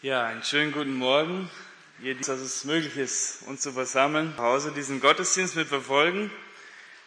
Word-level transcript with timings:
Ja, 0.00 0.26
einen 0.26 0.44
schönen 0.44 0.70
guten 0.70 0.94
Morgen. 0.94 1.50
Ihr, 2.00 2.14
dass 2.14 2.28
es 2.28 2.64
möglich 2.64 2.96
ist, 2.96 3.42
uns 3.48 3.62
zu 3.62 3.72
versammeln, 3.72 4.32
zu 4.36 4.42
Hause 4.44 4.70
diesen 4.70 5.00
Gottesdienst 5.00 5.56
mit 5.56 5.66
verfolgen. 5.66 6.30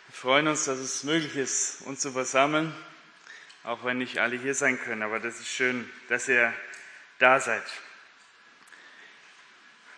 Wir 0.10 0.14
freuen 0.14 0.50
uns, 0.50 0.66
dass 0.66 0.78
es 0.78 1.06
möglich 1.06 1.38
ist, 1.38 1.84
uns 1.84 2.02
zu 2.02 2.12
versammeln, 2.12 2.76
auch 3.64 3.86
wenn 3.86 4.00
nicht 4.00 4.18
alle 4.18 4.36
hier 4.36 4.54
sein 4.56 4.78
können. 4.78 5.04
Aber 5.04 5.22
das 5.22 5.40
ist 5.40 5.48
schön, 5.48 5.90
dass 6.10 6.28
ihr 6.28 6.54
da 7.18 7.40
seid. 7.40 7.64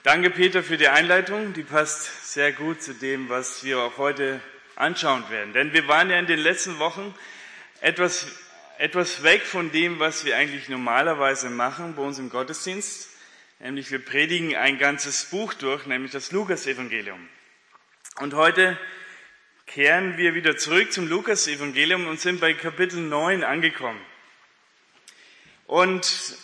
Danke, 0.04 0.30
Peter, 0.30 0.62
für 0.62 0.78
die 0.78 0.88
Einleitung. 0.88 1.54
Die 1.54 1.64
passt 1.64 2.32
sehr 2.32 2.52
gut 2.52 2.84
zu 2.84 2.94
dem, 2.94 3.28
was 3.28 3.64
wir 3.64 3.80
auch 3.80 3.98
heute 3.98 4.40
anschauen 4.76 5.28
werden. 5.32 5.52
Denn 5.54 5.74
wir 5.74 5.88
waren 5.88 6.12
ja 6.12 6.20
in 6.20 6.28
den 6.28 6.38
letzten 6.38 6.78
Wochen 6.78 7.16
etwas 7.82 8.28
etwas 8.78 9.24
weg 9.24 9.44
von 9.44 9.72
dem, 9.72 10.00
was 10.00 10.26
wir 10.26 10.36
eigentlich 10.38 10.70
normalerweise 10.70 11.50
machen 11.50 11.96
bei 11.96 12.02
uns 12.02 12.20
im 12.20 12.30
Gottesdienst. 12.30 13.10
Nämlich 13.60 13.92
wir 13.92 14.04
predigen 14.04 14.56
ein 14.56 14.78
ganzes 14.78 15.26
Buch 15.26 15.54
durch, 15.54 15.86
nämlich 15.86 16.12
das 16.12 16.32
Lukas-Evangelium. 16.32 17.30
Und 18.20 18.34
heute 18.34 18.78
kehren 19.66 20.18
wir 20.18 20.36
wieder 20.36 20.58
zurück 20.58 20.92
zum 20.92 21.08
Lukas-Evangelium 21.08 22.08
und 22.08 22.20
sind 22.20 22.42
bei 22.42 22.54
Kapitel 22.54 23.00
9 23.00 23.44
angekommen. 23.44 24.02
Und 25.66 26.38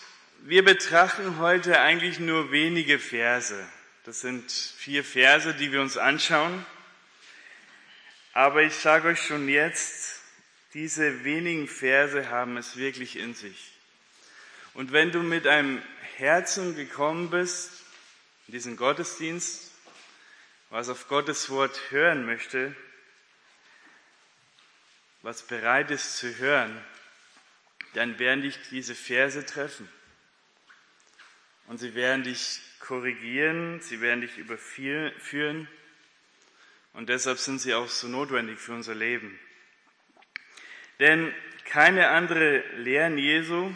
wir 0.43 0.63
betrachten 0.63 1.39
heute 1.39 1.81
eigentlich 1.81 2.19
nur 2.19 2.51
wenige 2.51 2.99
Verse. 2.99 3.67
Das 4.05 4.21
sind 4.21 4.49
vier 4.51 5.03
Verse, 5.03 5.53
die 5.53 5.71
wir 5.71 5.81
uns 5.81 5.97
anschauen. 5.97 6.65
Aber 8.33 8.63
ich 8.63 8.73
sage 8.75 9.09
euch 9.09 9.21
schon 9.21 9.49
jetzt, 9.49 10.18
diese 10.73 11.23
wenigen 11.23 11.67
Verse 11.67 12.29
haben 12.29 12.57
es 12.57 12.77
wirklich 12.77 13.15
in 13.15 13.33
sich. 13.33 13.71
Und 14.73 14.91
wenn 14.91 15.11
du 15.11 15.23
mit 15.23 15.47
einem 15.47 15.81
Herzen 16.17 16.75
gekommen 16.75 17.29
bist, 17.29 17.71
in 18.47 18.53
diesen 18.53 18.77
Gottesdienst, 18.77 19.71
was 20.69 20.89
auf 20.89 21.07
Gottes 21.07 21.49
Wort 21.49 21.79
hören 21.89 22.25
möchte, 22.25 22.75
was 25.21 25.41
bereit 25.41 25.91
ist 25.91 26.17
zu 26.17 26.37
hören, 26.37 26.79
dann 27.93 28.19
werden 28.19 28.43
dich 28.43 28.57
diese 28.69 28.95
Verse 28.95 29.45
treffen. 29.45 29.89
Und 31.67 31.79
sie 31.79 31.95
werden 31.95 32.23
dich 32.23 32.61
korrigieren, 32.79 33.81
sie 33.81 34.01
werden 34.01 34.21
dich 34.21 34.37
überführen. 34.37 35.67
Und 36.93 37.09
deshalb 37.09 37.39
sind 37.39 37.59
sie 37.59 37.73
auch 37.73 37.89
so 37.89 38.07
notwendig 38.07 38.59
für 38.59 38.73
unser 38.73 38.95
Leben. 38.95 39.39
Denn 40.99 41.33
keine 41.65 42.09
andere 42.09 42.63
Lehren 42.77 43.17
Jesu, 43.17 43.71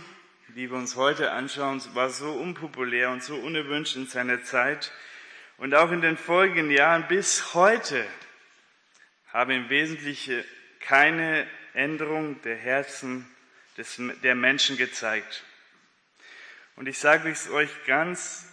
die 0.50 0.70
wir 0.70 0.78
uns 0.78 0.96
heute 0.96 1.32
anschauen, 1.32 1.82
war 1.94 2.10
so 2.10 2.32
unpopulär 2.32 3.10
und 3.12 3.24
so 3.24 3.36
unerwünscht 3.36 3.96
in 3.96 4.08
seiner 4.08 4.44
Zeit. 4.44 4.92
Und 5.58 5.74
auch 5.74 5.92
in 5.92 6.02
den 6.02 6.18
folgenden 6.18 6.72
Jahren 6.72 7.08
bis 7.08 7.54
heute 7.54 8.06
haben 9.28 9.52
im 9.52 9.70
Wesentlichen 9.70 10.44
keine 10.80 11.48
Änderung 11.74 12.42
der 12.42 12.56
Herzen 12.56 13.28
des, 13.78 14.00
der 14.22 14.36
Menschen 14.36 14.78
gezeigt. 14.78 15.44
Und 16.76 16.88
ich 16.88 17.00
sage 17.00 17.30
es 17.30 17.50
euch 17.50 17.70
ganz 17.86 18.48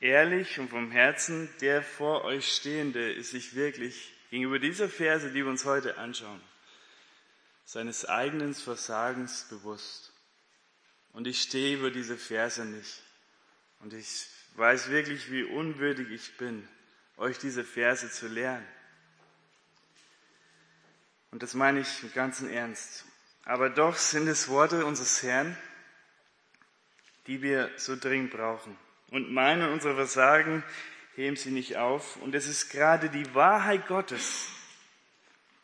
ehrlich 0.00 0.58
und 0.58 0.70
vom 0.70 0.90
Herzen, 0.90 1.48
der 1.60 1.82
vor 1.82 2.24
euch 2.24 2.46
Stehende 2.48 3.12
ist 3.12 3.30
sich 3.30 3.54
wirklich 3.54 4.12
gegenüber 4.30 4.58
dieser 4.58 4.88
Verse, 4.88 5.28
die 5.28 5.44
wir 5.44 5.46
uns 5.46 5.64
heute 5.64 5.98
anschauen, 5.98 6.40
seines 7.66 8.06
eigenen 8.06 8.54
Versagens 8.54 9.46
bewusst. 9.50 10.12
Und 11.12 11.26
ich 11.26 11.42
stehe 11.42 11.76
über 11.76 11.90
diese 11.90 12.16
Verse 12.16 12.64
nicht. 12.64 13.02
Und 13.80 13.92
ich 13.92 14.26
weiß 14.54 14.88
wirklich, 14.88 15.30
wie 15.30 15.42
unwürdig 15.42 16.08
ich 16.10 16.36
bin, 16.38 16.66
euch 17.18 17.38
diese 17.38 17.64
Verse 17.64 18.10
zu 18.10 18.28
lernen. 18.28 18.66
Und 21.32 21.42
das 21.42 21.54
meine 21.54 21.80
ich 21.80 22.02
im 22.02 22.12
ganzen 22.12 22.48
Ernst. 22.48 23.04
Aber 23.44 23.68
doch 23.68 23.96
sind 23.96 24.28
es 24.28 24.48
Worte 24.48 24.86
unseres 24.86 25.22
Herrn, 25.22 25.56
die 27.26 27.42
wir 27.42 27.70
so 27.76 27.96
dringend 27.96 28.30
brauchen. 28.30 28.78
Und 29.10 29.32
meinen 29.32 29.72
unsere 29.72 29.96
Versagen 29.96 30.62
heben 31.16 31.36
sie 31.36 31.50
nicht 31.50 31.76
auf. 31.76 32.16
Und 32.16 32.34
es 32.34 32.46
ist 32.46 32.70
gerade 32.70 33.10
die 33.10 33.34
Wahrheit 33.34 33.88
Gottes, 33.88 34.48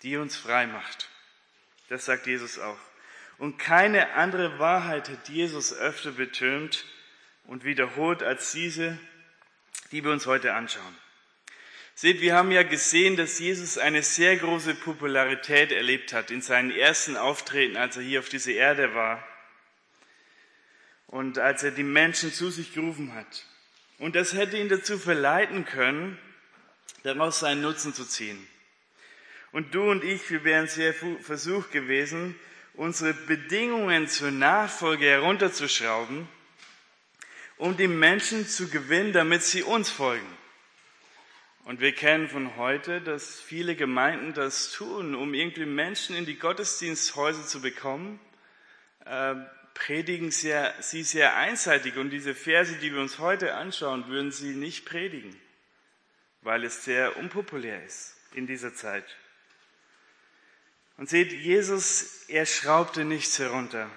die 0.03 0.17
uns 0.17 0.37
frei 0.37 0.67
macht. 0.67 1.12
Das 1.93 2.07
sagt 2.07 2.27
Jesus 2.27 2.59
auch. 2.59 2.79
Und 3.37 3.59
keine 3.59 4.15
andere 4.15 4.59
Wahrheit 4.59 5.11
hat 5.11 5.29
Jesus 5.29 5.75
öfter 5.75 6.13
betönt 6.13 6.87
und 7.45 7.65
wiederholt 7.65 8.23
als 8.23 8.51
diese, 8.51 8.99
die 9.91 10.03
wir 10.03 10.11
uns 10.11 10.25
heute 10.25 10.55
anschauen. 10.55 10.97
Seht, 11.95 12.23
wir 12.23 12.35
haben 12.35 12.51
ja 12.51 12.63
gesehen, 12.63 13.17
dass 13.17 13.39
Jesus 13.39 13.77
eine 13.77 14.03
sehr 14.03 14.39
große 14.39 14.75
Popularität 14.77 15.71
erlebt 15.71 16.15
hat 16.15 16.31
in 16.31 16.41
seinen 16.41 16.71
ersten 16.71 17.19
Auftreten, 17.19 17.77
als 17.77 17.99
er 17.99 18.05
hier 18.05 18.21
auf 18.21 18.31
dieser 18.31 18.53
Erde 18.53 18.95
war 18.95 19.23
und 21.09 21.39
als 21.39 21.63
er 21.63 21.73
die 21.73 21.83
Menschen 21.83 22.33
zu 22.33 22.51
sich 22.51 22.73
gerufen 22.73 23.13
hat. 23.15 23.45
Und 23.99 24.17
das 24.17 24.33
hätte 24.33 24.57
ihn 24.57 24.71
dazu 24.71 24.99
verleiten 24.99 25.67
können, 25.67 26.19
daraus 27.03 27.41
seinen 27.41 27.61
Nutzen 27.61 27.93
zu 27.93 28.07
ziehen. 28.07 28.49
Und 29.53 29.75
du 29.75 29.91
und 29.91 30.03
ich, 30.03 30.31
wir 30.31 30.45
wären 30.45 30.67
sehr 30.67 30.95
versucht 30.95 31.73
gewesen, 31.73 32.35
unsere 32.75 33.13
Bedingungen 33.13 34.09
zur 34.09 34.31
Nachfolge 34.31 35.05
herunterzuschrauben, 35.05 36.27
um 37.59 37.77
die 37.77 37.89
Menschen 37.89 38.47
zu 38.49 38.69
gewinnen, 38.69 39.13
damit 39.13 39.43
sie 39.43 39.63
uns 39.63 39.91
folgen. 39.91 40.27
Und 41.65 41.81
wir 41.81 41.93
kennen 41.93 42.29
von 42.29 42.57
heute, 42.57 43.01
dass 43.03 43.41
viele 43.41 43.77
Gemeinden 43.77 44.33
das 44.33 44.73
tun, 44.73 45.15
um 45.15 45.35
irgendwie 45.35 45.67
Menschen 45.67 46.17
in 46.17 46.27
die 46.27 46.39
Gottesdiensthäuser 46.39 47.47
zu 47.47 47.61
bekommen, 47.61 48.19
äh, 49.05 49.35
predigen 49.75 50.31
sehr, 50.31 50.75
sie 50.81 51.03
sehr 51.03 51.37
einseitig. 51.37 51.97
Und 51.99 52.11
diese 52.11 52.35
Verse, 52.35 52.75
die 52.77 52.93
wir 52.93 53.01
uns 53.01 53.19
heute 53.19 53.55
anschauen, 53.55 54.09
würden 54.09 54.33
sie 54.33 54.55
nicht 54.55 54.87
predigen, 54.87 55.39
weil 56.41 56.65
es 56.65 56.85
sehr 56.85 57.17
unpopulär 57.17 57.85
ist 57.85 58.17
in 58.35 58.47
dieser 58.47 58.75
Zeit. 58.75 59.05
Und 60.97 61.09
seht, 61.09 61.33
Jesus, 61.33 62.29
er 62.29 62.47
schraubte 62.47 63.05
nichts 63.05 63.39
herunter. 63.39 63.91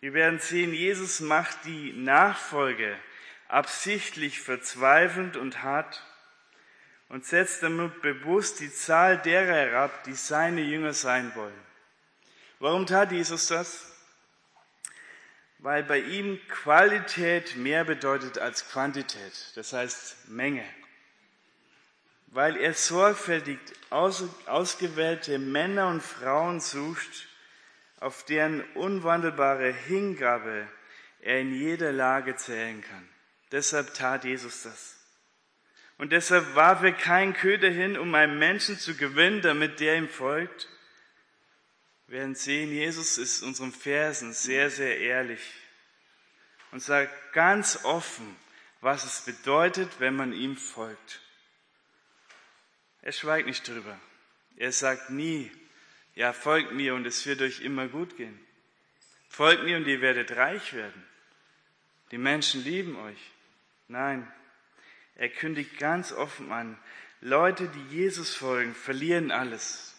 Wir 0.00 0.14
werden 0.14 0.38
sehen, 0.38 0.72
Jesus 0.72 1.20
macht 1.20 1.64
die 1.64 1.92
Nachfolge 1.92 2.96
absichtlich 3.48 4.40
verzweifelnd 4.40 5.36
und 5.36 5.62
hart 5.62 6.02
und 7.08 7.24
setzt 7.24 7.62
damit 7.62 8.00
bewusst 8.02 8.60
die 8.60 8.72
Zahl 8.72 9.18
derer 9.18 9.54
herab, 9.54 10.04
die 10.04 10.14
seine 10.14 10.60
Jünger 10.60 10.92
sein 10.92 11.34
wollen. 11.34 11.66
Warum 12.60 12.86
tat 12.86 13.12
Jesus 13.12 13.48
das? 13.48 13.86
Weil 15.58 15.82
bei 15.82 15.98
ihm 15.98 16.38
Qualität 16.48 17.56
mehr 17.56 17.84
bedeutet 17.84 18.38
als 18.38 18.68
Quantität, 18.68 19.52
das 19.56 19.72
heißt 19.72 20.28
Menge 20.28 20.64
weil 22.30 22.56
er 22.56 22.74
sorgfältig 22.74 23.58
ausgewählte 23.90 25.38
Männer 25.38 25.88
und 25.88 26.02
Frauen 26.02 26.60
sucht, 26.60 27.28
auf 28.00 28.24
deren 28.24 28.62
unwandelbare 28.74 29.72
Hingabe 29.72 30.68
er 31.20 31.40
in 31.40 31.54
jeder 31.54 31.92
Lage 31.92 32.36
zählen 32.36 32.82
kann. 32.82 33.08
Deshalb 33.50 33.94
tat 33.94 34.24
Jesus 34.24 34.62
das. 34.62 34.96
Und 35.96 36.12
deshalb 36.12 36.54
warf 36.54 36.82
er 36.82 36.92
keinen 36.92 37.32
Köder 37.32 37.70
hin, 37.70 37.98
um 37.98 38.14
einen 38.14 38.38
Menschen 38.38 38.78
zu 38.78 38.94
gewinnen, 38.94 39.40
damit 39.42 39.80
der 39.80 39.96
ihm 39.96 40.08
folgt. 40.08 40.68
Wir 42.06 42.20
werden 42.20 42.36
sehen, 42.36 42.70
Jesus 42.70 43.18
ist 43.18 43.42
unseren 43.42 43.72
Versen 43.72 44.32
sehr, 44.32 44.70
sehr 44.70 44.98
ehrlich 44.98 45.42
und 46.70 46.80
sagt 46.80 47.32
ganz 47.32 47.84
offen, 47.84 48.36
was 48.80 49.04
es 49.04 49.22
bedeutet, 49.22 49.88
wenn 49.98 50.14
man 50.14 50.32
ihm 50.32 50.56
folgt. 50.56 51.20
Er 53.08 53.12
schweigt 53.12 53.46
nicht 53.46 53.66
drüber. 53.66 53.98
Er 54.58 54.70
sagt 54.70 55.08
nie, 55.08 55.50
ja, 56.14 56.34
folgt 56.34 56.72
mir 56.72 56.94
und 56.94 57.06
es 57.06 57.24
wird 57.24 57.40
euch 57.40 57.62
immer 57.62 57.88
gut 57.88 58.18
gehen. 58.18 58.38
Folgt 59.30 59.64
mir 59.64 59.78
und 59.78 59.86
ihr 59.86 60.02
werdet 60.02 60.36
reich 60.36 60.74
werden. 60.74 61.02
Die 62.10 62.18
Menschen 62.18 62.62
lieben 62.62 62.96
euch. 62.96 63.32
Nein, 63.86 64.30
er 65.14 65.30
kündigt 65.30 65.78
ganz 65.78 66.12
offen 66.12 66.52
an, 66.52 66.78
Leute, 67.22 67.68
die 67.68 67.96
Jesus 67.96 68.34
folgen, 68.34 68.74
verlieren 68.74 69.30
alles, 69.30 69.94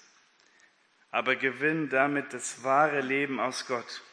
aber 1.10 1.36
gewinnen 1.36 1.90
damit 1.90 2.32
das 2.32 2.64
wahre 2.64 3.02
Leben 3.02 3.40
aus 3.40 3.66
Gott. 3.66 4.04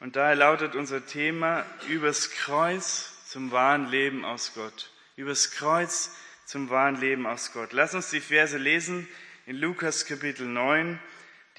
Und 0.00 0.16
daher 0.16 0.36
lautet 0.36 0.74
unser 0.74 1.04
Thema 1.04 1.66
übers 1.90 2.30
Kreuz 2.30 3.26
zum 3.26 3.50
wahren 3.50 3.90
Leben 3.90 4.24
aus 4.24 4.54
Gott. 4.54 4.90
Übers 5.16 5.50
Kreuz 5.50 6.16
zum 6.48 6.70
wahren 6.70 6.96
Leben 6.96 7.26
aus 7.26 7.52
Gott. 7.52 7.74
Lass 7.74 7.92
uns 7.92 8.08
die 8.08 8.22
Verse 8.22 8.56
lesen 8.56 9.06
in 9.44 9.56
Lukas 9.56 10.06
Kapitel 10.06 10.46
9, 10.46 10.98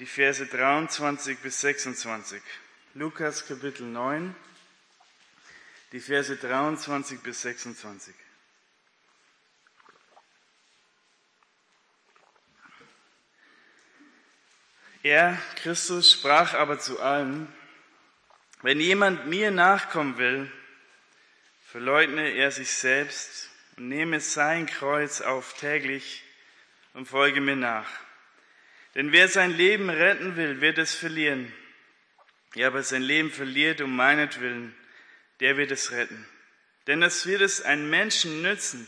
die 0.00 0.06
Verse 0.06 0.44
23 0.44 1.38
bis 1.38 1.60
26. 1.60 2.42
Lukas 2.94 3.46
Kapitel 3.46 3.86
9, 3.86 4.34
die 5.92 6.00
Verse 6.00 6.34
23 6.36 7.20
bis 7.20 7.42
26. 7.42 8.12
Er, 15.04 15.40
Christus, 15.62 16.10
sprach 16.10 16.54
aber 16.54 16.80
zu 16.80 17.00
allen, 17.00 17.46
wenn 18.62 18.80
jemand 18.80 19.28
mir 19.28 19.52
nachkommen 19.52 20.18
will, 20.18 20.50
verleugne 21.68 22.32
er 22.32 22.50
sich 22.50 22.72
selbst 22.72 23.49
und 23.80 23.88
nehme 23.88 24.20
sein 24.20 24.66
Kreuz 24.66 25.22
auf 25.22 25.54
täglich 25.54 26.22
und 26.92 27.06
folge 27.06 27.40
mir 27.40 27.56
nach. 27.56 27.88
Denn 28.94 29.10
wer 29.10 29.26
sein 29.26 29.52
Leben 29.52 29.88
retten 29.88 30.36
will, 30.36 30.60
wird 30.60 30.76
es 30.76 30.94
verlieren. 30.94 31.50
Ja, 32.54 32.66
aber 32.66 32.82
sein 32.82 33.00
Leben 33.00 33.30
verliert 33.30 33.80
um 33.80 33.96
meinetwillen, 33.96 34.74
der 35.40 35.56
wird 35.56 35.70
es 35.70 35.92
retten. 35.92 36.26
Denn 36.88 37.02
es 37.02 37.24
wird 37.24 37.40
es 37.40 37.62
einem 37.62 37.88
Menschen 37.88 38.42
nützen, 38.42 38.86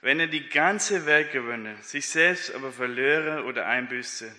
wenn 0.00 0.18
er 0.18 0.26
die 0.26 0.48
ganze 0.48 1.06
Welt 1.06 1.30
gewönne, 1.30 1.80
sich 1.82 2.08
selbst 2.08 2.52
aber 2.56 2.72
verlöre 2.72 3.44
oder 3.44 3.66
einbüßte. 3.66 4.34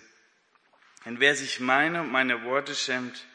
Denn 1.06 1.20
wer 1.20 1.34
sich 1.34 1.58
meine 1.58 2.02
und 2.02 2.12
meine 2.12 2.44
Worte 2.44 2.74
schämt, 2.74 3.26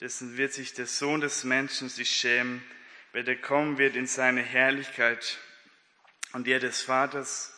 dessen 0.00 0.38
wird 0.38 0.54
sich 0.54 0.72
der 0.72 0.86
Sohn 0.86 1.20
des 1.20 1.44
Menschen 1.44 1.90
sich 1.90 2.08
schämen, 2.08 2.62
wenn 3.12 3.26
er 3.26 3.36
kommen 3.36 3.76
wird 3.76 3.96
in 3.96 4.06
seine 4.06 4.40
Herrlichkeit 4.40 5.38
und 6.32 6.46
der 6.46 6.60
des 6.60 6.82
Vaters 6.82 7.52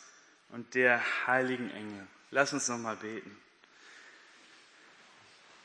und 0.49 0.75
der 0.75 1.01
heiligen 1.27 1.69
Engel. 1.71 2.07
Lass 2.31 2.53
uns 2.53 2.67
nochmal 2.67 2.97
beten. 2.97 3.37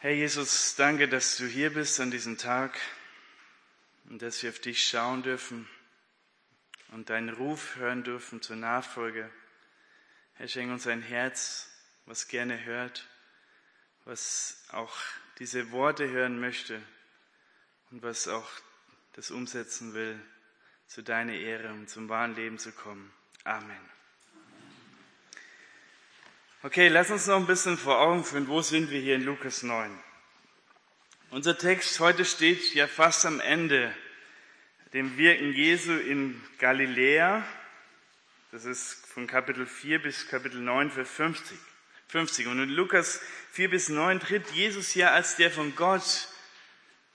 Herr 0.01 0.13
Jesus, 0.13 0.77
danke, 0.77 1.09
dass 1.09 1.37
du 1.37 1.47
hier 1.47 1.73
bist 1.73 1.99
an 2.01 2.11
diesem 2.11 2.39
Tag 2.39 2.79
und 4.09 4.23
dass 4.23 4.43
wir 4.43 4.51
auf 4.51 4.61
dich 4.61 4.87
schauen 4.87 5.23
dürfen 5.23 5.69
und 6.93 7.11
deinen 7.11 7.31
Ruf 7.31 7.77
hören 7.77 8.05
dürfen 8.05 8.41
zur 8.41 8.57
Nachfolge. 8.57 9.29
Herr, 10.35 10.49
schenk 10.49 10.71
uns 10.71 10.87
ein 10.87 11.03
Herz, 11.03 11.69
was 12.07 12.29
gerne 12.29 12.65
hört 12.65 13.09
was 14.09 14.57
auch 14.73 14.97
diese 15.39 15.71
Worte 15.71 16.09
hören 16.09 16.41
möchte 16.41 16.81
und 17.91 18.03
was 18.03 18.27
auch 18.27 18.49
das 19.13 19.31
umsetzen 19.31 19.93
will, 19.93 20.19
zu 20.89 21.03
deiner 21.03 21.35
Ehre 21.35 21.71
und 21.75 21.89
zum 21.91 22.09
wahren 22.09 22.35
Leben 22.35 22.59
zu 22.59 22.73
kommen. 22.73 23.13
Amen. 23.45 23.77
Okay, 26.63 26.89
lass 26.89 27.11
uns 27.11 27.27
noch 27.27 27.37
ein 27.37 27.47
bisschen 27.47 27.77
vor 27.77 28.01
Augen 28.01 28.25
führen, 28.25 28.49
wo 28.49 28.63
sind 28.63 28.91
wir 28.91 28.99
hier 28.99 29.15
in 29.15 29.23
Lukas 29.23 29.63
9. 29.63 29.97
Unser 31.31 31.59
Text 31.59 32.01
heute 32.01 32.25
steht 32.25 32.75
ja 32.75 32.87
fast 32.87 33.27
am 33.27 33.39
Ende 33.39 33.95
dem 34.95 35.19
Wirken 35.19 35.53
Jesu 35.53 35.93
in 35.93 36.43
Galiläa. 36.59 37.45
Das 38.51 38.65
ist 38.65 39.07
von 39.07 39.27
Kapitel 39.27 39.67
4 39.67 40.03
bis 40.03 40.27
Kapitel 40.27 40.59
9 40.59 40.91
für 40.91 41.05
50. 41.05 41.59
50. 42.09 42.47
Und 42.47 42.63
in 42.63 42.71
Lukas 42.71 43.21
4 43.53 43.69
bis 43.69 43.91
9 43.91 44.21
tritt 44.21 44.51
Jesus 44.53 44.95
ja 44.95 45.11
als 45.11 45.37
der 45.37 45.51
von 45.51 45.77
Gott 45.77 46.29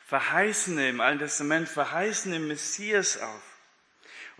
verheißene, 0.05 0.89
im 0.89 1.01
Alten 1.01 1.19
Testament 1.19 1.67
verheißene 1.67 2.37
Messias 2.37 3.17
auf. 3.17 3.52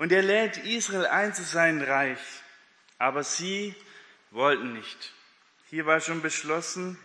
Und 0.04 0.12
er 0.12 0.22
lädt 0.22 0.58
Israel 0.58 1.06
ein 1.06 1.34
zu 1.34 1.44
seinem 1.44 1.82
Reich. 1.82 2.20
Aber 2.98 3.24
sie 3.24 3.74
wollten 4.32 4.74
nicht. 4.74 5.14
Hier 5.70 5.86
war 5.86 6.02
schon 6.02 6.22
beschlossen, 6.22 7.00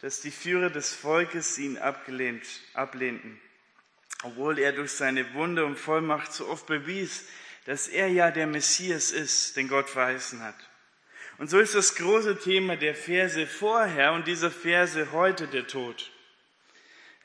dass 0.00 0.20
die 0.20 0.30
Führer 0.30 0.70
des 0.70 0.94
Volkes 0.94 1.58
ihn 1.58 1.76
abgelehnt, 1.76 2.46
ablehnten. 2.72 3.40
Obwohl 4.22 4.60
er 4.60 4.70
durch 4.70 4.92
seine 4.92 5.34
Wunde 5.34 5.64
und 5.64 5.76
Vollmacht 5.76 6.32
so 6.32 6.46
oft 6.46 6.66
bewies, 6.66 7.24
dass 7.64 7.88
er 7.88 8.06
ja 8.06 8.30
der 8.30 8.46
Messias 8.46 9.10
ist, 9.10 9.56
den 9.56 9.66
Gott 9.66 9.90
verheißen 9.90 10.40
hat. 10.40 10.70
Und 11.38 11.50
so 11.50 11.58
ist 11.58 11.74
das 11.74 11.96
große 11.96 12.38
Thema 12.38 12.76
der 12.76 12.94
Verse 12.94 13.44
vorher 13.48 14.12
und 14.12 14.28
dieser 14.28 14.52
Verse 14.52 15.10
heute 15.10 15.48
der 15.48 15.66
Tod. 15.66 16.12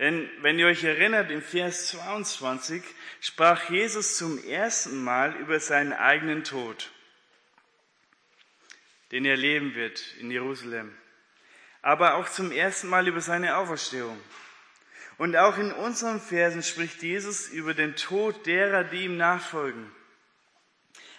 Denn 0.02 0.30
wenn 0.42 0.60
ihr 0.60 0.68
euch 0.68 0.84
erinnert, 0.84 1.32
im 1.32 1.42
Vers 1.42 1.88
22 1.88 2.84
sprach 3.22 3.70
Jesus 3.70 4.18
zum 4.18 4.44
ersten 4.44 5.02
Mal 5.02 5.34
über 5.38 5.62
seinen 5.62 5.94
eigenen 5.94 6.44
Tod, 6.44 6.92
den 9.12 9.24
er 9.24 9.38
leben 9.38 9.74
wird 9.74 10.04
in 10.20 10.30
Jerusalem. 10.30 10.94
Aber 11.82 12.16
auch 12.16 12.28
zum 12.28 12.52
ersten 12.52 12.90
Mal 12.90 13.08
über 13.08 13.22
seine 13.22 13.56
Auferstehung. 13.56 14.20
Und 15.18 15.38
auch 15.38 15.58
in 15.58 15.72
unseren 15.72 16.20
Versen 16.20 16.64
spricht 16.64 17.02
Jesus 17.02 17.48
über 17.48 17.74
den 17.74 17.96
Tod 17.96 18.46
derer, 18.46 18.84
die 18.84 19.06
ihm 19.06 19.16
nachfolgen 19.16 19.90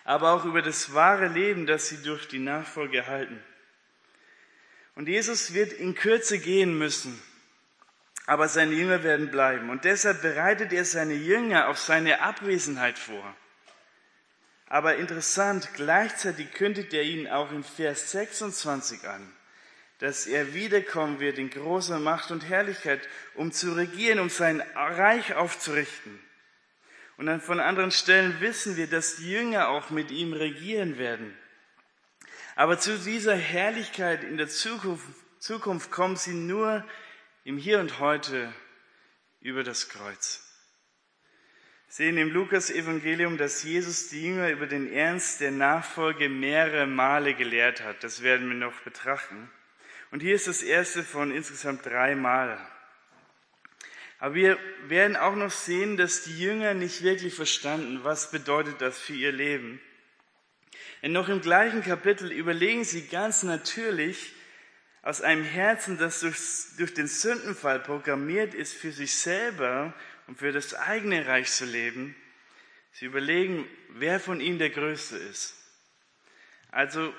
aber 0.05 0.33
auch 0.33 0.45
über 0.45 0.63
das 0.63 0.95
wahre 0.95 1.29
Leben, 1.29 1.67
das 1.67 1.89
sie 1.89 2.03
durch 2.03 2.27
die 2.27 2.39
Nachfolge 2.39 2.99
erhalten. 2.99 3.41
Und 4.95 5.09
Jesus 5.09 5.55
wird 5.55 5.73
in 5.73 5.95
Kürze 5.95 6.39
gehen 6.39 6.77
müssen, 6.77 7.21
aber 8.27 8.49
seine 8.49 8.75
Jünger 8.75 9.03
werden 9.03 9.31
bleiben. 9.31 9.71
Und 9.71 9.85
deshalb 9.85 10.23
bereitet 10.23 10.73
er 10.73 10.85
seine 10.85 11.15
Jünger 11.15 11.69
auf 11.69 11.79
seine 11.79 12.21
Abwesenheit 12.21 12.99
vor. 12.99 13.37
Aber 14.67 14.97
interessant, 14.97 15.69
gleichzeitig 15.75 16.53
kündigt 16.53 16.95
er 16.95 17.03
ihnen 17.03 17.27
auch 17.27 17.53
in 17.53 17.63
Vers 17.63 18.11
26 18.13 19.07
an, 19.07 19.31
dass 19.99 20.27
er 20.27 20.55
wiederkommen 20.55 21.21
wird 21.21 21.39
in 21.39 21.51
großer 21.51 21.99
Macht 21.99 22.31
und 22.31 22.49
Herrlichkeit, 22.49 23.07
um 23.35 23.53
zu 23.53 23.73
regieren, 23.73 24.19
um 24.19 24.31
sein 24.31 24.63
Reich 24.75 25.35
aufzurichten. 25.35 26.19
Und 27.19 27.27
dann 27.27 27.41
von 27.41 27.61
anderen 27.61 27.91
Stellen 27.91 28.41
wissen 28.41 28.77
wir, 28.77 28.87
dass 28.87 29.17
die 29.17 29.31
Jünger 29.31 29.69
auch 29.69 29.91
mit 29.91 30.11
ihm 30.11 30.33
regieren 30.33 30.97
werden. 30.97 31.37
Aber 32.57 32.79
zu 32.79 32.99
dieser 32.99 33.37
Herrlichkeit 33.37 34.25
in 34.25 34.39
der 34.39 34.49
Zukunft, 34.49 35.05
Zukunft 35.39 35.91
kommen 35.91 36.17
sie 36.17 36.35
nur 36.35 36.85
im 37.45 37.59
Hier 37.59 37.81
und 37.81 37.99
Heute 37.99 38.53
über 39.41 39.65
das 39.65 39.89
Kreuz. 39.89 40.49
Wir 41.89 41.95
sehen 42.07 42.17
im 42.17 42.31
Lukas-Evangelium, 42.31 43.37
dass 43.37 43.65
Jesus 43.65 44.09
die 44.11 44.25
Jünger 44.25 44.51
über 44.51 44.69
den 44.69 44.93
Ernst 44.93 45.41
der 45.41 45.51
Nachfolge 45.51 46.29
mehrere 46.29 46.87
Male 46.87 47.35
gelehrt 47.35 47.83
hat. 47.83 48.05
Das 48.05 48.23
werden 48.23 48.49
wir 48.49 48.55
noch 48.55 48.81
betrachten. 48.83 49.51
Und 50.13 50.21
hier 50.21 50.37
ist 50.37 50.47
das 50.47 50.63
erste 50.63 51.03
von 51.03 51.33
insgesamt 51.33 51.85
drei 51.85 52.15
Mal. 52.15 52.65
Aber 54.21 54.37
wir 54.37 54.57
werden 54.87 55.17
auch 55.17 55.35
noch 55.35 55.51
sehen, 55.51 55.97
dass 55.97 56.23
die 56.23 56.39
Jünger 56.39 56.75
nicht 56.75 57.03
wirklich 57.03 57.35
verstanden, 57.35 58.05
was 58.05 58.31
bedeutet 58.31 58.81
das 58.81 59.01
für 59.01 59.15
ihr 59.15 59.33
Leben. 59.33 59.81
Denn 61.03 61.11
noch 61.11 61.29
im 61.29 61.41
gleichen 61.41 61.83
Kapitel 61.83 62.31
überlegen 62.31 62.85
sie 62.85 63.09
ganz 63.09 63.43
natürlich 63.43 64.33
aus 65.03 65.21
einem 65.21 65.45
Herzen, 65.45 65.99
das 65.99 66.21
durch, 66.21 66.39
durch 66.79 66.95
den 66.95 67.09
Sündenfall 67.09 67.81
programmiert 67.81 68.55
ist, 68.55 68.73
für 68.73 68.93
sich 68.93 69.15
selber 69.15 69.93
und 70.29 70.39
für 70.39 70.53
das 70.53 70.75
eigene 70.75 71.27
Reich 71.27 71.51
zu 71.51 71.65
leben. 71.65 72.15
Sie 72.93 73.07
überlegen, 73.07 73.67
wer 73.91 74.21
von 74.21 74.41
ihnen 74.41 74.59
der 74.59 74.71
Größte 74.71 75.17
ist. 75.17 75.55
Also 76.71 77.13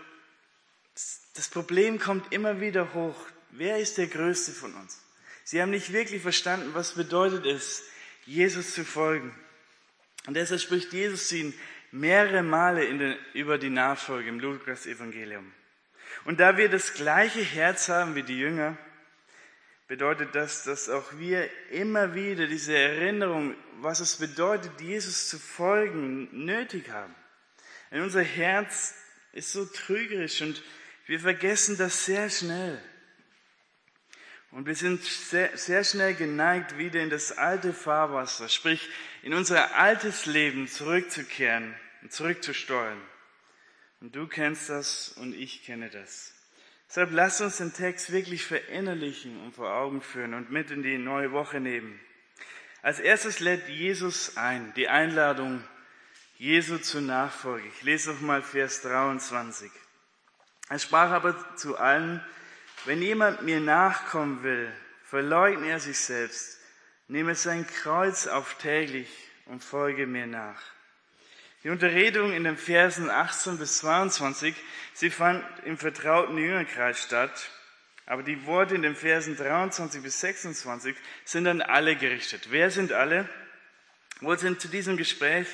das 1.36 1.50
Problem 1.50 2.00
kommt 2.00 2.32
immer 2.32 2.62
wieder 2.62 2.94
hoch. 2.94 3.18
Wer 3.52 3.80
ist 3.80 3.98
der 3.98 4.08
Größte 4.08 4.52
von 4.52 4.74
uns? 4.76 5.02
Sie 5.44 5.62
haben 5.62 5.72
nicht 5.72 5.92
wirklich 5.92 6.22
verstanden, 6.22 6.74
was 6.74 6.94
bedeutet 6.94 7.46
es, 7.46 7.84
Jesus 8.26 8.74
zu 8.74 8.86
folgen. 8.86 9.36
Und 10.26 10.36
deshalb 10.36 10.62
spricht 10.62 10.94
Jesus 10.94 11.32
ihnen 11.34 11.54
mehrere 11.92 12.44
Male 12.44 12.88
den, 12.88 13.18
über 13.34 13.58
die 13.58 13.70
Nachfolge 13.70 14.30
im 14.30 14.40
Lukas-Evangelium. 14.40 15.52
Und 16.26 16.40
da 16.40 16.58
wir 16.58 16.70
das 16.70 16.94
gleiche 16.94 17.42
Herz 17.42 17.90
haben 17.90 18.16
wie 18.16 18.24
die 18.24 18.38
Jünger, 18.38 18.78
bedeutet 19.88 20.34
das, 20.34 20.64
dass 20.64 20.90
auch 20.90 21.18
wir 21.18 21.50
immer 21.70 22.16
wieder 22.16 22.48
diese 22.48 22.76
Erinnerung, 22.76 23.56
was 23.82 24.00
es 24.00 24.16
bedeutet, 24.16 24.82
Jesus 24.82 25.30
zu 25.30 25.38
folgen, 25.38 26.30
nötig 26.46 26.90
haben. 26.90 27.14
Denn 27.92 28.02
unser 28.02 28.24
Herz 28.24 28.96
ist 29.34 29.52
so 29.52 29.66
trügerisch 29.66 30.42
und 30.42 30.64
wir 31.06 31.20
vergessen 31.20 31.78
das 31.78 32.06
sehr 32.06 32.30
schnell. 32.30 32.82
Und 34.52 34.68
wir 34.68 34.76
sind 34.76 35.04
sehr, 35.04 35.58
sehr 35.58 35.84
schnell 35.84 36.14
geneigt, 36.14 36.78
wieder 36.78 37.02
in 37.02 37.10
das 37.10 37.38
alte 37.38 37.74
Fahrwasser, 37.74 38.50
sprich 38.50 38.88
in 39.24 39.34
unser 39.34 39.76
altes 39.76 40.28
Leben 40.28 40.68
zurückzukehren 40.68 41.74
und 42.04 42.14
zurückzusteuern. 42.14 43.02
Und 44.04 44.18
du 44.18 44.28
kennst 44.28 44.70
das 44.70 45.14
und 45.16 45.34
ich 45.34 45.64
kenne 45.64 45.90
das. 45.90 46.34
Deshalb 46.90 47.14
lasst 47.14 47.40
uns 47.40 47.56
den 47.56 47.72
Text 47.72 48.12
wirklich 48.12 48.46
verinnerlichen 48.46 49.42
und 49.46 49.56
vor 49.56 49.74
Augen 49.74 50.02
führen 50.02 50.34
und 50.34 50.52
mit 50.52 50.72
in 50.72 50.84
die 50.84 50.98
neue 50.98 51.32
Woche 51.32 51.62
nehmen. 51.62 51.98
Als 52.82 53.00
erstes 53.00 53.40
lädt 53.40 53.70
Jesus 53.70 54.36
ein, 54.36 54.74
die 54.74 54.90
Einladung 54.90 55.64
Jesu 56.38 56.80
zur 56.80 57.00
Nachfolge. 57.00 57.66
Ich 57.70 57.84
lese 57.84 58.12
noch 58.12 58.20
mal 58.20 58.42
Vers 58.42 58.82
23. 58.82 59.72
Er 60.68 60.80
sprach 60.80 61.12
aber 61.12 61.56
zu 61.56 61.78
allen, 61.78 62.22
wenn 62.84 63.02
jemand 63.02 63.44
mir 63.44 63.62
nachkommen 63.62 64.44
will, 64.44 64.70
verleugne 65.06 65.70
er 65.70 65.80
sich 65.80 65.98
selbst, 65.98 66.60
nehme 67.08 67.36
sein 67.36 67.66
Kreuz 67.66 68.28
auf 68.28 68.56
täglich 68.56 69.08
und 69.46 69.64
folge 69.64 70.08
mir 70.08 70.28
nach. 70.28 70.73
Die 71.64 71.70
Unterredung 71.70 72.34
in 72.34 72.44
den 72.44 72.58
Versen 72.58 73.10
18 73.10 73.58
bis 73.58 73.78
22, 73.78 74.54
sie 74.94 75.10
fand 75.10 75.46
im 75.64 75.78
vertrauten 75.78 76.38
Jüngerkreis 76.38 77.02
statt, 77.02 77.50
aber 78.06 78.22
die 78.22 78.46
Worte 78.46 78.76
in 78.76 78.82
den 78.82 78.98
Versen 78.98 79.38
23 79.38 80.04
bis 80.04 80.20
26 80.20 80.94
sind 81.24 81.48
an 81.48 81.62
alle 81.62 81.96
gerichtet. 81.96 82.48
Wer 82.50 82.70
sind 82.70 82.92
alle? 82.92 83.30
Wohl 84.20 84.38
sind 84.38 84.60
zu 84.60 84.68
diesem 84.68 84.98
Gespräch 84.98 85.48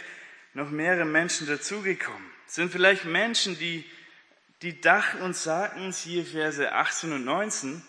noch 0.55 0.71
mehrere 0.71 1.05
Menschen 1.05 1.45
dazugekommen. 1.45 2.25
Sind 2.47 2.71
vielleicht 2.71 3.05
Menschen, 3.05 3.59
die, 3.59 3.85
die 4.63 4.81
dachten 4.81 5.21
und 5.21 5.35
sagten, 5.35 5.91
hier 5.91 6.25
Verse 6.25 6.71
18 6.71 7.13
und 7.13 7.23
19, 7.23 7.83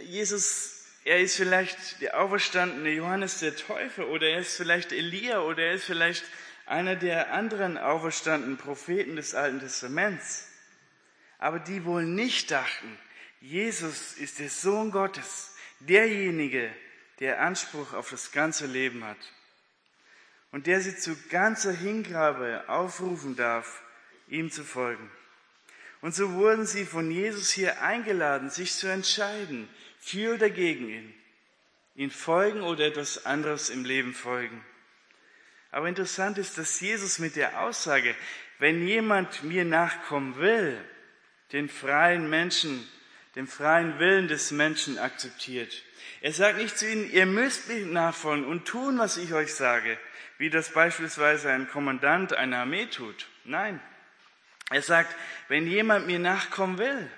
Jesus, 0.00 0.86
er 1.04 1.20
ist 1.20 1.36
vielleicht 1.36 2.00
der 2.00 2.20
auferstandene 2.20 2.90
Johannes 2.90 3.38
der 3.38 3.54
Täufer 3.54 4.08
oder 4.08 4.28
er 4.28 4.40
ist 4.40 4.56
vielleicht 4.56 4.90
Elia 4.90 5.40
oder 5.42 5.62
er 5.62 5.74
ist 5.74 5.84
vielleicht 5.84 6.24
einer 6.66 6.96
der 6.96 7.32
anderen 7.32 7.78
auferstandenen 7.78 8.56
Propheten 8.56 9.16
des 9.16 9.34
Alten 9.34 9.60
Testaments. 9.60 10.48
Aber 11.38 11.58
die 11.58 11.84
wohl 11.84 12.04
nicht 12.04 12.50
dachten, 12.50 12.98
Jesus 13.40 14.12
ist 14.14 14.38
der 14.38 14.50
Sohn 14.50 14.90
Gottes, 14.90 15.56
derjenige, 15.80 16.70
der 17.18 17.40
Anspruch 17.40 17.92
auf 17.92 18.10
das 18.10 18.32
ganze 18.32 18.66
Leben 18.66 19.04
hat 19.04 19.18
und 20.52 20.66
der 20.66 20.80
sie 20.80 20.96
zu 20.96 21.16
ganzer 21.30 21.72
Hingabe 21.72 22.64
aufrufen 22.68 23.34
darf, 23.36 23.82
ihm 24.28 24.50
zu 24.50 24.62
folgen. 24.62 25.10
Und 26.00 26.14
so 26.14 26.32
wurden 26.34 26.66
sie 26.66 26.84
von 26.84 27.10
Jesus 27.10 27.50
hier 27.50 27.82
eingeladen, 27.82 28.50
sich 28.50 28.74
zu 28.74 28.86
entscheiden, 28.86 29.68
für 30.00 30.34
oder 30.34 30.50
gegen 30.50 30.88
ihn, 30.88 31.14
ihn 31.94 32.10
folgen 32.10 32.60
oder 32.60 32.86
etwas 32.86 33.24
anderes 33.24 33.70
im 33.70 33.84
Leben 33.84 34.14
folgen. 34.14 34.64
Aber 35.72 35.88
interessant 35.88 36.38
ist, 36.38 36.58
dass 36.58 36.80
Jesus 36.80 37.18
mit 37.18 37.34
der 37.34 37.62
Aussage, 37.62 38.14
wenn 38.58 38.86
jemand 38.86 39.42
mir 39.42 39.64
nachkommen 39.64 40.36
will, 40.36 40.78
den 41.52 41.68
freien 41.68 42.28
Menschen, 42.30 42.86
den 43.34 43.46
freien 43.46 43.98
Willen 43.98 44.28
des 44.28 44.50
Menschen 44.50 44.98
akzeptiert. 44.98 45.82
Er 46.20 46.32
sagt 46.32 46.58
nicht 46.58 46.78
zu 46.78 46.88
ihnen, 46.88 47.10
ihr 47.10 47.26
müsst 47.26 47.68
mir 47.68 47.86
nachfolgen 47.86 48.46
und 48.46 48.66
tun, 48.66 48.98
was 48.98 49.16
ich 49.16 49.32
euch 49.32 49.54
sage, 49.54 49.98
wie 50.38 50.50
das 50.50 50.70
beispielsweise 50.72 51.50
ein 51.50 51.68
Kommandant 51.68 52.34
einer 52.34 52.58
Armee 52.58 52.86
tut. 52.86 53.26
Nein. 53.44 53.80
Er 54.70 54.82
sagt, 54.82 55.14
wenn 55.48 55.66
jemand 55.66 56.06
mir 56.06 56.18
nachkommen 56.18 56.78
will, 56.78 57.10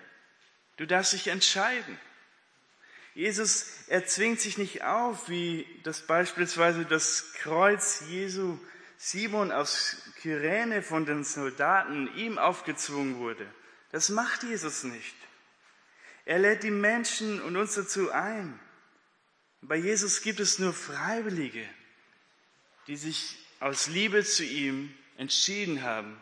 du 0.76 0.87
darfst 0.87 1.12
dich 1.12 1.28
entscheiden. 1.28 1.99
Jesus 3.14 3.66
erzwingt 3.87 4.40
sich 4.40 4.59
nicht 4.59 4.83
auf, 4.83 5.28
wie 5.28 5.66
das 5.85 6.02
beispielsweise 6.06 6.85
das 6.85 7.33
Kreuz 7.35 8.02
Jesu 8.09 8.59
Simon 8.97 9.52
aus 9.52 9.97
Kyrene 10.21 10.83
von 10.83 11.06
den 11.06 11.25
Soldaten 11.25 12.09
ihm 12.16 12.38
aufgezwungen 12.38 13.18
wurde. 13.18 13.47
Das 13.92 14.09
macht 14.09 14.42
Jesus 14.42 14.83
nicht. 14.83 15.14
Er 16.25 16.38
lädt 16.38 16.62
die 16.62 16.71
Menschen 16.71 17.40
und 17.42 17.56
uns 17.56 17.75
dazu 17.75 18.11
ein. 18.11 18.59
Bei 19.61 19.76
Jesus 19.76 20.23
gibt 20.23 20.40
es 20.40 20.59
nur 20.59 20.73
Freiwillige, 20.73 21.68
die 22.87 22.97
sich 22.97 23.37
aus 23.61 23.87
Liebe 23.87 24.25
zu 24.25 24.44
ihm 24.44 24.92
entschieden 25.16 25.83
haben, 25.83 26.21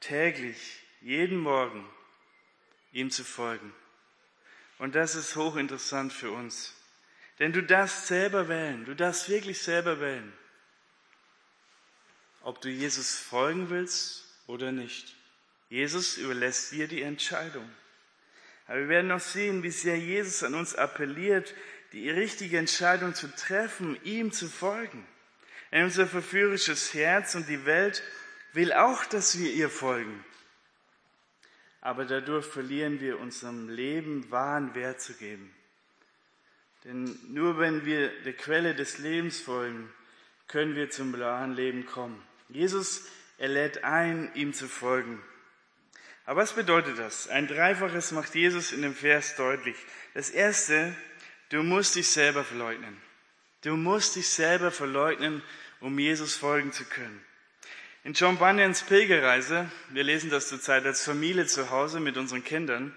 täglich, 0.00 0.82
jeden 1.00 1.38
Morgen 1.38 1.88
ihm 2.92 3.10
zu 3.10 3.24
folgen. 3.24 3.72
Und 4.80 4.94
das 4.94 5.14
ist 5.14 5.36
hochinteressant 5.36 6.10
für 6.10 6.30
uns. 6.30 6.74
Denn 7.38 7.52
du 7.52 7.62
darfst 7.62 8.06
selber 8.06 8.48
wählen, 8.48 8.86
du 8.86 8.96
darfst 8.96 9.28
wirklich 9.28 9.60
selber 9.60 10.00
wählen, 10.00 10.32
ob 12.40 12.62
du 12.62 12.70
Jesus 12.70 13.14
folgen 13.14 13.68
willst 13.68 14.24
oder 14.46 14.72
nicht. 14.72 15.14
Jesus 15.68 16.16
überlässt 16.16 16.72
dir 16.72 16.88
die 16.88 17.02
Entscheidung. 17.02 17.68
Aber 18.66 18.78
wir 18.78 18.88
werden 18.88 19.08
noch 19.08 19.20
sehen, 19.20 19.62
wie 19.62 19.70
sehr 19.70 19.98
Jesus 19.98 20.42
an 20.42 20.54
uns 20.54 20.74
appelliert, 20.74 21.54
die 21.92 22.08
richtige 22.08 22.56
Entscheidung 22.56 23.14
zu 23.14 23.28
treffen, 23.34 24.02
ihm 24.02 24.32
zu 24.32 24.48
folgen. 24.48 25.06
Denn 25.70 25.84
unser 25.84 26.06
verführerisches 26.06 26.94
Herz 26.94 27.34
und 27.34 27.50
die 27.50 27.66
Welt 27.66 28.02
will 28.54 28.72
auch, 28.72 29.04
dass 29.04 29.38
wir 29.38 29.52
ihr 29.52 29.68
folgen 29.68 30.24
aber 31.80 32.04
dadurch 32.04 32.46
verlieren 32.46 33.00
wir 33.00 33.18
unserem 33.18 33.68
Leben 33.68 34.30
wahren 34.30 34.74
Wert 34.74 35.00
zu 35.00 35.14
geben. 35.14 35.50
Denn 36.84 37.18
nur 37.28 37.58
wenn 37.58 37.84
wir 37.84 38.10
der 38.22 38.32
Quelle 38.32 38.74
des 38.74 38.98
Lebens 38.98 39.40
folgen, 39.40 39.92
können 40.48 40.74
wir 40.74 40.90
zum 40.90 41.18
wahren 41.18 41.54
Leben 41.54 41.86
kommen. 41.86 42.20
Jesus, 42.48 43.06
er 43.38 43.48
lädt 43.48 43.84
ein, 43.84 44.30
ihm 44.34 44.52
zu 44.52 44.66
folgen. 44.66 45.22
Aber 46.26 46.42
was 46.42 46.52
bedeutet 46.52 46.98
das? 46.98 47.28
Ein 47.28 47.48
Dreifaches 47.48 48.12
macht 48.12 48.34
Jesus 48.34 48.72
in 48.72 48.82
dem 48.82 48.94
Vers 48.94 49.36
deutlich. 49.36 49.76
Das 50.14 50.30
erste, 50.30 50.94
du 51.48 51.62
musst 51.62 51.94
dich 51.96 52.08
selber 52.08 52.44
verleugnen. 52.44 52.96
Du 53.62 53.76
musst 53.76 54.16
dich 54.16 54.28
selber 54.28 54.70
verleugnen, 54.70 55.42
um 55.80 55.98
Jesus 55.98 56.36
folgen 56.36 56.72
zu 56.72 56.84
können. 56.84 57.24
In 58.02 58.14
John 58.14 58.38
Bunyans 58.38 58.82
Pilgerreise, 58.82 59.70
wir 59.90 60.04
lesen 60.04 60.30
das 60.30 60.48
zurzeit 60.48 60.86
als 60.86 61.04
Familie 61.04 61.44
zu 61.44 61.70
Hause 61.70 62.00
mit 62.00 62.16
unseren 62.16 62.42
Kindern, 62.42 62.94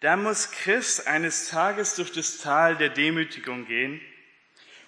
da 0.00 0.16
muss 0.16 0.50
Chris 0.50 0.98
eines 1.00 1.50
Tages 1.50 1.94
durch 1.94 2.10
das 2.10 2.38
Tal 2.38 2.78
der 2.78 2.88
Demütigung 2.88 3.66
gehen. 3.66 4.00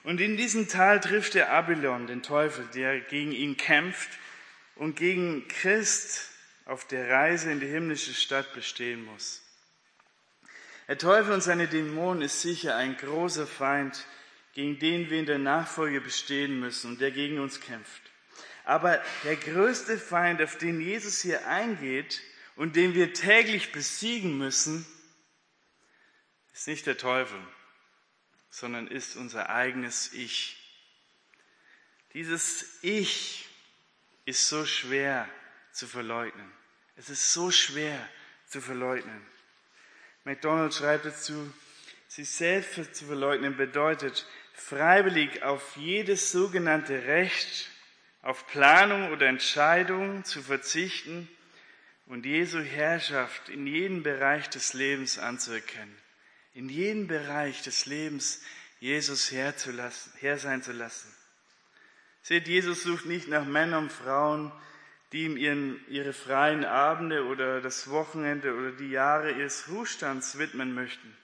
Und 0.05 0.23
in 0.23 0.39
diesem 0.39 0.69
Tal 0.69 1.01
trifft 1.01 1.35
er 1.35 1.53
Abylon, 1.53 2.07
den 2.07 2.23
Teufel, 2.23 2.67
der 2.75 3.01
gegen 3.01 3.33
ihn 3.33 3.59
kämpft 3.59 4.09
und 4.77 4.97
gegen 4.97 5.47
Christ 5.49 6.31
auf 6.65 6.87
der 6.87 7.11
Reise 7.11 7.53
in 7.53 7.61
die 7.61 7.67
himmlische 7.67 8.15
Stadt 8.15 8.55
bestehen 8.55 9.05
muss. 9.05 9.43
Der 10.89 10.97
Teufel 10.97 11.35
und 11.35 11.43
seine 11.43 11.69
Dämonen 11.69 12.23
ist 12.23 12.41
sicher 12.41 12.75
ein 12.77 12.97
großer 12.97 13.47
Feind, 13.47 14.07
gegen 14.55 14.79
den 14.79 15.11
wir 15.11 15.19
in 15.19 15.27
der 15.27 15.39
Nachfolge 15.39 16.01
bestehen 16.01 16.59
müssen 16.59 16.93
und 16.93 17.01
der 17.03 17.11
gegen 17.11 17.39
uns 17.39 17.61
kämpft. 17.61 18.02
Aber 18.73 19.05
der 19.25 19.37
größte 19.37 19.99
Feind, 19.99 20.41
auf 20.41 20.57
den 20.57 20.81
Jesus 20.81 21.21
hier 21.21 21.47
eingeht 21.47 22.23
und 22.57 22.75
den 22.75 22.95
wir 22.95 23.13
täglich 23.13 23.71
besiegen 23.71 24.39
müssen, 24.39 24.87
ist 26.55 26.69
nicht 26.69 26.87
der 26.87 26.97
Teufel, 26.97 27.39
sondern 28.49 28.87
ist 28.87 29.17
unser 29.17 29.51
eigenes 29.51 30.15
Ich. 30.15 30.57
Dieses 32.15 32.79
Ich 32.81 33.47
ist 34.25 34.49
so 34.49 34.65
schwer 34.65 35.29
zu 35.73 35.87
verleugnen. 35.87 36.51
Es 36.97 37.11
ist 37.11 37.31
so 37.31 37.51
schwer 37.51 38.09
zu 38.47 38.63
verleugnen. 38.63 39.21
McDonald 40.25 40.73
schreibt 40.73 41.05
dazu, 41.05 41.53
sich 42.09 42.31
selbst 42.31 42.95
zu 42.95 43.05
verleugnen 43.05 43.55
bedeutet, 43.55 44.27
freiwillig 44.55 45.43
auf 45.43 45.77
jedes 45.77 46.33
sogenannte 46.33 47.05
Recht 47.05 47.69
auf 48.23 48.47
Planung 48.47 49.13
oder 49.13 49.27
Entscheidung 49.27 50.25
zu 50.25 50.43
verzichten 50.43 51.29
und 52.07 52.25
Jesu 52.25 52.61
Herrschaft 52.61 53.49
in 53.49 53.67
jedem 53.67 54.03
Bereich 54.03 54.49
des 54.49 54.75
Lebens 54.75 55.19
anzuerkennen. 55.19 55.97
In 56.55 56.69
jedem 56.69 57.09
Bereich 57.09 57.63
des 57.63 57.87
Lebens 57.87 58.43
Jesus 58.79 59.31
Herr, 59.31 59.55
sein 60.39 60.63
zu 60.63 60.73
lassen. 60.73 61.15
Seht, 62.23 62.49
Jesus 62.49 62.83
sucht 62.83 63.07
nicht 63.07 63.29
nach 63.29 63.45
Männern 63.45 63.85
und 63.85 63.93
Frauen, 63.93 64.53
die 65.13 65.25
ihm 65.25 65.37
ihren, 65.37 65.81
ihre 65.89 66.13
freien 66.13 66.65
Abende 66.65 67.27
oder 67.27 67.61
das 67.61 67.91
Wochenende 67.91 68.55
oder 68.55 68.73
die 68.73 68.91
Jahre 68.91 69.33
ihres 69.33 69.69
Ruhestands 69.69 70.39
widmen 70.39 70.75
möchten. 70.75 71.17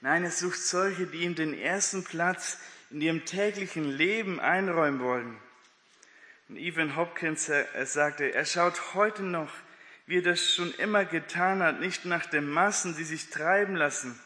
Nein, 0.00 0.24
er 0.24 0.30
sucht 0.30 0.60
solche, 0.60 1.06
die 1.06 1.22
ihm 1.22 1.34
den 1.34 1.58
ersten 1.58 2.04
Platz 2.04 2.58
in 2.90 3.00
ihrem 3.00 3.24
täglichen 3.24 3.84
Leben 3.84 4.40
einräumen 4.40 5.00
wollen. 5.00 5.36
Und 6.48 6.56
Evan 6.56 6.96
Hopkins 6.96 7.50
sagte, 7.84 8.34
er 8.34 8.44
schaut 8.44 8.94
heute 8.94 9.22
noch, 9.22 9.50
wie 10.06 10.18
er 10.18 10.22
das 10.22 10.54
schon 10.54 10.72
immer 10.74 11.04
getan 11.04 11.62
hat, 11.62 11.80
nicht 11.80 12.04
nach 12.04 12.26
den 12.26 12.48
Massen, 12.48 12.94
die 12.96 13.04
sich 13.04 13.30
treiben 13.30 13.74
lassen, 13.74 14.18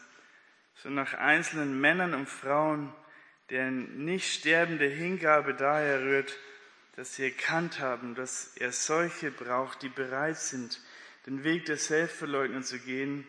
sondern 0.75 1.05
nach 1.05 1.13
einzelnen 1.13 1.79
Männern 1.79 2.13
und 2.13 2.27
Frauen, 2.27 2.93
deren 3.49 4.05
nicht 4.05 4.31
sterbende 4.31 4.87
Hingabe 4.87 5.53
daher 5.53 6.01
rührt, 6.01 6.37
dass 6.95 7.15
sie 7.15 7.23
erkannt 7.23 7.79
haben, 7.79 8.13
dass 8.15 8.51
er 8.57 8.71
solche 8.71 9.31
braucht, 9.31 9.81
die 9.81 9.89
bereit 9.89 10.37
sind, 10.37 10.81
den 11.25 11.43
Weg 11.43 11.65
der 11.65 11.77
Selbstverleugnung 11.77 12.63
zu 12.63 12.79
gehen, 12.79 13.25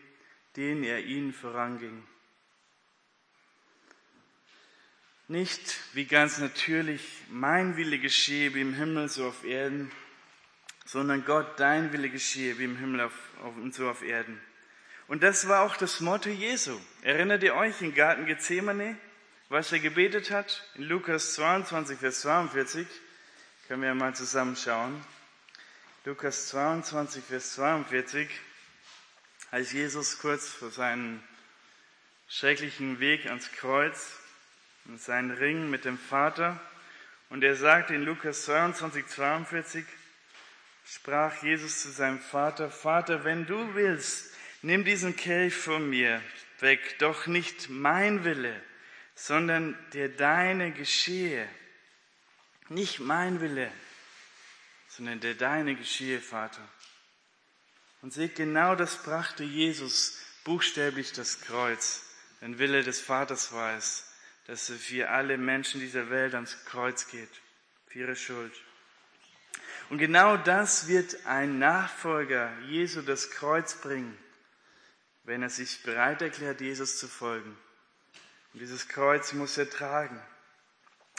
den 0.57 0.83
er 0.83 0.99
ihnen 0.99 1.33
voranging. 1.33 2.03
Nicht 5.31 5.79
wie 5.93 6.03
ganz 6.03 6.39
natürlich 6.39 7.01
mein 7.29 7.77
Wille 7.77 7.99
geschehe 7.99 8.53
wie 8.53 8.59
im 8.59 8.73
Himmel 8.73 9.07
so 9.07 9.29
auf 9.29 9.45
Erden, 9.45 9.89
sondern 10.83 11.23
Gott, 11.23 11.57
dein 11.57 11.93
Wille 11.93 12.09
geschehe 12.09 12.59
wie 12.59 12.65
im 12.65 12.75
Himmel 12.75 12.99
auf, 12.99 13.13
auf, 13.41 13.55
und 13.55 13.73
so 13.73 13.89
auf 13.89 14.01
Erden. 14.01 14.41
Und 15.07 15.23
das 15.23 15.47
war 15.47 15.61
auch 15.61 15.77
das 15.77 16.01
Motto 16.01 16.29
Jesu. 16.29 16.77
Erinnert 17.01 17.43
ihr 17.43 17.55
euch 17.55 17.81
im 17.81 17.95
Garten 17.95 18.25
Gethsemane, 18.25 18.97
was 19.47 19.71
er 19.71 19.79
gebetet 19.79 20.31
hat? 20.31 20.67
In 20.75 20.83
Lukas 20.83 21.35
22, 21.35 21.97
Vers 21.97 22.19
42 22.23 22.85
können 23.69 23.83
wir 23.83 23.95
mal 23.95 24.13
zusammenschauen. 24.13 25.01
Lukas 26.03 26.49
22, 26.49 27.23
Vers 27.23 27.53
42, 27.53 28.27
als 29.49 29.71
Jesus 29.71 30.19
kurz 30.19 30.49
vor 30.49 30.71
seinem 30.71 31.23
schrecklichen 32.27 32.99
Weg 32.99 33.27
ans 33.27 33.49
Kreuz 33.53 34.17
und 34.85 35.01
seinen 35.01 35.31
Ring 35.31 35.69
mit 35.69 35.85
dem 35.85 35.97
Vater 35.97 36.59
und 37.31 37.45
er 37.45 37.55
sagte 37.55 37.95
in 37.95 38.03
Lukas 38.03 38.43
22, 38.43 39.07
42, 39.07 39.85
sprach 40.85 41.41
Jesus 41.43 41.81
zu 41.81 41.89
seinem 41.89 42.19
Vater, 42.19 42.69
Vater, 42.69 43.23
wenn 43.23 43.45
du 43.45 43.73
willst, 43.73 44.33
nimm 44.61 44.83
diesen 44.83 45.15
Kelch 45.15 45.55
von 45.55 45.89
mir 45.89 46.21
weg, 46.59 46.99
doch 46.99 47.27
nicht 47.27 47.69
mein 47.69 48.25
Wille, 48.25 48.61
sondern 49.15 49.77
der 49.93 50.09
deine 50.09 50.71
geschehe. 50.73 51.47
Nicht 52.67 52.99
mein 52.99 53.39
Wille, 53.39 53.71
sondern 54.89 55.21
der 55.21 55.35
deine 55.35 55.75
geschehe, 55.75 56.19
Vater. 56.19 56.67
Und 58.01 58.11
seht, 58.11 58.35
genau 58.35 58.75
das 58.75 59.03
brachte 59.03 59.45
Jesus 59.45 60.17
buchstäblich 60.43 61.13
das 61.13 61.39
Kreuz. 61.39 62.03
Denn 62.41 62.59
Wille 62.59 62.83
des 62.83 62.99
Vaters 62.99 63.53
war 63.53 63.77
es, 63.77 64.10
dass 64.51 64.69
er 64.69 64.75
für 64.75 65.09
alle 65.09 65.37
Menschen 65.37 65.79
dieser 65.79 66.09
Welt 66.09 66.35
ans 66.35 66.65
Kreuz 66.65 67.07
geht, 67.07 67.29
für 67.87 67.99
ihre 67.99 68.17
Schuld. 68.17 68.51
Und 69.89 69.97
genau 69.97 70.35
das 70.35 70.89
wird 70.89 71.25
ein 71.25 71.57
Nachfolger 71.57 72.51
Jesu 72.67 73.01
das 73.01 73.31
Kreuz 73.31 73.75
bringen, 73.75 74.17
wenn 75.23 75.41
er 75.41 75.49
sich 75.49 75.83
bereit 75.83 76.21
erklärt, 76.21 76.59
Jesus 76.59 76.97
zu 76.97 77.07
folgen. 77.07 77.57
Und 78.51 78.59
dieses 78.59 78.89
Kreuz 78.89 79.31
muss 79.31 79.57
er 79.57 79.69
tragen. 79.69 80.21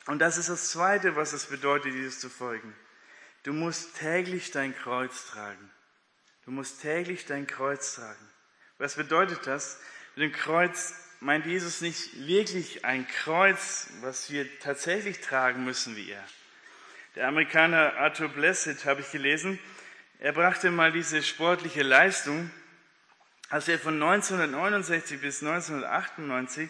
Und 0.05 0.19
das 0.19 0.37
ist 0.37 0.51
das 0.51 0.69
Zweite, 0.69 1.17
was 1.17 1.33
es 1.33 1.47
bedeutet, 1.47 1.95
Jesus 1.95 2.21
zu 2.21 2.29
folgen. 2.29 2.77
Du 3.45 3.55
musst 3.55 3.97
täglich 3.97 4.51
dein 4.51 4.77
Kreuz 4.77 5.29
tragen. 5.29 5.71
Du 6.45 6.51
musst 6.51 6.83
täglich 6.83 7.25
dein 7.25 7.47
Kreuz 7.47 7.95
tragen. 7.95 8.29
Was 8.77 8.97
bedeutet 8.97 9.47
das? 9.47 9.81
Mit 10.17 10.25
dem 10.25 10.39
Kreuz 10.39 10.93
meint 11.23 11.47
Jesus 11.47 11.81
nicht 11.81 12.26
wirklich 12.26 12.85
ein 12.85 13.07
Kreuz, 13.07 13.88
was 14.00 14.33
wir 14.33 14.47
tatsächlich 14.59 15.21
tragen 15.21 15.64
müssen 15.64 15.95
wie 15.95 16.11
er. 16.11 16.25
Der 17.14 17.29
Amerikaner 17.29 17.97
Arthur 17.97 18.29
Blessed, 18.29 18.85
habe 18.87 19.02
ich 19.02 19.12
gelesen, 19.12 19.59
er 20.19 20.33
brachte 20.33 20.71
mal 20.73 20.91
diese 20.91 21.23
sportliche 21.23 21.83
Leistung, 21.83 22.50
als 23.50 23.69
er 23.69 23.79
von 23.79 24.02
1969 24.02 25.21
bis 25.21 25.43
1998 25.43 26.69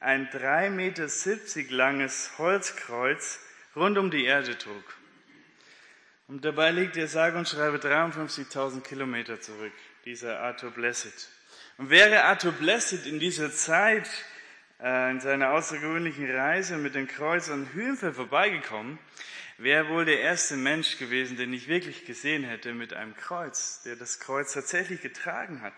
ein 0.00 0.28
3,70 0.28 0.70
Meter 0.70 1.74
langes 1.74 2.32
Holzkreuz 2.36 3.40
rund 3.74 3.96
um 3.96 4.10
die 4.10 4.24
Erde 4.24 4.58
trug. 4.58 4.84
Und 6.28 6.44
dabei 6.44 6.70
liegt 6.70 6.98
er 6.98 7.08
sage 7.08 7.38
und 7.38 7.48
schreibe 7.48 7.78
53.000 7.78 8.82
Kilometer 8.82 9.40
zurück, 9.40 9.72
dieser 10.04 10.40
Arthur 10.40 10.72
Blessed. 10.72 11.30
Und 11.78 11.90
wäre 11.90 12.24
Arthur 12.24 12.52
Blessed 12.52 13.06
in 13.06 13.20
dieser 13.20 13.52
Zeit 13.52 14.08
äh, 14.80 15.10
in 15.10 15.20
seiner 15.20 15.52
außergewöhnlichen 15.52 16.30
Reise 16.30 16.76
mit 16.76 16.94
dem 16.94 17.06
Kreuz 17.06 17.50
an 17.50 17.68
Hühnfeld 17.72 18.14
vorbeigekommen, 18.14 18.98
wäre 19.58 19.88
wohl 19.88 20.04
der 20.04 20.20
erste 20.20 20.56
Mensch 20.56 20.98
gewesen, 20.98 21.36
den 21.36 21.52
ich 21.52 21.68
wirklich 21.68 22.04
gesehen 22.04 22.44
hätte 22.44 22.74
mit 22.74 22.92
einem 22.92 23.14
Kreuz, 23.16 23.82
der 23.82 23.96
das 23.96 24.20
Kreuz 24.20 24.52
tatsächlich 24.52 25.00
getragen 25.02 25.62
hat. 25.62 25.74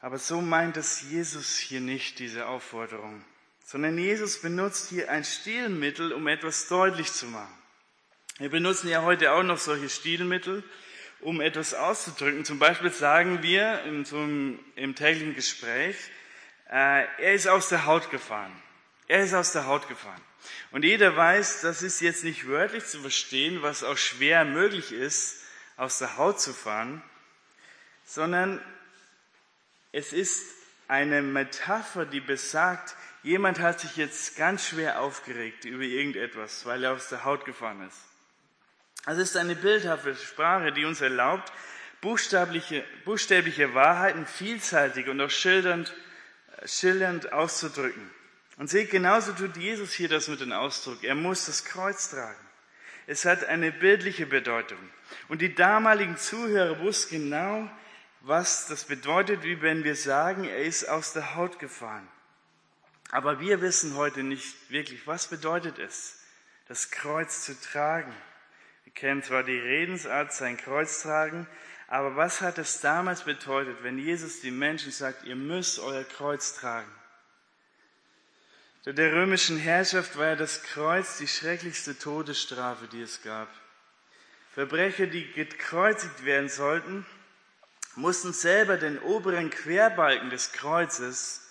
Aber 0.00 0.18
so 0.18 0.40
meint 0.40 0.76
es 0.76 1.02
Jesus 1.10 1.58
hier 1.58 1.80
nicht, 1.80 2.20
diese 2.20 2.46
Aufforderung, 2.46 3.24
sondern 3.64 3.98
Jesus 3.98 4.40
benutzt 4.40 4.90
hier 4.90 5.10
ein 5.10 5.24
Stilmittel, 5.24 6.12
um 6.12 6.28
etwas 6.28 6.68
deutlich 6.68 7.12
zu 7.12 7.26
machen. 7.26 7.52
Wir 8.38 8.50
benutzen 8.50 8.88
ja 8.88 9.02
heute 9.02 9.32
auch 9.32 9.42
noch 9.42 9.58
solche 9.58 9.88
Stilmittel, 9.88 10.62
um 11.20 11.40
etwas 11.40 11.74
auszudrücken. 11.74 12.44
Zum 12.44 12.58
Beispiel 12.58 12.90
sagen 12.90 13.42
wir 13.42 13.82
in 13.84 14.04
so 14.04 14.18
einem, 14.18 14.58
im 14.76 14.94
täglichen 14.94 15.34
Gespräch, 15.34 15.96
äh, 16.70 17.04
er 17.18 17.34
ist 17.34 17.48
aus 17.48 17.68
der 17.68 17.86
Haut 17.86 18.10
gefahren. 18.10 18.52
Er 19.08 19.20
ist 19.24 19.34
aus 19.34 19.52
der 19.52 19.66
Haut 19.66 19.88
gefahren. 19.88 20.20
Und 20.70 20.84
jeder 20.84 21.16
weiß, 21.16 21.62
das 21.62 21.82
ist 21.82 22.00
jetzt 22.00 22.24
nicht 22.24 22.46
wörtlich 22.46 22.84
zu 22.84 23.00
verstehen, 23.00 23.62
was 23.62 23.82
auch 23.82 23.96
schwer 23.96 24.44
möglich 24.44 24.92
ist, 24.92 25.42
aus 25.76 25.98
der 25.98 26.16
Haut 26.16 26.40
zu 26.40 26.52
fahren, 26.52 27.02
sondern 28.04 28.62
es 29.92 30.12
ist 30.12 30.44
eine 30.88 31.22
Metapher, 31.22 32.04
die 32.06 32.20
besagt, 32.20 32.94
jemand 33.22 33.60
hat 33.60 33.80
sich 33.80 33.96
jetzt 33.96 34.36
ganz 34.36 34.66
schwer 34.66 35.00
aufgeregt 35.00 35.64
über 35.64 35.82
irgendetwas, 35.82 36.64
weil 36.66 36.84
er 36.84 36.92
aus 36.92 37.08
der 37.08 37.24
Haut 37.24 37.44
gefahren 37.44 37.86
ist. 37.86 38.07
Es 39.06 39.18
ist 39.18 39.36
eine 39.36 39.54
bildhafte 39.54 40.14
Sprache, 40.14 40.72
die 40.72 40.84
uns 40.84 41.00
erlaubt, 41.00 41.52
buchstäbliche, 42.00 42.84
buchstäbliche 43.04 43.74
Wahrheiten 43.74 44.26
vielseitig 44.26 45.08
und 45.08 45.20
auch 45.20 45.30
schildernd, 45.30 45.94
schildernd 46.64 47.32
auszudrücken. 47.32 48.10
Und 48.56 48.68
seht, 48.68 48.90
genauso 48.90 49.32
tut 49.32 49.56
Jesus 49.56 49.92
hier 49.92 50.08
das 50.08 50.28
mit 50.28 50.40
dem 50.40 50.52
Ausdruck. 50.52 51.04
Er 51.04 51.14
muss 51.14 51.46
das 51.46 51.64
Kreuz 51.64 52.10
tragen. 52.10 52.48
Es 53.06 53.24
hat 53.24 53.44
eine 53.44 53.72
bildliche 53.72 54.26
Bedeutung. 54.26 54.78
Und 55.28 55.40
die 55.40 55.54
damaligen 55.54 56.16
Zuhörer 56.16 56.80
wussten 56.80 57.22
genau, 57.22 57.70
was 58.20 58.66
das 58.66 58.84
bedeutet, 58.84 59.44
wie 59.44 59.62
wenn 59.62 59.84
wir 59.84 59.94
sagen, 59.94 60.44
er 60.44 60.58
ist 60.58 60.88
aus 60.88 61.12
der 61.12 61.36
Haut 61.36 61.58
gefahren. 61.58 62.06
Aber 63.10 63.40
wir 63.40 63.62
wissen 63.62 63.94
heute 63.94 64.22
nicht 64.22 64.70
wirklich, 64.70 65.06
was 65.06 65.28
bedeutet 65.28 65.78
es, 65.78 66.20
das 66.66 66.90
Kreuz 66.90 67.44
zu 67.44 67.58
tragen. 67.58 68.12
Kennen 68.98 69.22
zwar 69.22 69.44
die 69.44 69.58
Redensart, 69.58 70.32
sein 70.32 70.56
Kreuz 70.56 71.02
tragen, 71.02 71.46
aber 71.86 72.16
was 72.16 72.40
hat 72.40 72.58
es 72.58 72.80
damals 72.80 73.22
bedeutet, 73.22 73.84
wenn 73.84 73.96
Jesus 73.96 74.40
die 74.40 74.50
Menschen 74.50 74.90
sagt, 74.90 75.22
ihr 75.22 75.36
müsst 75.36 75.78
euer 75.78 76.02
Kreuz 76.02 76.54
tragen? 76.54 76.90
Der 78.84 79.12
römischen 79.12 79.56
Herrschaft 79.56 80.18
war 80.18 80.28
ja 80.28 80.36
das 80.36 80.62
Kreuz 80.64 81.18
die 81.18 81.28
schrecklichste 81.28 81.96
Todesstrafe, 81.96 82.88
die 82.88 83.02
es 83.02 83.22
gab. 83.22 83.48
Verbrecher, 84.54 85.06
die 85.06 85.30
gekreuzigt 85.30 86.24
werden 86.24 86.48
sollten, 86.48 87.06
mussten 87.94 88.32
selber 88.32 88.78
den 88.78 88.98
oberen 88.98 89.50
Querbalken 89.50 90.30
des 90.30 90.52
Kreuzes 90.52 91.48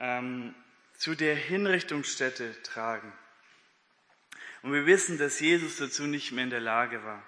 ähm, 0.00 0.54
zu 0.96 1.14
der 1.14 1.36
Hinrichtungsstätte 1.36 2.60
tragen. 2.62 3.12
Und 4.62 4.72
wir 4.72 4.86
wissen, 4.86 5.18
dass 5.18 5.40
Jesus 5.40 5.76
dazu 5.76 6.04
nicht 6.04 6.32
mehr 6.32 6.44
in 6.44 6.50
der 6.50 6.60
Lage 6.60 7.02
war. 7.04 7.22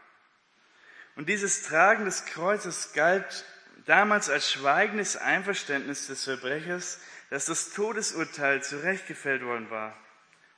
Und 1.17 1.29
dieses 1.29 1.63
Tragen 1.63 2.05
des 2.05 2.27
Kreuzes 2.27 2.93
galt 2.93 3.45
damals 3.87 4.29
als 4.31 4.53
schweigendes 4.53 5.17
Einverständnis 5.17 6.07
des 6.07 6.25
Verbrechers, 6.25 7.01
dass 7.31 7.47
das 7.47 7.73
Todesurteil 7.73 8.63
zurechtgefällt 8.63 9.43
worden 9.43 9.71
war. 9.71 9.99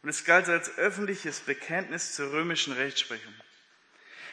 Und 0.03 0.09
es 0.09 0.25
galt 0.25 0.49
als 0.49 0.79
öffentliches 0.79 1.41
Bekenntnis 1.41 2.15
zur 2.15 2.33
römischen 2.33 2.73
Rechtsprechung. 2.73 3.35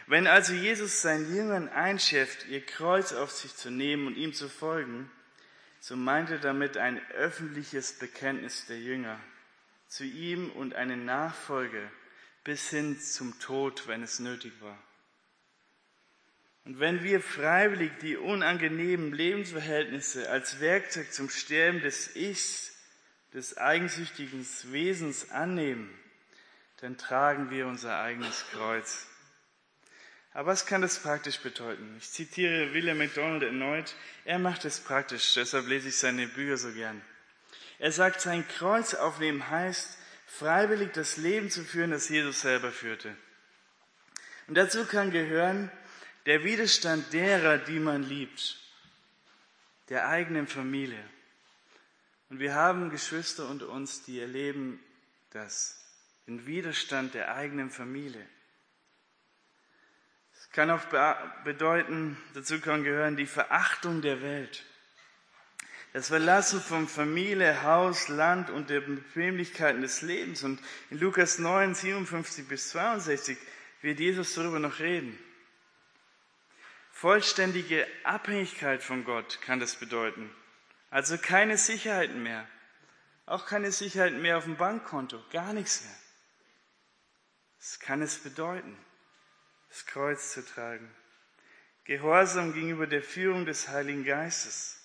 Wenn 0.08 0.26
also 0.26 0.54
Jesus 0.54 1.02
seinen 1.02 1.36
Jüngern 1.36 1.68
einschärft, 1.68 2.48
ihr 2.48 2.66
Kreuz 2.66 3.12
auf 3.12 3.32
sich 3.32 3.56
zu 3.56 3.70
nehmen 3.70 4.08
und 4.08 4.16
ihm 4.16 4.34
zu 4.34 4.48
folgen, 4.48 5.12
so 5.80 5.96
meint 5.96 6.30
er 6.30 6.40
damit 6.40 6.78
ein 6.78 7.00
öffentliches 7.12 7.94
Bekenntnis 8.00 8.66
der 8.68 8.80
Jünger 8.80 9.20
zu 9.88 10.06
ihm 10.06 10.50
und 10.52 10.76
eine 10.76 10.98
Nachfolge 10.98 11.92
bis 12.48 12.70
hin 12.70 12.98
zum 12.98 13.38
Tod, 13.42 13.90
wenn 13.90 14.02
es 14.02 14.20
nötig 14.20 14.54
war. 14.62 14.82
Und 16.64 16.80
wenn 16.80 17.04
wir 17.04 17.20
freiwillig 17.20 17.92
die 18.02 18.16
unangenehmen 18.16 19.12
Lebensverhältnisse 19.12 20.30
als 20.30 20.62
Werkzeug 20.62 21.12
zum 21.12 21.30
Sterben 21.30 21.82
des 21.82 22.16
Ichs, 22.16 22.74
des 23.34 23.58
eigensüchtigen 23.58 24.48
Wesens 24.72 25.30
annehmen, 25.30 25.94
dann 26.78 26.98
tragen 26.98 27.50
wir 27.50 27.68
unser 27.68 28.00
eigenes 28.00 28.46
Kreuz. 28.54 29.08
Aber 30.32 30.52
was 30.52 30.66
kann 30.66 30.82
das 30.82 31.00
praktisch 31.00 31.40
bedeuten? 31.40 31.98
Ich 32.00 32.12
zitiere 32.12 32.74
William 32.74 32.98
MacDonald 32.98 33.44
erneut. 33.44 33.94
Er 34.24 34.40
macht 34.40 34.64
es 34.64 34.80
praktisch, 34.80 35.34
deshalb 35.34 35.68
lese 35.68 35.90
ich 35.90 35.98
seine 35.98 36.28
Bücher 36.30 36.56
so 36.56 36.72
gern. 36.72 37.02
Er 37.78 37.92
sagt, 37.92 38.22
sein 38.22 38.48
Kreuz 38.48 38.94
aufnehmen 38.94 39.50
heißt, 39.50 39.98
freiwillig 40.28 40.94
das 40.94 41.18
Leben 41.18 41.50
zu 41.50 41.64
führen, 41.64 41.92
das 41.92 42.10
Jesus 42.10 42.42
selber 42.42 42.72
führte. 42.72 43.16
Und 44.48 44.56
dazu 44.56 44.86
kann 44.86 45.12
gehören 45.12 45.72
der 46.26 46.44
Widerstand 46.44 47.12
derer, 47.14 47.58
die 47.58 47.80
man 47.80 48.04
liebt, 48.04 48.60
der 49.90 50.08
eigenen 50.08 50.48
Familie. 50.48 51.04
Und 52.30 52.40
wir 52.40 52.54
haben 52.54 52.90
Geschwister 52.90 53.48
unter 53.48 53.70
uns, 53.70 54.04
die 54.04 54.20
erleben 54.20 54.80
das, 55.32 55.82
den 56.28 56.46
Widerstand 56.46 57.14
der 57.14 57.34
eigenen 57.34 57.72
Familie. 57.72 58.26
Kann 60.52 60.72
auch 60.72 60.86
bedeuten, 61.44 62.18
dazu 62.34 62.60
kann 62.60 62.84
gehören 62.84 63.16
die 63.16 63.28
Verachtung 63.28 64.02
der 64.02 64.22
Welt. 64.22 64.66
Das 65.98 66.10
Verlassen 66.10 66.62
von 66.62 66.88
Familie, 66.88 67.64
Haus, 67.64 68.08
Land 68.08 68.52
und 68.52 68.70
der 68.70 68.82
Bequemlichkeiten 68.82 69.82
des 69.82 70.04
Lebens. 70.04 70.44
Und 70.44 70.62
in 70.92 71.00
Lukas 71.00 71.40
9, 71.40 71.74
57 71.74 72.48
bis 72.48 72.70
62 72.70 73.36
wird 73.82 74.00
Jesus 74.00 74.36
darüber 74.36 74.60
noch 74.60 74.78
reden. 74.78 75.18
Vollständige 76.92 77.88
Abhängigkeit 78.04 78.84
von 78.84 79.06
Gott 79.06 79.42
kann 79.42 79.60
das 79.60 79.74
bedeuten. 79.74 80.30
Also 80.92 81.18
keine 81.18 81.58
Sicherheiten 81.58 82.22
mehr. 82.22 82.48
Auch 83.26 83.48
keine 83.48 83.72
Sicherheiten 83.72 84.22
mehr 84.22 84.38
auf 84.38 84.44
dem 84.44 84.56
Bankkonto. 84.56 85.20
Gar 85.32 85.54
nichts 85.54 85.84
mehr. 85.84 85.98
Das 87.58 87.80
kann 87.80 88.04
es 88.04 88.20
bedeuten, 88.20 88.78
das 89.70 89.88
Kreuz 89.88 90.34
zu 90.34 90.46
tragen. 90.46 90.92
Gehorsam 91.86 92.54
gegenüber 92.54 92.86
der 92.86 93.02
Führung 93.02 93.48
des 93.48 93.70
Heiligen 93.70 94.04
Geistes. 94.04 94.78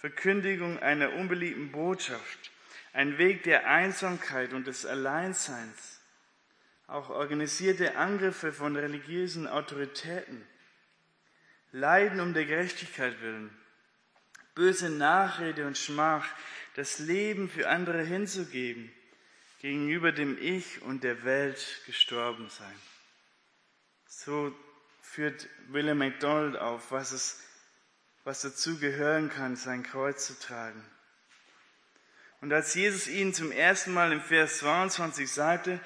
Verkündigung 0.00 0.78
einer 0.78 1.12
unbeliebten 1.12 1.72
Botschaft. 1.72 2.50
Ein 2.92 3.18
Weg 3.18 3.42
der 3.44 3.68
Einsamkeit 3.68 4.52
und 4.52 4.66
des 4.66 4.86
Alleinseins. 4.86 6.00
Auch 6.86 7.10
organisierte 7.10 7.96
Angriffe 7.96 8.52
von 8.52 8.76
religiösen 8.76 9.46
Autoritäten 9.46 10.44
Leiden 11.72 12.18
um 12.20 12.34
der 12.34 12.46
Gerechtigkeit 12.46 13.20
willen, 13.20 13.56
böse 14.54 14.90
Nachrede 14.90 15.66
und 15.66 15.78
Schmach, 15.78 16.26
das 16.74 16.98
Leben 16.98 17.48
für 17.48 17.68
andere 17.68 18.02
hinzugeben, 18.02 18.90
gegenüber 19.60 20.10
dem 20.10 20.36
Ich 20.40 20.82
und 20.82 21.04
der 21.04 21.22
Welt 21.22 21.82
gestorben 21.86 22.48
sein. 22.50 22.74
So 24.06 24.52
führt 25.00 25.48
William 25.68 25.98
MacDonald 25.98 26.56
auf, 26.56 26.90
was 26.90 27.12
es, 27.12 27.40
was 28.30 28.42
dazu 28.42 28.78
gehören 28.78 29.28
kann, 29.28 29.56
sein 29.56 29.82
Kreuz 29.82 30.28
zu 30.28 30.38
tragen. 30.38 30.80
Und 32.40 32.52
als 32.52 32.74
Jesus 32.74 33.08
ihnen 33.08 33.34
zum 33.34 33.50
ersten 33.50 33.92
Mal 33.92 34.12
im 34.12 34.20
Vers 34.20 34.58
22 34.58 35.28
sagte, 35.28 35.80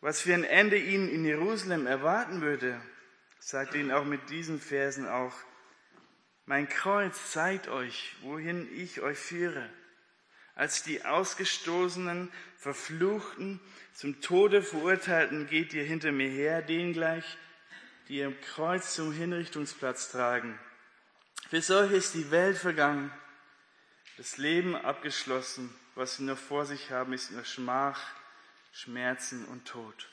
was 0.00 0.22
für 0.22 0.32
ein 0.32 0.44
Ende 0.44 0.78
ihnen 0.78 1.10
in 1.10 1.26
Jerusalem 1.26 1.86
erwarten 1.86 2.40
würde, 2.40 2.80
sagt 3.40 3.74
ihnen 3.74 3.92
auch 3.92 4.06
mit 4.06 4.30
diesen 4.30 4.58
Versen 4.58 5.06
auch, 5.06 5.34
mein 6.46 6.66
Kreuz 6.66 7.30
zeigt 7.30 7.68
euch, 7.68 8.16
wohin 8.22 8.66
ich 8.74 9.02
euch 9.02 9.18
führe. 9.18 9.68
Als 10.54 10.82
die 10.82 11.04
ausgestoßenen, 11.04 12.32
verfluchten, 12.56 13.60
zum 13.92 14.22
Tode 14.22 14.62
verurteilten 14.62 15.46
geht 15.46 15.74
ihr 15.74 15.84
hinter 15.84 16.10
mir 16.10 16.30
her, 16.30 16.62
denen 16.62 16.94
gleich, 16.94 17.36
die 18.08 18.16
ihr 18.16 18.34
Kreuz 18.54 18.94
zum 18.94 19.12
Hinrichtungsplatz 19.12 20.10
tragen. 20.10 20.58
Für 21.48 21.62
solche 21.62 21.96
ist 21.96 22.14
die 22.14 22.30
Welt 22.30 22.58
vergangen, 22.58 23.10
das 24.18 24.36
Leben 24.36 24.76
abgeschlossen, 24.76 25.74
was 25.94 26.16
sie 26.16 26.24
noch 26.24 26.36
vor 26.36 26.66
sich 26.66 26.90
haben, 26.90 27.14
ist 27.14 27.30
nur 27.30 27.44
Schmach, 27.44 28.00
Schmerzen 28.72 29.46
und 29.46 29.66
Tod. 29.66 30.10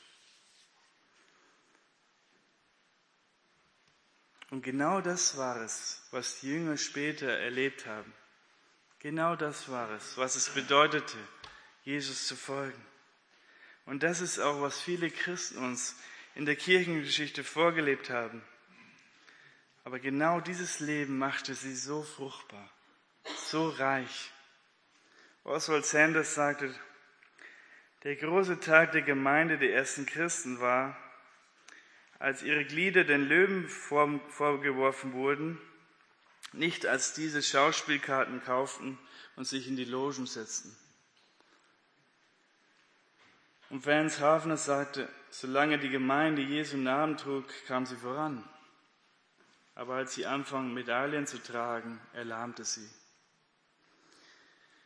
Und 4.50 4.62
genau 4.62 5.02
das 5.02 5.36
war 5.36 5.60
es, 5.60 6.02
was 6.10 6.40
die 6.40 6.48
Jünger 6.48 6.78
später 6.78 7.28
erlebt 7.28 7.84
haben. 7.84 8.12
Genau 9.00 9.36
das 9.36 9.68
war 9.68 9.90
es, 9.90 10.16
was 10.16 10.36
es 10.36 10.48
bedeutete, 10.48 11.18
Jesus 11.84 12.26
zu 12.26 12.36
folgen. 12.36 12.82
Und 13.84 14.02
das 14.02 14.20
ist 14.20 14.38
auch, 14.38 14.62
was 14.62 14.80
viele 14.80 15.10
Christen 15.10 15.58
uns 15.58 15.96
in 16.34 16.46
der 16.46 16.56
Kirchengeschichte 16.56 17.44
vorgelebt 17.44 18.08
haben. 18.08 18.42
Aber 19.86 20.00
genau 20.00 20.40
dieses 20.40 20.80
Leben 20.80 21.16
machte 21.16 21.54
sie 21.54 21.76
so 21.76 22.02
fruchtbar, 22.02 22.68
so 23.36 23.68
reich. 23.68 24.32
Oswald 25.44 25.86
Sanders 25.86 26.34
sagte, 26.34 26.74
der 28.02 28.16
große 28.16 28.58
Tag 28.58 28.90
der 28.90 29.02
Gemeinde 29.02 29.58
der 29.58 29.72
ersten 29.74 30.04
Christen 30.04 30.58
war, 30.58 30.96
als 32.18 32.42
ihre 32.42 32.64
Glieder 32.64 33.04
den 33.04 33.28
Löwen 33.28 33.68
vorgeworfen 33.68 35.12
wurden, 35.12 35.56
nicht 36.52 36.84
als 36.84 37.12
diese 37.12 37.40
Schauspielkarten 37.40 38.42
kauften 38.42 38.98
und 39.36 39.44
sich 39.44 39.68
in 39.68 39.76
die 39.76 39.84
Logen 39.84 40.26
setzten. 40.26 40.76
Und 43.70 43.86
Vance 43.86 44.18
Hafner 44.20 44.56
sagte, 44.56 45.08
solange 45.30 45.78
die 45.78 45.90
Gemeinde 45.90 46.42
Jesu 46.42 46.76
Namen 46.76 47.16
trug, 47.16 47.44
kam 47.68 47.86
sie 47.86 47.96
voran. 47.96 48.42
Aber 49.76 49.94
als 49.94 50.14
sie 50.14 50.26
anfangen, 50.26 50.74
Medaillen 50.74 51.26
zu 51.26 51.38
tragen, 51.38 52.00
erlahmte 52.14 52.64
sie. 52.64 52.88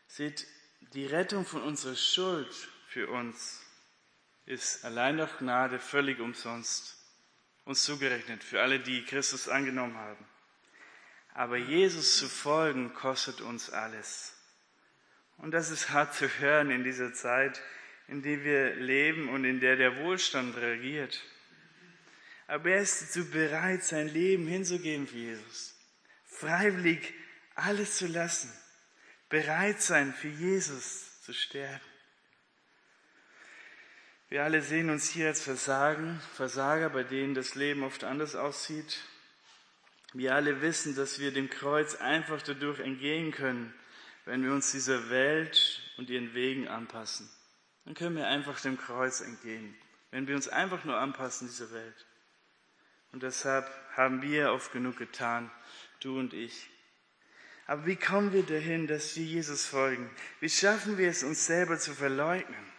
Seht, 0.08 0.46
die 0.94 1.06
Rettung 1.06 1.46
von 1.46 1.62
unserer 1.62 1.96
Schuld 1.96 2.52
für 2.88 3.08
uns 3.08 3.62
ist 4.46 4.84
allein 4.84 5.16
durch 5.16 5.38
Gnade 5.38 5.78
völlig 5.78 6.18
umsonst 6.18 6.96
uns 7.64 7.84
zugerechnet, 7.84 8.42
für 8.42 8.60
alle, 8.60 8.80
die 8.80 9.04
Christus 9.04 9.48
angenommen 9.48 9.96
haben. 9.96 10.26
Aber 11.34 11.56
Jesus 11.56 12.16
zu 12.16 12.28
folgen 12.28 12.92
kostet 12.92 13.40
uns 13.40 13.70
alles. 13.70 14.34
Und 15.36 15.52
das 15.52 15.70
ist 15.70 15.90
hart 15.90 16.14
zu 16.14 16.26
hören 16.40 16.72
in 16.72 16.82
dieser 16.82 17.14
Zeit, 17.14 17.62
in 18.08 18.22
der 18.22 18.42
wir 18.42 18.74
leben 18.74 19.28
und 19.28 19.44
in 19.44 19.60
der 19.60 19.76
der 19.76 19.98
Wohlstand 19.98 20.56
regiert. 20.56 21.22
Aber 22.50 22.70
er 22.70 22.80
ist 22.80 23.00
dazu 23.00 23.30
bereit, 23.30 23.84
sein 23.84 24.08
Leben 24.08 24.48
hinzugeben 24.48 25.06
für 25.06 25.18
Jesus. 25.18 25.72
Freiwillig 26.26 27.14
alles 27.54 27.96
zu 27.96 28.08
lassen. 28.08 28.52
Bereit 29.28 29.80
sein, 29.80 30.12
für 30.12 30.26
Jesus 30.26 31.22
zu 31.22 31.32
sterben. 31.32 31.84
Wir 34.30 34.42
alle 34.42 34.62
sehen 34.62 34.90
uns 34.90 35.10
hier 35.10 35.28
als 35.28 35.40
Versagen, 35.40 36.20
Versager, 36.34 36.90
bei 36.90 37.04
denen 37.04 37.34
das 37.34 37.54
Leben 37.54 37.84
oft 37.84 38.02
anders 38.02 38.34
aussieht. 38.34 38.98
Wir 40.12 40.34
alle 40.34 40.60
wissen, 40.60 40.96
dass 40.96 41.20
wir 41.20 41.32
dem 41.32 41.50
Kreuz 41.50 41.94
einfach 41.94 42.42
dadurch 42.42 42.80
entgehen 42.80 43.30
können, 43.30 43.72
wenn 44.24 44.42
wir 44.42 44.52
uns 44.52 44.72
dieser 44.72 45.08
Welt 45.08 45.82
und 45.98 46.10
ihren 46.10 46.34
Wegen 46.34 46.66
anpassen. 46.66 47.30
Dann 47.84 47.94
können 47.94 48.16
wir 48.16 48.26
einfach 48.26 48.60
dem 48.60 48.76
Kreuz 48.76 49.20
entgehen, 49.20 49.76
wenn 50.10 50.26
wir 50.26 50.34
uns 50.34 50.48
einfach 50.48 50.84
nur 50.84 50.96
anpassen 50.96 51.46
dieser 51.46 51.70
Welt. 51.70 52.06
Und 53.12 53.22
deshalb 53.22 53.68
haben 53.96 54.22
wir 54.22 54.52
oft 54.52 54.72
genug 54.72 54.96
getan, 54.96 55.50
du 56.00 56.18
und 56.18 56.32
ich. 56.32 56.68
Aber 57.66 57.86
wie 57.86 57.96
kommen 57.96 58.32
wir 58.32 58.42
dahin, 58.42 58.86
dass 58.86 59.16
wir 59.16 59.24
Jesus 59.24 59.66
folgen? 59.66 60.10
Wie 60.40 60.48
schaffen 60.48 60.98
wir 60.98 61.08
es, 61.08 61.22
uns 61.22 61.46
selber 61.46 61.78
zu 61.78 61.94
verleugnen? 61.94 62.70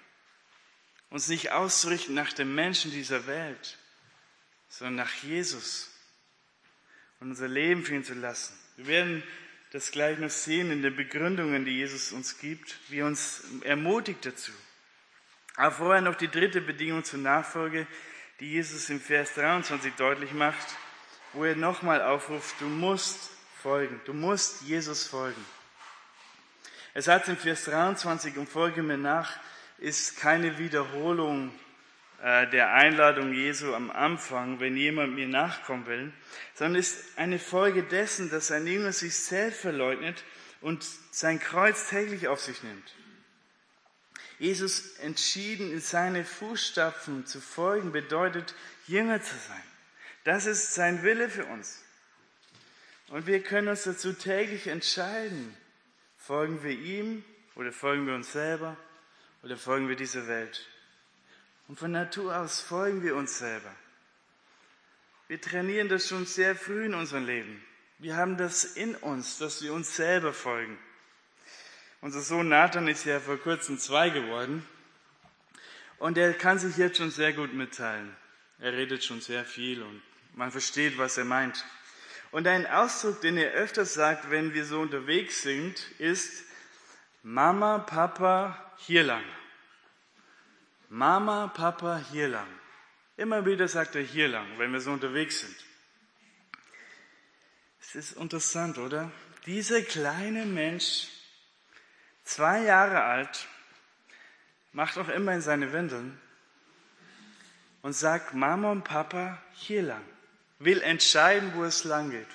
uns 1.12 1.28
nicht 1.28 1.52
auszurichten 1.52 2.16
nach 2.16 2.34
dem 2.34 2.56
Menschen 2.56 2.90
dieser 2.90 3.28
Welt, 3.28 3.78
sondern 4.70 4.96
nach 4.96 5.14
Jesus 5.24 5.92
und 7.20 7.30
unser 7.30 7.50
Leben 7.50 7.84
für 7.84 7.94
ihn 7.94 8.04
zu 8.04 8.14
lassen. 8.14 8.58
Wir 8.78 8.88
werden 8.88 9.24
das 9.72 9.92
gleich 9.92 10.18
noch 10.18 10.30
sehen 10.30 10.72
in 10.72 10.82
den 10.82 10.96
Begründungen, 10.96 11.66
die 11.66 11.78
Jesus 11.78 12.14
uns 12.14 12.40
gibt, 12.40 12.80
wie 12.90 13.00
er 13.00 13.06
uns 13.06 13.44
ermutigt 13.64 14.26
dazu. 14.26 14.52
Aber 15.56 15.76
vorher 15.76 16.02
noch 16.02 16.16
die 16.16 16.30
dritte 16.30 16.62
Bedingung 16.62 17.04
zur 17.04 17.20
Nachfolge, 17.20 17.88
die 18.42 18.54
Jesus 18.54 18.90
im 18.90 19.00
Vers 19.00 19.36
23 19.36 19.94
deutlich 19.98 20.34
macht, 20.34 20.68
wo 21.34 21.46
er 21.46 21.56
nochmal 21.56 22.02
aufruft, 22.02 22.56
du 22.60 22.66
musst 22.66 23.30
folgen, 23.62 24.02
du 24.06 24.16
musst 24.16 24.64
Jesus 24.64 25.08
folgen. 25.08 25.46
Er 26.96 27.04
sagt 27.04 27.28
im 27.28 27.38
Vers 27.38 27.66
23 27.66 28.38
und 28.38 28.50
folge 28.50 28.82
mir 28.82 28.98
nach, 28.98 29.38
ist 29.78 30.18
keine 30.18 30.58
Wiederholung 30.58 31.54
äh, 32.24 32.48
der 32.50 32.74
Einladung 32.74 33.32
Jesu 33.32 33.76
am 33.76 33.92
Anfang, 33.92 34.60
wenn 34.60 34.76
jemand 34.76 35.14
mir 35.14 35.28
nachkommen 35.28 35.86
will, 35.86 36.12
sondern 36.56 36.80
ist 36.80 37.20
eine 37.20 37.38
Folge 37.38 37.84
dessen, 37.84 38.32
dass 38.32 38.52
ein 38.52 38.66
Jünger 38.66 38.92
sich 38.92 39.16
selbst 39.16 39.62
verleugnet 39.62 40.24
und 40.62 40.84
sein 41.12 41.40
Kreuz 41.40 41.90
täglich 41.90 42.28
auf 42.28 42.42
sich 42.42 42.64
nimmt. 42.64 42.96
Jesus 44.42 44.98
entschieden 44.98 45.72
in 45.72 45.80
seine 45.80 46.26
Fußstapfen 46.26 47.28
zu 47.28 47.40
folgen, 47.40 47.92
bedeutet 47.92 48.56
Jünger 48.88 49.22
zu 49.22 49.36
sein. 49.36 49.64
Das 50.24 50.48
ist 50.48 50.74
sein 50.74 51.04
Wille 51.04 51.30
für 51.30 51.46
uns. 51.46 51.84
Und 53.10 53.28
wir 53.28 53.44
können 53.44 53.68
uns 53.68 53.84
dazu 53.84 54.14
täglich 54.14 54.66
entscheiden, 54.66 55.56
folgen 56.18 56.64
wir 56.64 56.72
ihm 56.72 57.24
oder 57.54 57.72
folgen 57.72 58.08
wir 58.08 58.16
uns 58.16 58.32
selber 58.32 58.76
oder 59.44 59.58
folgen 59.58 59.90
wir 59.90 59.96
dieser 59.96 60.28
Welt? 60.28 60.68
Und 61.68 61.78
von 61.78 61.92
Natur 61.92 62.36
aus 62.36 62.62
folgen 62.62 63.04
wir 63.04 63.16
uns 63.16 63.38
selber. 63.38 63.76
Wir 65.28 65.40
trainieren 65.40 65.88
das 65.88 66.08
schon 66.08 66.26
sehr 66.26 66.56
früh 66.56 66.86
in 66.86 66.96
unserem 66.96 67.28
Leben. 67.28 67.64
Wir 68.00 68.16
haben 68.16 68.38
das 68.38 68.64
in 68.64 68.96
uns, 68.96 69.38
dass 69.38 69.62
wir 69.62 69.72
uns 69.72 69.96
selber 69.96 70.34
folgen. 70.34 70.80
Unser 72.04 72.22
Sohn 72.22 72.50
Nathan 72.50 72.88
ist 72.88 73.06
ja 73.06 73.20
vor 73.20 73.38
kurzem 73.38 73.78
zwei 73.78 74.10
geworden 74.10 74.66
und 76.00 76.18
er 76.18 76.34
kann 76.34 76.58
sich 76.58 76.78
jetzt 76.78 76.98
schon 76.98 77.12
sehr 77.12 77.32
gut 77.32 77.54
mitteilen. 77.54 78.16
Er 78.58 78.74
redet 78.74 79.04
schon 79.04 79.22
sehr 79.22 79.46
viel 79.46 79.84
und 79.84 80.02
man 80.34 80.52
versteht, 80.52 80.98
was 80.98 81.20
er 81.20 81.26
meint. 81.26 81.64
Und 82.32 82.48
ein 82.48 82.66
Ausdruck, 82.66 83.22
den 83.22 83.38
er 83.38 83.52
öfters 83.52 83.94
sagt, 83.94 84.32
wenn 84.32 84.56
wir 84.56 84.66
so 84.66 84.80
unterwegs 84.80 85.44
sind, 85.44 85.80
ist 86.00 86.44
Mama, 87.22 87.78
Papa, 87.78 88.74
hier 88.78 89.04
lang. 89.04 89.24
Mama, 90.90 91.50
Papa, 91.50 92.04
hier 92.12 92.30
lang. 92.30 92.48
Immer 93.16 93.46
wieder 93.46 93.68
sagt 93.68 93.96
er 93.96 94.02
hier 94.02 94.28
lang, 94.28 94.48
wenn 94.58 94.74
wir 94.74 94.82
so 94.82 94.92
unterwegs 94.92 95.42
sind. 95.42 95.56
Es 97.80 97.94
ist 97.94 98.14
interessant, 98.14 98.80
oder? 98.80 99.12
Dieser 99.46 99.84
kleine 99.84 100.48
Mensch, 100.48 101.08
zwei 102.24 102.64
Jahre 102.64 103.04
alt, 103.04 103.48
macht 104.74 104.98
auch 104.98 105.10
immer 105.10 105.34
in 105.34 105.42
seine 105.42 105.74
Windeln 105.74 106.20
und 107.82 107.94
sagt 107.94 108.34
Mama 108.34 108.72
und 108.72 108.84
Papa 108.84 109.42
hier 109.54 109.82
lang, 109.82 110.04
will 110.60 110.82
entscheiden, 110.82 111.54
wo 111.56 111.64
es 111.64 111.84
lang 111.84 112.12
geht. 112.12 112.28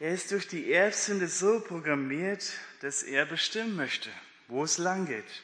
Er 0.00 0.12
ist 0.12 0.32
durch 0.32 0.48
die 0.48 0.72
Erbsünde 0.72 1.28
so 1.28 1.60
programmiert, 1.60 2.52
dass 2.80 3.02
er 3.04 3.24
bestimmen 3.24 3.76
möchte, 3.76 4.10
wo 4.48 4.64
es 4.64 4.78
lang 4.78 5.06
geht. 5.06 5.42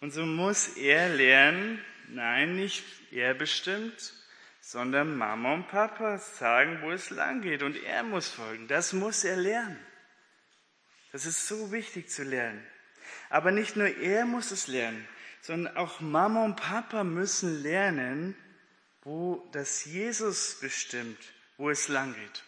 Und 0.00 0.10
so 0.12 0.26
muss 0.26 0.76
er 0.76 1.08
lernen, 1.08 1.82
nein, 2.08 2.56
nicht 2.56 2.84
er 3.10 3.32
bestimmt, 3.32 4.12
sondern 4.60 5.16
Mama 5.16 5.54
und 5.54 5.68
Papa 5.68 6.18
sagen, 6.18 6.82
wo 6.82 6.90
es 6.90 7.10
lang 7.10 7.40
geht. 7.40 7.62
Und 7.62 7.82
er 7.82 8.02
muss 8.02 8.28
folgen. 8.28 8.68
Das 8.68 8.92
muss 8.92 9.24
er 9.24 9.36
lernen. 9.36 9.85
Das 11.16 11.24
ist 11.24 11.48
so 11.48 11.72
wichtig 11.72 12.10
zu 12.10 12.24
lernen. 12.24 12.62
Aber 13.30 13.50
nicht 13.50 13.74
nur 13.74 13.88
er 13.88 14.26
muss 14.26 14.50
es 14.50 14.66
lernen, 14.66 15.08
sondern 15.40 15.74
auch 15.78 16.00
Mama 16.00 16.44
und 16.44 16.56
Papa 16.56 17.04
müssen 17.04 17.62
lernen, 17.62 18.36
wo 19.00 19.48
das 19.52 19.86
Jesus 19.86 20.58
bestimmt, 20.60 21.16
wo 21.56 21.70
es 21.70 21.88
lang 21.88 22.14
geht. 22.14 22.44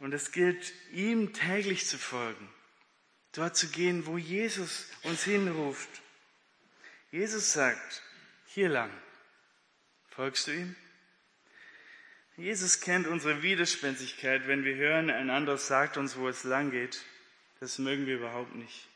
Und 0.00 0.12
es 0.12 0.32
gilt, 0.32 0.72
ihm 0.90 1.32
täglich 1.32 1.86
zu 1.86 1.96
folgen 1.96 2.52
dort 3.30 3.56
zu 3.56 3.68
gehen, 3.68 4.04
wo 4.06 4.18
Jesus 4.18 4.88
uns 5.04 5.22
hinruft. 5.22 5.88
Jesus 7.12 7.52
sagt, 7.52 8.02
hier 8.46 8.68
lang. 8.68 8.90
Folgst 10.08 10.48
du 10.48 10.56
ihm? 10.56 10.74
Jesus 12.40 12.80
kennt 12.80 13.06
unsere 13.06 13.42
Widerspenstigkeit, 13.42 14.48
wenn 14.48 14.64
wir 14.64 14.74
hören, 14.74 15.10
ein 15.10 15.28
anderer 15.28 15.58
sagt 15.58 15.98
uns, 15.98 16.16
wo 16.16 16.26
es 16.26 16.42
lang 16.42 16.70
geht. 16.70 17.04
Das 17.60 17.78
mögen 17.78 18.06
wir 18.06 18.16
überhaupt 18.16 18.54
nicht. 18.54 18.88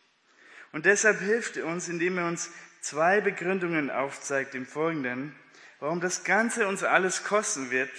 Und 0.72 0.86
deshalb 0.86 1.20
hilft 1.20 1.58
er 1.58 1.66
uns, 1.66 1.90
indem 1.90 2.16
er 2.16 2.26
uns 2.26 2.50
zwei 2.80 3.20
Begründungen 3.20 3.90
aufzeigt 3.90 4.54
im 4.54 4.64
Folgenden, 4.64 5.36
warum 5.78 6.00
das 6.00 6.24
Ganze 6.24 6.66
uns 6.66 6.84
alles 6.84 7.24
kosten 7.24 7.70
wird, 7.70 7.90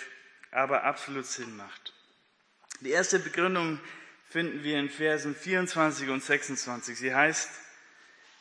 aber 0.50 0.84
absolut 0.84 1.28
Sinn 1.28 1.56
macht. 1.56 1.94
Die 2.80 2.90
erste 2.90 3.20
Begründung 3.20 3.80
finden 4.28 4.64
wir 4.64 4.80
in 4.80 4.90
Versen 4.90 5.36
24 5.36 6.10
und 6.10 6.24
26. 6.24 6.98
Sie 6.98 7.14
heißt, 7.14 7.52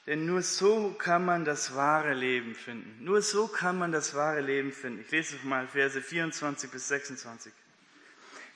denn 0.06 0.26
nur 0.26 0.42
so 0.42 0.90
kann 0.98 1.24
man 1.24 1.44
das 1.44 1.74
wahre 1.74 2.12
Leben 2.12 2.54
finden. 2.54 3.04
Nur 3.04 3.22
so 3.22 3.48
kann 3.48 3.78
man 3.78 3.92
das 3.92 4.14
wahre 4.14 4.40
Leben 4.40 4.72
finden. 4.72 5.00
Ich 5.00 5.10
lese 5.10 5.36
mal 5.44 5.66
Verse 5.66 6.00
24 6.00 6.70
bis 6.70 6.88
26. 6.88 7.52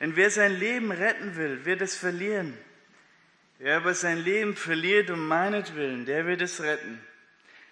Denn 0.00 0.14
wer 0.14 0.30
sein 0.30 0.54
Leben 0.54 0.92
retten 0.92 1.36
will, 1.36 1.64
wird 1.64 1.80
es 1.80 1.96
verlieren. 1.96 2.56
Wer 3.58 3.78
aber 3.78 3.94
sein 3.94 4.18
Leben 4.18 4.54
verliert 4.54 5.10
um 5.10 5.26
meinetwillen, 5.26 6.06
der 6.06 6.26
wird 6.26 6.42
es 6.42 6.60
retten. 6.60 7.00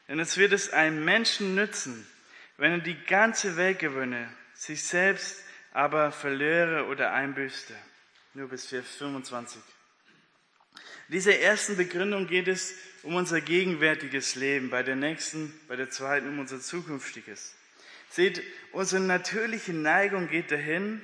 Denn 0.08 0.18
es 0.18 0.36
wird 0.36 0.52
es 0.52 0.72
einem 0.72 1.04
Menschen 1.04 1.54
nützen, 1.54 2.06
wenn 2.56 2.72
er 2.72 2.78
die 2.78 2.98
ganze 3.04 3.56
Welt 3.56 3.78
gewönne, 3.78 4.28
sich 4.54 4.82
selbst 4.82 5.44
aber 5.72 6.10
verlöre 6.10 6.86
oder 6.86 7.12
einbüßte 7.12 7.74
nur 8.36 8.48
bis 8.48 8.66
Vers 8.66 8.86
25. 8.96 9.62
In 11.08 11.12
dieser 11.12 11.38
ersten 11.38 11.76
Begründung 11.76 12.26
geht 12.26 12.48
es 12.48 12.74
um 13.04 13.14
unser 13.14 13.40
gegenwärtiges 13.40 14.34
Leben, 14.34 14.70
bei 14.70 14.82
der 14.82 14.96
nächsten, 14.96 15.52
bei 15.68 15.76
der 15.76 15.88
zweiten 15.90 16.28
um 16.28 16.40
unser 16.40 16.60
zukünftiges. 16.60 17.54
Seht, 18.10 18.42
unsere 18.72 19.00
natürliche 19.00 19.72
Neigung 19.72 20.28
geht 20.28 20.50
dahin, 20.50 21.00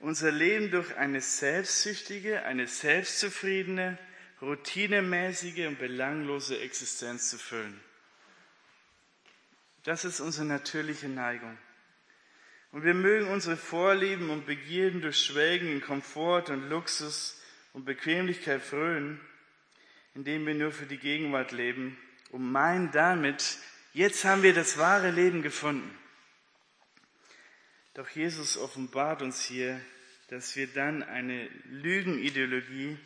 unser 0.00 0.32
Leben 0.32 0.72
durch 0.72 0.96
eine 0.96 1.20
selbstsüchtige, 1.20 2.42
eine 2.42 2.66
selbstzufriedene, 2.66 3.98
routinemäßige 4.42 5.66
und 5.66 5.78
belanglose 5.78 6.58
Existenz 6.58 7.30
zu 7.30 7.38
füllen. 7.38 7.80
Das 9.84 10.04
ist 10.04 10.18
unsere 10.18 10.46
natürliche 10.46 11.08
Neigung. 11.08 11.56
Und 12.72 12.82
wir 12.82 12.94
mögen 12.94 13.28
unsere 13.28 13.56
Vorlieben 13.56 14.30
und 14.30 14.44
Begierden 14.44 15.00
durch 15.00 15.18
Schwelgen 15.18 15.70
in 15.70 15.80
Komfort 15.80 16.50
und 16.50 16.68
Luxus 16.68 17.40
und 17.72 17.84
Bequemlichkeit 17.84 18.60
frönen, 18.60 19.20
indem 20.16 20.46
wir 20.46 20.54
nur 20.54 20.72
für 20.72 20.86
die 20.86 20.96
Gegenwart 20.96 21.52
leben 21.52 21.98
und 22.30 22.50
meinen 22.50 22.90
damit, 22.90 23.58
jetzt 23.92 24.24
haben 24.24 24.42
wir 24.42 24.54
das 24.54 24.78
wahre 24.78 25.10
Leben 25.10 25.42
gefunden. 25.42 25.94
Doch 27.92 28.08
Jesus 28.08 28.56
offenbart 28.56 29.20
uns 29.20 29.44
hier, 29.44 29.78
dass 30.28 30.56
wir 30.56 30.68
dann 30.68 31.02
eine 31.02 31.48
Lügenideologie 31.66 32.96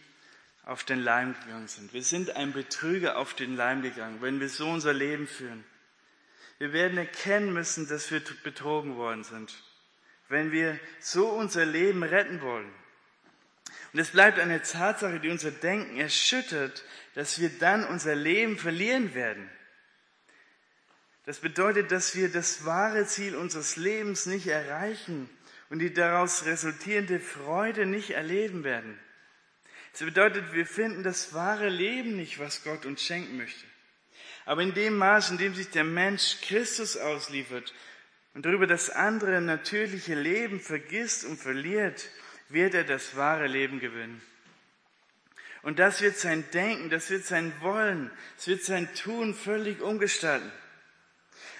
auf 0.64 0.84
den 0.84 1.00
Leim 1.00 1.34
gegangen 1.34 1.66
sind. 1.66 1.92
Wir 1.92 2.04
sind 2.04 2.36
ein 2.36 2.52
Betrüger 2.52 3.18
auf 3.18 3.34
den 3.34 3.56
Leim 3.56 3.82
gegangen, 3.82 4.22
wenn 4.22 4.38
wir 4.38 4.48
so 4.48 4.70
unser 4.70 4.92
Leben 4.92 5.26
führen. 5.26 5.64
Wir 6.58 6.72
werden 6.72 6.96
erkennen 6.96 7.52
müssen, 7.52 7.88
dass 7.88 8.12
wir 8.12 8.22
betrogen 8.44 8.94
worden 8.94 9.24
sind, 9.24 9.52
wenn 10.28 10.52
wir 10.52 10.78
so 11.00 11.28
unser 11.28 11.66
Leben 11.66 12.04
retten 12.04 12.40
wollen. 12.40 12.70
Und 13.92 13.98
es 13.98 14.10
bleibt 14.10 14.38
eine 14.38 14.62
Tatsache, 14.62 15.18
die 15.18 15.30
unser 15.30 15.50
Denken 15.50 15.98
erschüttert, 15.98 16.84
dass 17.14 17.40
wir 17.40 17.50
dann 17.58 17.84
unser 17.84 18.14
Leben 18.14 18.58
verlieren 18.58 19.14
werden. 19.14 19.50
Das 21.26 21.40
bedeutet, 21.40 21.92
dass 21.92 22.16
wir 22.16 22.30
das 22.30 22.64
wahre 22.64 23.06
Ziel 23.06 23.36
unseres 23.36 23.76
Lebens 23.76 24.26
nicht 24.26 24.46
erreichen 24.46 25.28
und 25.68 25.78
die 25.78 25.92
daraus 25.92 26.44
resultierende 26.44 27.20
Freude 27.20 27.86
nicht 27.86 28.10
erleben 28.10 28.64
werden. 28.64 28.98
Es 29.92 30.00
bedeutet, 30.00 30.52
wir 30.52 30.66
finden 30.66 31.02
das 31.02 31.34
wahre 31.34 31.68
Leben 31.68 32.16
nicht, 32.16 32.38
was 32.38 32.62
Gott 32.62 32.86
uns 32.86 33.02
schenken 33.02 33.36
möchte. 33.36 33.64
Aber 34.44 34.62
in 34.62 34.74
dem 34.74 34.96
Maß, 34.96 35.30
in 35.30 35.38
dem 35.38 35.54
sich 35.54 35.70
der 35.70 35.84
Mensch 35.84 36.40
Christus 36.42 36.96
ausliefert 36.96 37.74
und 38.34 38.46
darüber 38.46 38.66
das 38.66 38.90
andere 38.90 39.40
natürliche 39.40 40.14
Leben 40.14 40.60
vergisst 40.60 41.24
und 41.24 41.38
verliert, 41.38 42.08
wird 42.48 42.74
er 42.74 42.84
das 42.84 43.16
wahre 43.16 43.46
Leben 43.46 43.80
gewinnen. 43.80 44.22
Und 45.62 45.78
das 45.78 46.00
wird 46.00 46.16
sein 46.16 46.48
Denken, 46.52 46.88
das 46.90 47.10
wird 47.10 47.24
sein 47.24 47.52
Wollen, 47.60 48.10
das 48.36 48.46
wird 48.46 48.64
sein 48.64 48.92
Tun 48.94 49.34
völlig 49.34 49.82
umgestalten. 49.82 50.50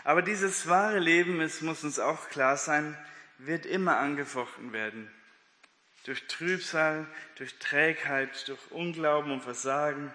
Aber 0.05 0.23
dieses 0.23 0.67
wahre 0.67 0.99
Leben, 0.99 1.41
es 1.41 1.61
muss 1.61 1.85
uns 1.85 1.99
auch 1.99 2.29
klar 2.31 2.57
sein, 2.57 2.97
wird 3.39 3.67
immer 3.67 3.99
angefochten 3.99 4.73
werden. 4.73 5.11
Durch 6.05 6.27
Trübsal, 6.29 7.07
durch 7.37 7.59
Trägheit, 7.59 8.49
durch 8.49 8.71
Unglauben 8.71 9.33
und 9.33 9.43
Versagen. 9.43 10.13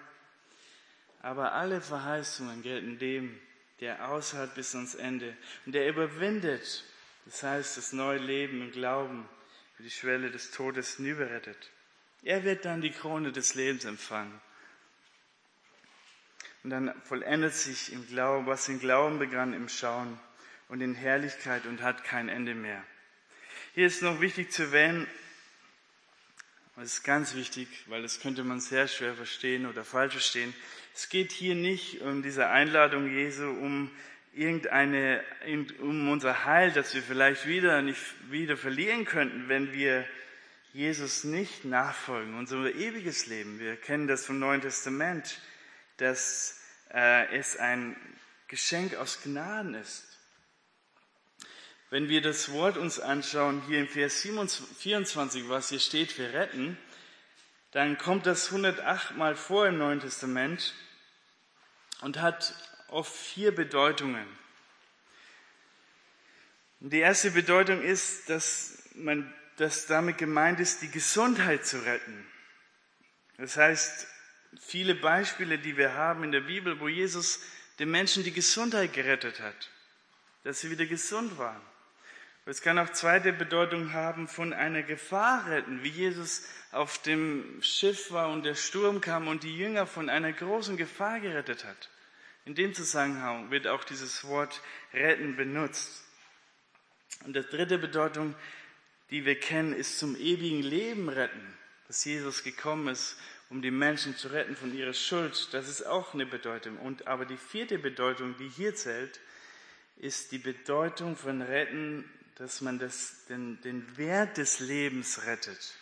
Aber 1.21 1.53
alle 1.53 1.81
Verheißungen 1.81 2.63
gelten 2.63 2.97
dem, 2.97 3.39
der 3.81 4.09
aushält 4.09 4.55
bis 4.55 4.73
ans 4.73 4.95
Ende 4.95 5.35
und 5.65 5.73
der 5.73 5.87
überwindet, 5.87 6.83
das 7.25 7.43
heißt 7.43 7.77
das 7.77 7.93
neue 7.93 8.19
Leben 8.19 8.61
im 8.61 8.71
Glauben, 8.71 9.27
die 9.79 9.89
Schwelle 9.91 10.31
des 10.31 10.51
Todes 10.51 10.95
hinüberrettet. 10.95 11.71
Er 12.25 12.43
wird 12.43 12.65
dann 12.65 12.81
die 12.81 12.91
Krone 12.91 13.31
des 13.31 13.53
Lebens 13.53 13.85
empfangen. 13.85 14.41
Und 16.63 16.71
dann 16.71 16.91
vollendet 17.03 17.53
sich 17.53 17.93
im 17.93 18.07
Glauben, 18.07 18.47
was 18.47 18.67
im 18.67 18.79
Glauben 18.79 19.19
begann, 19.19 19.53
im 19.53 19.69
Schauen 19.69 20.19
und 20.67 20.81
in 20.81 20.95
Herrlichkeit 20.95 21.67
und 21.67 21.83
hat 21.83 22.03
kein 22.03 22.27
Ende 22.27 22.55
mehr. 22.55 22.83
Hier 23.75 23.85
ist 23.85 24.01
noch 24.01 24.21
wichtig 24.21 24.51
zu 24.51 24.63
erwähnen, 24.63 25.07
das 26.75 26.85
ist 26.85 27.03
ganz 27.03 27.35
wichtig, 27.35 27.67
weil 27.85 28.01
das 28.01 28.19
könnte 28.19 28.43
man 28.43 28.59
sehr 28.59 28.87
schwer 28.87 29.13
verstehen 29.13 29.67
oder 29.67 29.85
falsch 29.85 30.13
verstehen. 30.13 30.53
Es 30.95 31.09
geht 31.09 31.31
hier 31.31 31.53
nicht 31.53 32.01
um 32.01 32.23
diese 32.23 32.47
Einladung 32.47 33.07
Jesu, 33.07 33.47
um 33.47 33.91
irgendeine, 34.33 35.23
um 35.79 36.09
unser 36.09 36.43
Heil, 36.43 36.71
das 36.71 36.95
wir 36.95 37.03
vielleicht 37.03 37.45
wieder 37.45 37.83
nicht 37.83 38.01
wieder 38.31 38.57
verlieren 38.57 39.05
könnten, 39.05 39.47
wenn 39.47 39.71
wir 39.71 40.05
Jesus 40.75 41.23
nicht 41.23 41.63
nachfolgen, 41.63 42.37
unser 42.37 42.65
ewiges 42.65 43.27
Leben. 43.27 43.59
Wir 43.59 43.77
kennen 43.77 44.09
das 44.09 44.25
vom 44.25 44.39
Neuen 44.39 44.59
Testament, 44.59 45.39
dass 45.95 46.59
äh, 46.93 47.33
es 47.33 47.55
ein 47.55 47.95
Geschenk 48.49 48.93
aus 48.95 49.21
Gnaden 49.21 49.73
ist. 49.73 50.05
Wenn 51.89 52.09
wir 52.09 52.21
das 52.21 52.51
Wort 52.51 52.75
uns 52.75 52.99
anschauen, 52.99 53.63
hier 53.67 53.79
im 53.79 53.87
Vers 53.87 54.19
24, 54.19 55.47
was 55.47 55.69
hier 55.69 55.79
steht 55.79 56.11
für 56.11 56.33
retten, 56.33 56.77
dann 57.71 57.97
kommt 57.97 58.25
das 58.25 58.47
108 58.47 59.15
Mal 59.15 59.37
vor 59.37 59.67
im 59.67 59.77
Neuen 59.77 60.01
Testament 60.01 60.75
und 62.01 62.19
hat 62.19 62.53
oft 62.89 63.15
vier 63.15 63.55
Bedeutungen. 63.55 64.27
Die 66.81 66.99
erste 66.99 67.31
Bedeutung 67.31 67.81
ist, 67.81 68.29
dass 68.29 68.83
man, 68.93 69.33
dass 69.57 69.85
damit 69.85 70.17
gemeint 70.17 70.59
ist, 70.59 70.81
die 70.81 70.91
Gesundheit 70.91 71.65
zu 71.65 71.79
retten. 71.85 72.27
Das 73.37 73.57
heißt, 73.57 74.07
viele 74.59 74.95
Beispiele, 74.95 75.57
die 75.57 75.77
wir 75.77 75.93
haben 75.93 76.23
in 76.23 76.31
der 76.31 76.41
Bibel, 76.41 76.79
wo 76.79 76.87
Jesus 76.87 77.41
den 77.79 77.91
Menschen 77.91 78.23
die 78.23 78.31
Gesundheit 78.31 78.93
gerettet 78.93 79.41
hat, 79.41 79.71
dass 80.43 80.61
sie 80.61 80.71
wieder 80.71 80.85
gesund 80.85 81.37
waren. 81.37 81.61
Es 82.47 82.61
kann 82.61 82.77
auch 82.77 82.91
zweite 82.91 83.33
Bedeutung 83.33 83.93
haben 83.93 84.27
von 84.27 84.53
einer 84.53 84.83
Gefahr 84.83 85.47
retten, 85.49 85.81
wie 85.83 85.89
Jesus 85.89 86.43
auf 86.71 87.01
dem 87.01 87.59
Schiff 87.63 88.11
war 88.11 88.29
und 88.29 88.43
der 88.43 88.53
Sturm 88.53 89.01
kam 89.01 89.27
und 89.27 89.43
die 89.43 89.57
Jünger 89.57 89.87
von 89.87 90.09
einer 90.09 90.31
großen 90.31 90.77
Gefahr 90.77 91.19
gerettet 91.19 91.65
hat. 91.65 91.89
In 92.45 92.53
dem 92.53 92.75
Zusammenhang 92.75 93.49
wird 93.49 93.65
auch 93.65 93.83
dieses 93.83 94.25
Wort 94.25 94.61
retten 94.93 95.35
benutzt. 95.35 96.03
Und 97.25 97.35
die 97.35 97.41
dritte 97.41 97.79
Bedeutung, 97.79 98.35
die 99.15 99.25
wir 99.25 99.39
kennen, 99.39 99.73
ist 99.73 99.97
zum 99.97 100.17
ewigen 100.17 100.61
Leben 100.61 101.07
retten, 101.07 101.57
dass 101.87 102.03
Jesus 102.03 102.43
gekommen 102.43 102.89
ist, 102.89 103.15
um 103.49 103.61
die 103.61 103.71
Menschen 103.71 104.17
zu 104.17 104.27
retten 104.27 104.57
von 104.57 104.75
ihrer 104.75 104.93
Schuld. 104.93 105.47
Das 105.53 105.69
ist 105.69 105.85
auch 105.85 106.13
eine 106.13 106.25
Bedeutung. 106.25 106.77
Und 106.77 107.07
aber 107.07 107.25
die 107.25 107.37
vierte 107.37 107.79
Bedeutung, 107.79 108.35
die 108.37 108.49
hier 108.49 108.75
zählt, 108.75 109.21
ist 109.95 110.33
die 110.33 110.37
Bedeutung 110.37 111.15
von 111.15 111.41
retten 111.41 112.03
dass 112.35 112.59
man 112.59 112.79
das, 112.79 113.25
den, 113.29 113.61
den 113.61 113.97
Wert 113.97 114.37
des 114.37 114.59
Lebens 114.59 115.25
rettet, 115.25 115.73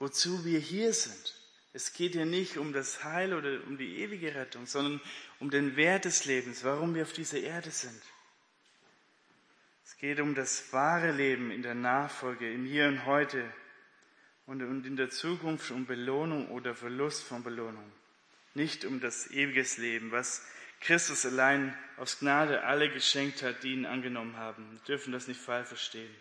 wozu 0.00 0.44
wir 0.44 0.58
hier 0.58 0.92
sind. 0.92 1.34
Es 1.72 1.92
geht 1.92 2.14
hier 2.14 2.26
nicht 2.26 2.58
um 2.58 2.72
das 2.72 3.04
Heil 3.04 3.34
oder 3.34 3.62
um 3.68 3.78
die 3.78 3.98
ewige 3.98 4.34
Rettung, 4.34 4.66
sondern 4.66 5.00
um 5.38 5.50
den 5.50 5.76
Wert 5.76 6.04
des 6.04 6.24
Lebens, 6.24 6.64
warum 6.64 6.94
wir 6.94 7.04
auf 7.04 7.12
dieser 7.12 7.38
Erde 7.38 7.70
sind. 7.70 8.02
Es 9.96 10.00
geht 10.00 10.20
um 10.20 10.34
das 10.34 10.74
wahre 10.74 11.10
Leben 11.10 11.50
in 11.50 11.62
der 11.62 11.74
Nachfolge, 11.74 12.52
im 12.52 12.66
Hier 12.66 12.86
und 12.86 13.06
Heute 13.06 13.42
und 14.44 14.60
in 14.60 14.94
der 14.94 15.08
Zukunft 15.08 15.70
um 15.70 15.86
Belohnung 15.86 16.50
oder 16.50 16.74
Verlust 16.74 17.24
von 17.24 17.42
Belohnung. 17.42 17.90
Nicht 18.52 18.84
um 18.84 19.00
das 19.00 19.30
ewiges 19.30 19.78
Leben, 19.78 20.12
was 20.12 20.46
Christus 20.82 21.24
allein 21.24 21.74
aus 21.96 22.18
Gnade 22.18 22.62
alle 22.64 22.90
geschenkt 22.90 23.42
hat, 23.42 23.62
die 23.62 23.72
ihn 23.72 23.86
angenommen 23.86 24.36
haben. 24.36 24.70
Wir 24.72 24.80
dürfen 24.80 25.14
das 25.14 25.28
nicht 25.28 25.40
falsch 25.40 25.68
verstehen. 25.68 26.14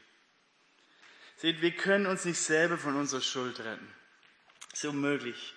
Seht, 1.36 1.62
wir 1.62 1.72
können 1.72 2.06
uns 2.06 2.24
nicht 2.24 2.40
selber 2.40 2.78
von 2.78 2.96
unserer 2.96 3.20
Schuld 3.20 3.60
retten. 3.60 3.94
Das 4.72 4.86
ist 4.86 4.90
unmöglich. 4.90 5.54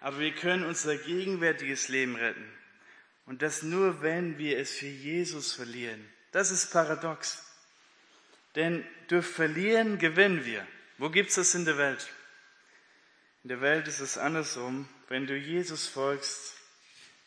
Aber 0.00 0.18
wir 0.18 0.34
können 0.34 0.64
unser 0.64 0.96
gegenwärtiges 0.96 1.86
Leben 1.88 2.16
retten. 2.16 2.50
Und 3.26 3.42
das 3.42 3.62
nur, 3.62 4.02
wenn 4.02 4.38
wir 4.38 4.58
es 4.58 4.72
für 4.72 4.88
Jesus 4.88 5.52
verlieren. 5.52 6.04
Das 6.32 6.50
ist 6.50 6.72
paradox. 6.72 7.46
Denn 8.54 8.84
durch 9.08 9.26
Verlieren 9.26 9.98
gewinnen 9.98 10.44
wir. 10.44 10.66
Wo 10.98 11.08
gibt's 11.10 11.36
das 11.36 11.54
in 11.54 11.64
der 11.64 11.78
Welt? 11.78 12.08
In 13.42 13.48
der 13.48 13.60
Welt 13.60 13.88
ist 13.88 14.00
es 14.00 14.18
andersrum. 14.18 14.88
Wenn 15.08 15.26
du 15.26 15.36
Jesus 15.36 15.86
folgst, 15.86 16.56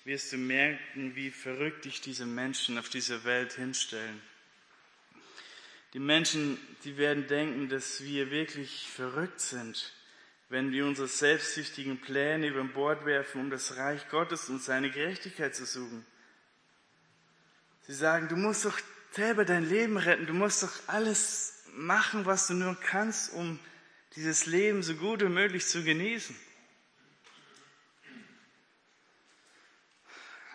wirst 0.06 0.32
du 0.34 0.38
merken, 0.38 1.16
wie 1.16 1.32
verrückt 1.32 1.86
dich 1.86 2.02
diese 2.02 2.26
Menschen 2.26 2.78
auf 2.78 2.90
dieser 2.90 3.24
Welt 3.24 3.54
hinstellen. 3.54 4.22
Die 5.94 6.00
Menschen, 6.00 6.58
die 6.84 6.98
werden 6.98 7.28
denken, 7.28 7.70
dass 7.70 8.04
wir 8.04 8.32
wirklich 8.32 8.90
verrückt 8.90 9.40
sind, 9.40 9.94
wenn 10.50 10.72
wir 10.72 10.86
unsere 10.86 11.08
selbstsüchtigen 11.08 12.02
Pläne 12.02 12.48
über 12.48 12.64
Bord 12.64 13.06
werfen, 13.06 13.42
um 13.42 13.50
das 13.50 13.78
Reich 13.78 14.10
Gottes 14.10 14.50
und 14.50 14.62
seine 14.62 14.90
Gerechtigkeit 14.90 15.56
zu 15.56 15.66
suchen. 15.66 16.06
Sie 17.84 17.94
sagen, 17.94 18.28
du 18.28 18.36
musst 18.36 18.66
doch 18.66 18.80
selber 19.14 19.46
dein 19.46 19.68
Leben 19.68 19.98
retten, 19.98 20.26
du 20.26 20.34
musst 20.34 20.64
doch 20.64 20.74
alles 20.88 21.64
machen, 21.74 22.26
was 22.26 22.48
du 22.48 22.56
nur 22.56 22.76
kannst, 22.80 23.34
um 23.34 23.60
dieses 24.16 24.48
Leben 24.48 24.82
so 24.82 24.96
gut 24.96 25.22
wie 25.22 25.30
möglich 25.30 25.68
zu 25.68 25.84
genießen. 25.84 26.36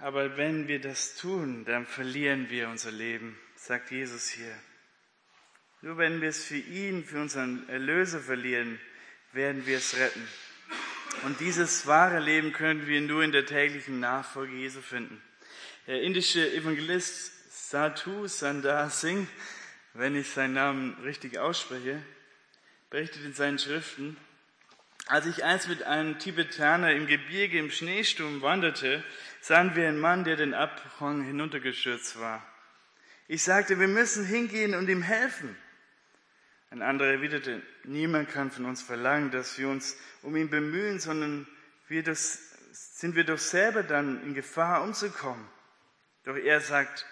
Aber 0.01 0.37
wenn 0.37 0.69
wir 0.69 0.81
das 0.81 1.17
tun, 1.17 1.65
dann 1.65 1.87
verlieren 1.87 2.51
wir 2.51 2.69
unser 2.69 2.93
Leben, 2.93 3.39
sagt 3.57 3.91
Jesus 3.91 4.29
hier. 4.29 4.55
Nur 5.81 5.97
wenn 5.97 6.21
wir 6.21 6.29
es 6.29 6.45
für 6.45 6.57
ihn, 6.57 7.05
für 7.05 7.21
unseren 7.21 7.69
Erlöser 7.69 8.21
verlieren, 8.21 8.81
werden 9.33 9.67
wir 9.67 9.79
es 9.79 9.97
retten. 9.97 10.27
Und 11.25 11.41
dieses 11.41 11.87
wahre 11.87 12.21
Leben 12.21 12.53
können 12.53 12.87
wir 12.87 13.01
nur 13.01 13.23
in 13.23 13.33
der 13.33 13.47
täglichen 13.47 14.01
Nachfolge 14.01 14.55
Jesu 14.55 14.81
finden. 14.81 15.21
Der 15.87 16.03
indische 16.03 16.53
Evangelist 16.53 17.38
Sadhu 17.71 18.27
Sandar 18.29 18.89
Singh, 18.89 19.27
wenn 19.93 20.17
ich 20.17 20.31
seinen 20.31 20.55
Namen 20.55 20.97
richtig 21.03 21.39
ausspreche, 21.39 22.03
berichtet 22.89 23.27
in 23.27 23.35
seinen 23.35 23.59
Schriften, 23.59 24.17
als 25.07 25.27
ich 25.27 25.45
einst 25.45 25.69
mit 25.69 25.83
einem 25.83 26.19
Tibetaner 26.19 26.93
im 26.93 27.07
Gebirge 27.07 27.59
im 27.59 27.71
Schneesturm 27.71 28.41
wanderte, 28.41 29.05
sahen 29.43 29.77
wir 29.77 29.87
einen 29.87 29.99
Mann, 29.99 30.25
der 30.25 30.37
den 30.37 30.55
Abhang 30.55 31.23
hinuntergestürzt 31.23 32.19
war. 32.19 32.43
Ich 33.27 33.43
sagte, 33.43 33.79
wir 33.79 33.89
müssen 33.89 34.25
hingehen 34.25 34.75
und 34.75 34.89
ihm 34.89 35.03
helfen. 35.03 35.55
Ein 36.71 36.81
anderer 36.81 37.11
erwiderte, 37.11 37.61
niemand 37.85 38.31
kann 38.31 38.51
von 38.51 38.65
uns 38.65 38.81
verlangen, 38.81 39.31
dass 39.31 39.59
wir 39.59 39.69
uns 39.69 39.99
um 40.23 40.35
ihn 40.37 40.49
bemühen, 40.49 41.01
sondern 41.01 41.47
wir 41.87 42.03
das, 42.03 42.39
sind 42.73 43.15
wir 43.15 43.25
doch 43.25 43.37
selber 43.37 43.83
dann 43.83 44.23
in 44.23 44.33
Gefahr 44.33 44.83
umzukommen. 44.83 45.47
Doch 46.25 46.37
er 46.37 46.63
sagt, 46.63 47.05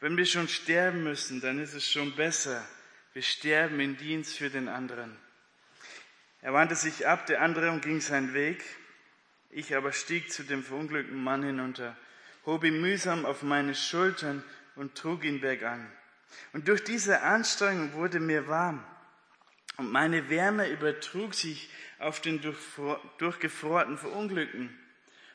wenn 0.00 0.16
wir 0.16 0.26
schon 0.26 0.48
sterben 0.48 1.04
müssen, 1.04 1.40
dann 1.40 1.58
ist 1.58 1.74
es 1.74 1.86
schon 1.86 2.16
besser. 2.16 2.66
Wir 3.12 3.22
sterben 3.22 3.80
in 3.80 3.96
Dienst 3.96 4.36
für 4.36 4.50
den 4.50 4.68
anderen. 4.68 5.16
Er 6.40 6.54
wandte 6.54 6.74
sich 6.74 7.06
ab, 7.06 7.26
der 7.26 7.42
andere, 7.42 7.70
und 7.70 7.82
ging 7.82 8.00
seinen 8.00 8.32
Weg. 8.32 8.64
Ich 9.50 9.76
aber 9.76 9.92
stieg 9.92 10.32
zu 10.32 10.42
dem 10.42 10.62
verunglückten 10.62 11.22
Mann 11.22 11.42
hinunter, 11.42 11.96
hob 12.46 12.64
ihn 12.64 12.80
mühsam 12.80 13.26
auf 13.26 13.42
meine 13.42 13.74
Schultern 13.74 14.42
und 14.76 14.94
trug 14.94 15.24
ihn 15.24 15.40
bergan. 15.40 15.90
Und 16.52 16.68
durch 16.68 16.82
diese 16.84 17.22
Anstrengung 17.22 17.92
wurde 17.92 18.20
mir 18.20 18.48
warm. 18.48 18.84
Und 19.76 19.90
meine 19.90 20.30
Wärme 20.30 20.68
übertrug 20.70 21.34
sich 21.34 21.70
auf 21.98 22.20
den 22.20 22.40
durchgefrorten 23.18 23.98
Verunglückten. 23.98 24.78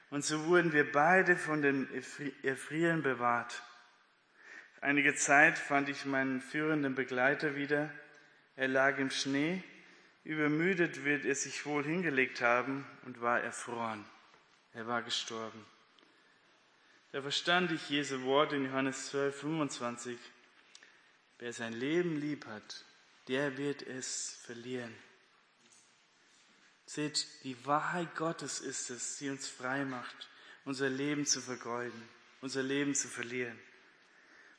Und 0.10 0.24
so 0.24 0.46
wurden 0.46 0.72
wir 0.72 0.92
beide 0.92 1.36
von 1.36 1.62
dem 1.62 1.88
Erfrieren 2.44 3.04
bewahrt. 3.04 3.62
Einige 4.82 5.16
Zeit 5.16 5.58
fand 5.58 5.90
ich 5.90 6.06
meinen 6.06 6.42
führenden 6.42 6.96
Begleiter 6.96 7.56
wieder. 7.56 7.90
Er 8.56 8.68
lag 8.68 8.98
im 9.00 9.10
Schnee 9.10 9.64
Übermüdet 10.26 11.06
wird 11.06 11.24
er 11.24 11.36
sich 11.36 11.68
wohl 11.68 11.84
hingelegt 11.84 12.42
haben 12.42 12.84
und 13.06 13.22
war 13.22 13.42
erfroren. 13.42 14.04
Er 14.74 14.88
war 14.88 15.04
gestorben. 15.04 15.64
Da 17.12 17.22
verstand 17.22 17.72
ich 17.72 17.90
Jesu 17.90 18.24
Worte 18.24 18.56
in 18.56 18.66
Johannes 18.66 19.10
12, 19.10 19.40
25. 19.42 20.18
Wer 21.38 21.54
sein 21.54 21.74
Leben 21.74 22.20
lieb 22.20 22.48
hat, 22.48 22.86
der 23.28 23.56
wird 23.58 23.84
es 23.84 24.40
verlieren. 24.44 24.94
Seht, 26.88 27.28
die 27.44 27.64
Wahrheit 27.66 28.16
Gottes 28.16 28.60
ist 28.60 28.90
es, 28.90 29.18
die 29.18 29.30
uns 29.30 29.48
frei 29.48 29.86
macht, 29.86 30.28
unser 30.66 30.90
Leben 30.90 31.28
zu 31.28 31.40
vergeuden, 31.40 32.02
unser 32.42 32.64
Leben 32.64 32.96
zu 32.96 33.08
verlieren. 33.08 33.60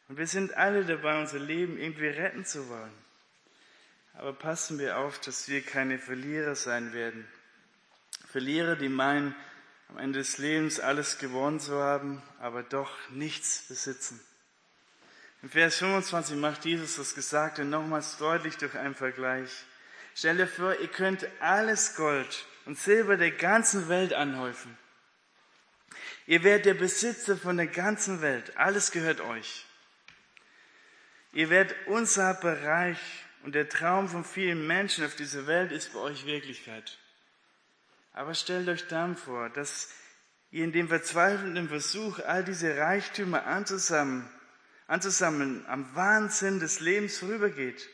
Und 0.08 0.18
wir 0.18 0.26
sind 0.26 0.56
alle 0.56 0.84
dabei, 0.84 1.18
unser 1.18 1.38
Leben 1.38 1.78
irgendwie 1.78 2.08
retten 2.08 2.44
zu 2.44 2.68
wollen. 2.68 2.92
Aber 4.14 4.32
passen 4.32 4.78
wir 4.78 4.98
auf, 4.98 5.18
dass 5.20 5.48
wir 5.48 5.62
keine 5.62 5.98
Verlierer 5.98 6.54
sein 6.54 6.92
werden. 6.92 7.26
Verlierer, 8.28 8.76
die 8.76 8.88
meinen, 8.88 9.34
am 9.88 9.98
Ende 9.98 10.20
des 10.20 10.38
Lebens 10.38 10.80
alles 10.80 11.18
gewonnen 11.18 11.60
zu 11.60 11.74
haben, 11.74 12.22
aber 12.40 12.62
doch 12.62 12.90
nichts 13.10 13.66
besitzen. 13.68 14.20
Im 15.42 15.50
Vers 15.50 15.76
25 15.76 16.36
macht 16.36 16.64
Jesus 16.64 16.96
das 16.96 17.14
Gesagte 17.14 17.64
nochmals 17.64 18.16
deutlich 18.16 18.56
durch 18.56 18.76
einen 18.76 18.94
Vergleich. 18.94 19.50
Stell 20.14 20.38
dir 20.38 20.48
vor, 20.48 20.74
ihr 20.80 20.88
könnt 20.88 21.26
alles 21.40 21.94
Gold 21.94 22.46
und 22.64 22.78
Silber 22.78 23.16
der 23.16 23.32
ganzen 23.32 23.88
Welt 23.88 24.12
anhäufen. 24.12 24.76
Ihr 26.26 26.42
werdet 26.42 26.66
der 26.66 26.74
Besitzer 26.74 27.36
von 27.36 27.58
der 27.58 27.68
ganzen 27.68 28.22
Welt. 28.22 28.56
Alles 28.56 28.90
gehört 28.90 29.20
euch. 29.20 29.65
Ihr 31.36 31.50
werdet 31.50 31.76
unsagbar 31.86 32.62
reich 32.62 32.98
und 33.42 33.54
der 33.54 33.68
Traum 33.68 34.08
von 34.08 34.24
vielen 34.24 34.66
Menschen 34.66 35.04
auf 35.04 35.14
dieser 35.16 35.46
Welt 35.46 35.70
ist 35.70 35.92
bei 35.92 35.98
euch 35.98 36.24
Wirklichkeit. 36.24 36.96
Aber 38.14 38.32
stellt 38.32 38.70
euch 38.70 38.88
dann 38.88 39.18
vor, 39.18 39.50
dass 39.50 39.90
ihr 40.50 40.64
in 40.64 40.72
dem 40.72 40.88
verzweifelnden 40.88 41.68
Versuch, 41.68 42.20
all 42.20 42.42
diese 42.42 42.78
Reichtümer 42.78 43.44
anzusammeln, 43.44 44.26
anzusammeln 44.86 45.66
am 45.66 45.94
Wahnsinn 45.94 46.58
des 46.58 46.80
Lebens 46.80 47.18
vorübergeht. 47.18 47.86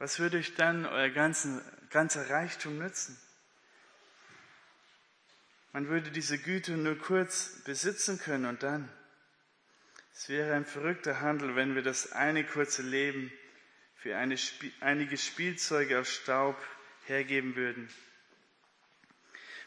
Was 0.00 0.18
würde 0.18 0.38
euch 0.38 0.56
dann 0.56 0.86
euer 0.86 1.10
ganzen, 1.10 1.62
ganzer 1.90 2.30
Reichtum 2.30 2.78
nützen? 2.78 3.16
Man 5.72 5.86
würde 5.86 6.10
diese 6.10 6.36
Güte 6.36 6.72
nur 6.72 6.98
kurz 6.98 7.62
besitzen 7.64 8.18
können 8.18 8.46
und 8.46 8.64
dann. 8.64 8.88
Es 10.12 10.28
wäre 10.28 10.54
ein 10.54 10.64
verrückter 10.64 11.20
Handel, 11.20 11.56
wenn 11.56 11.74
wir 11.74 11.82
das 11.82 12.12
eine 12.12 12.44
kurze 12.44 12.82
Leben 12.82 13.32
für 13.96 14.16
eine, 14.16 14.36
einige 14.80 15.16
Spielzeuge 15.16 16.00
aus 16.00 16.08
Staub 16.08 16.56
hergeben 17.06 17.56
würden. 17.56 17.88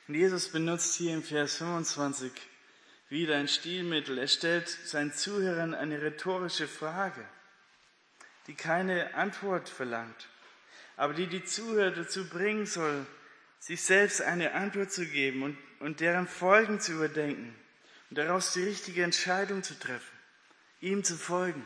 Und 0.08 0.16
Jesus 0.16 0.50
benutzt 0.50 0.96
hier 0.96 1.14
im 1.14 1.24
Vers 1.24 1.58
25 1.58 2.32
wieder 3.10 3.38
ein 3.38 3.48
Stilmittel. 3.48 4.18
Er 4.18 4.28
stellt 4.28 4.68
seinen 4.68 5.14
Zuhörern 5.14 5.74
eine 5.74 6.02
rhetorische 6.02 6.68
Frage, 6.68 7.24
die 8.48 8.56
keine 8.56 9.14
Antwort 9.14 9.70
verlangt, 9.70 10.28
aber 10.98 11.14
die 11.14 11.28
die 11.28 11.46
Zuhörer 11.46 11.92
dazu 11.92 12.28
bringen 12.28 12.66
soll, 12.66 13.06
sich 13.60 13.82
selbst 13.82 14.22
eine 14.22 14.54
Antwort 14.54 14.92
zu 14.92 15.06
geben 15.06 15.44
und, 15.44 15.58
und 15.80 16.02
deren 16.02 16.28
Folgen 16.28 16.82
zu 16.82 16.94
überdenken 16.94 17.56
und 18.10 18.18
daraus 18.18 18.52
die 18.52 18.64
richtige 18.64 19.04
Entscheidung 19.04 19.64
zu 19.64 19.80
treffen, 19.80 20.13
ihm 20.84 21.04
zu 21.04 21.18
folgen. 21.18 21.66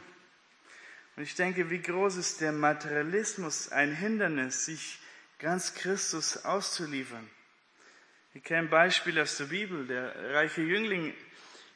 Und 1.15 1.23
ich 1.23 1.35
denke, 1.35 1.69
wie 1.69 1.81
groß 1.81 2.15
ist 2.17 2.41
der 2.41 2.51
Materialismus 2.51 3.71
ein 3.71 3.93
Hindernis, 3.93 4.65
sich 4.65 4.99
ganz 5.39 5.73
Christus 5.73 6.45
auszuliefern. 6.45 7.27
Ich 8.33 8.43
kenne 8.43 8.67
ein 8.67 8.69
Beispiel 8.69 9.19
aus 9.19 9.37
der 9.37 9.45
Bibel. 9.45 9.87
Der 9.87 10.33
reiche 10.35 10.61
Jüngling, 10.61 11.13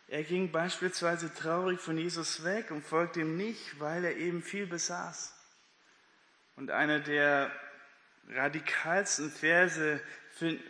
er 0.08 0.24
ging 0.24 0.52
beispielsweise 0.52 1.34
traurig 1.34 1.80
von 1.80 1.98
Jesus 1.98 2.44
weg 2.44 2.70
und 2.70 2.86
folgte 2.86 3.22
ihm 3.22 3.36
nicht, 3.36 3.80
weil 3.80 4.06
er 4.06 4.16
eben 4.16 4.44
viel 4.44 4.68
besaß. 4.68 5.34
Und 6.58 6.70
einer 6.70 7.00
der 7.00 7.52
radikalsten 8.30 9.32
Verse 9.32 10.00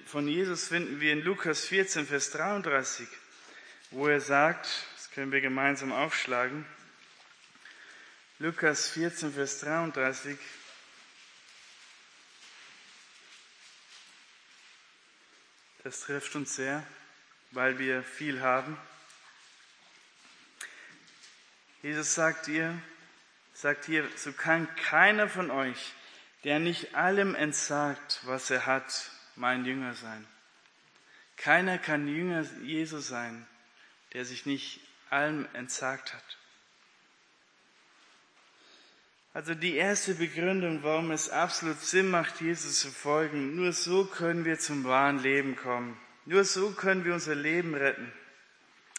von 0.05 0.28
Jesus 0.28 0.69
finden 0.69 1.01
wir 1.01 1.11
in 1.11 1.22
Lukas 1.22 1.65
14, 1.65 2.05
Vers 2.05 2.32
33, 2.32 3.07
wo 3.91 4.07
er 4.07 4.22
sagt, 4.22 4.69
können 5.14 5.32
wir 5.32 5.41
gemeinsam 5.41 5.91
aufschlagen, 5.91 6.66
Lukas 8.39 8.89
14, 8.89 9.34
Vers 9.34 9.59
33, 9.59 10.38
Das 15.84 16.01
trifft 16.01 16.36
uns 16.36 16.55
sehr, 16.55 16.86
weil 17.51 17.80
wir 17.80 18.03
viel 18.03 18.41
haben. 18.41 18.78
Jesus 21.82 22.14
sagt 22.14 22.47
ihr, 22.47 22.80
sagt 23.53 23.86
hier, 23.86 24.07
so 24.16 24.32
kann 24.32 24.74
keiner 24.76 25.28
von 25.28 25.49
euch, 25.49 25.93
der 26.43 26.59
nicht 26.59 26.93
allem 26.93 27.34
entsagt, 27.34 28.22
was 28.26 28.51
er 28.51 28.68
hat, 28.68 29.09
mein 29.36 29.66
Jünger 29.66 29.95
sein. 29.95 30.28
Keiner 31.38 31.80
kann 31.80 32.07
Jünger 32.07 32.43
Jesu 32.62 32.99
sein, 32.99 33.47
der 34.14 34.26
sich 34.26 34.45
nicht 34.45 34.82
allem 35.12 35.47
entsagt 35.53 36.14
hat. 36.14 36.38
Also 39.34 39.55
die 39.55 39.76
erste 39.76 40.16
Begründung, 40.16 40.84
warum 40.84 41.12
es 41.12 41.30
absolut 41.30 41.80
Sinn 41.80 42.09
macht, 42.09 42.41
Jesus 42.41 42.82
zu 42.82 42.89
folgen, 42.89 43.55
nur 43.55 43.72
so 43.72 44.03
können 44.05 44.43
wir 44.43 44.59
zum 44.59 44.84
wahren 44.84 45.20
Leben 45.20 45.55
kommen. 45.55 45.97
Nur 46.26 46.43
so 46.43 46.72
können 46.72 47.05
wir 47.05 47.14
unser 47.14 47.36
Leben 47.36 47.74
retten. 47.74 48.12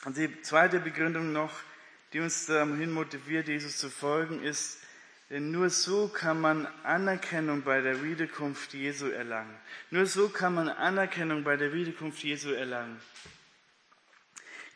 Und 0.05 0.17
die 0.17 0.41
zweite 0.43 0.81
Begründung 0.81 1.33
noch, 1.33 1.53
die 2.13 2.21
uns 2.21 2.47
dahin 2.47 2.91
motiviert, 2.91 3.49
Jesus 3.49 3.77
zu 3.77 3.91
folgen, 3.91 4.43
ist, 4.43 4.79
denn 5.31 5.51
nur 5.51 5.71
so 5.71 6.09
kann 6.09 6.41
man 6.41 6.67
Anerkennung 6.83 7.63
bei 7.63 7.81
der 7.81 8.03
Wiederkunft 8.03 8.75
Jesu 8.75 9.07
erlangen. 9.07 9.55
Nur 9.91 10.07
so 10.07 10.29
kann 10.29 10.55
man 10.55 10.69
Anerkennung 10.69 11.45
bei 11.45 11.57
der 11.57 11.73
Wiederkunft 11.73 12.23
Jesu 12.23 12.51
erlangen. 12.51 13.01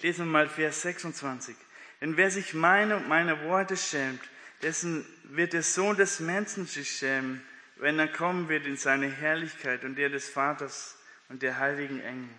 Lesen 0.03 0.27
wir 0.27 0.33
mal 0.33 0.49
Vers 0.49 0.83
26. 0.83 1.57
Denn 2.01 2.17
wer 2.17 2.31
sich 2.31 2.55
meine 2.55 2.97
und 2.97 3.09
meine 3.09 3.43
Worte 3.45 3.77
schämt, 3.77 4.21
dessen 4.63 5.07
wird 5.25 5.53
der 5.53 5.63
Sohn 5.63 5.97
des 5.97 6.21
Menschen 6.21 6.67
sich 6.67 6.91
schämen, 6.99 7.43
wenn 7.77 7.99
er 7.99 8.09
kommen 8.09 8.49
wird 8.49 8.67
in 8.67 8.77
seine 8.77 9.11
Herrlichkeit 9.11 9.85
und 9.85 9.97
der 9.97 10.09
des 10.09 10.29
Vaters 10.29 10.97
und 11.29 11.43
der 11.43 11.59
heiligen 11.59 12.01
Engel. 12.01 12.31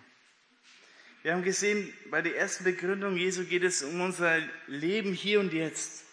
Wir 1.22 1.32
haben 1.32 1.42
gesehen, 1.42 1.92
bei 2.10 2.22
der 2.22 2.36
ersten 2.36 2.64
Begründung 2.64 3.16
Jesu 3.16 3.44
geht 3.44 3.64
es 3.64 3.82
um 3.82 4.00
unser 4.00 4.40
Leben 4.66 5.12
hier 5.12 5.40
und 5.40 5.52
jetzt. 5.52 6.04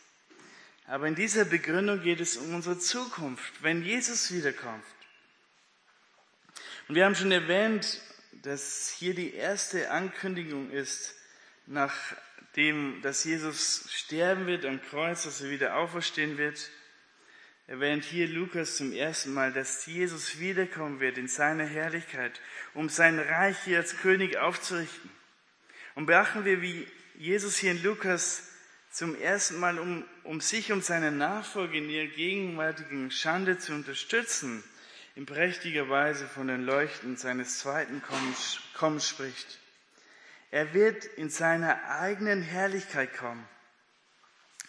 Aber 0.87 1.07
in 1.07 1.15
dieser 1.15 1.45
Begründung 1.45 2.01
geht 2.01 2.19
es 2.19 2.37
um 2.37 2.53
unsere 2.53 2.77
Zukunft, 2.77 3.63
wenn 3.63 3.83
Jesus 3.83 4.31
wiederkommt. 4.31 4.83
Und 6.87 6.95
wir 6.95 7.05
haben 7.05 7.15
schon 7.15 7.31
erwähnt, 7.31 8.01
dass 8.43 8.95
hier 8.99 9.15
die 9.15 9.33
erste 9.33 9.89
Ankündigung 9.89 10.69
ist, 10.69 11.14
nach 11.67 11.93
dem, 12.55 13.01
dass 13.01 13.23
Jesus 13.23 13.89
sterben 13.91 14.47
wird 14.47 14.65
am 14.65 14.81
Kreuz, 14.81 15.23
dass 15.23 15.41
er 15.41 15.49
wieder 15.49 15.75
auferstehen 15.75 16.37
wird, 16.37 16.69
erwähnt 17.67 18.03
hier 18.03 18.27
Lukas 18.27 18.77
zum 18.77 18.93
ersten 18.93 19.33
Mal, 19.33 19.51
dass 19.51 19.85
Jesus 19.85 20.39
wiederkommen 20.39 20.99
wird 20.99 21.17
in 21.17 21.27
seiner 21.27 21.65
Herrlichkeit, 21.65 22.39
um 22.73 22.89
sein 22.89 23.19
Reich 23.19 23.57
hier 23.63 23.79
als 23.79 23.97
König 23.97 24.37
aufzurichten. 24.37 25.09
Und 25.95 26.05
beachten 26.05 26.45
wir, 26.45 26.61
wie 26.61 26.87
Jesus 27.15 27.57
hier 27.57 27.71
in 27.71 27.81
Lukas 27.83 28.49
zum 28.91 29.19
ersten 29.19 29.59
Mal, 29.59 29.79
um, 29.79 30.05
um 30.23 30.39
sich 30.41 30.71
und 30.71 30.85
seine 30.85 31.11
Nachfolge 31.11 31.77
in 31.77 31.89
ihrer 31.89 32.07
gegenwärtigen 32.07 33.11
Schande 33.11 33.57
zu 33.57 33.73
unterstützen, 33.73 34.63
in 35.15 35.25
prächtiger 35.25 35.89
Weise 35.89 36.27
von 36.27 36.47
den 36.47 36.65
Leuchten 36.65 37.17
seines 37.17 37.59
zweiten 37.59 38.01
Kommens, 38.01 38.59
Kommens 38.73 39.07
spricht. 39.07 39.59
Er 40.55 40.73
wird 40.73 41.03
in 41.03 41.29
seiner 41.29 41.83
eigenen 41.99 42.41
Herrlichkeit 42.41 43.13
kommen. 43.17 43.45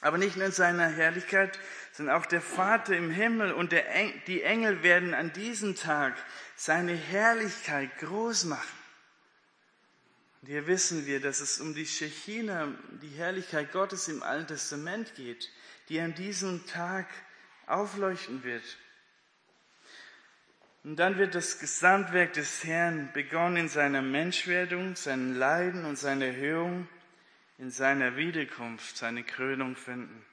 Aber 0.01 0.19
nicht 0.19 0.35
nur 0.35 0.47
in 0.47 0.51
seiner 0.51 0.89
Herrlichkeit, 0.89 1.61
sondern 1.93 2.17
auch 2.17 2.27
der 2.27 2.41
Vater 2.41 2.97
im 2.97 3.13
Himmel 3.13 3.53
und 3.53 3.73
Eng 3.73 4.21
die 4.27 4.43
Engel 4.43 4.83
werden 4.83 5.15
an 5.15 5.33
diesem 5.33 5.77
Tag 5.77 6.17
seine 6.57 6.93
Herrlichkeit 6.93 7.97
groß 7.99 8.47
machen. 8.47 8.77
Und 10.43 10.49
hier 10.49 10.67
wissen 10.67 11.07
wir, 11.07 11.21
dass 11.21 11.39
es 11.39 11.61
um 11.61 11.73
die 11.73 11.87
Shechina, 11.87 12.67
die 13.01 13.11
Herrlichkeit 13.11 13.71
Gottes 13.71 14.09
im 14.09 14.25
Alten 14.25 14.49
Testament 14.49 15.15
geht, 15.15 15.53
die 15.89 16.01
an 16.01 16.17
diesem 16.17 16.67
Tag 16.67 17.07
aufleuchten 17.69 18.43
wird. 18.43 18.65
Und 20.87 21.01
dann 21.01 21.19
wird 21.19 21.35
das 21.35 21.59
Gesamtwerk 21.59 22.35
des 22.35 22.63
Herrn 22.63 23.11
begonnen 23.13 23.57
in 23.57 23.69
seiner 23.69 24.03
Menschwerdung, 24.03 24.95
seinem 24.95 25.37
Leiden 25.37 25.85
und 25.85 25.99
seiner 25.99 26.27
Erhöhung, 26.27 26.87
in 27.59 27.73
seiner 27.73 28.17
Wiederkunft, 28.17 28.97
seine 28.97 29.25
Krönung 29.25 29.75
finden. 29.75 30.25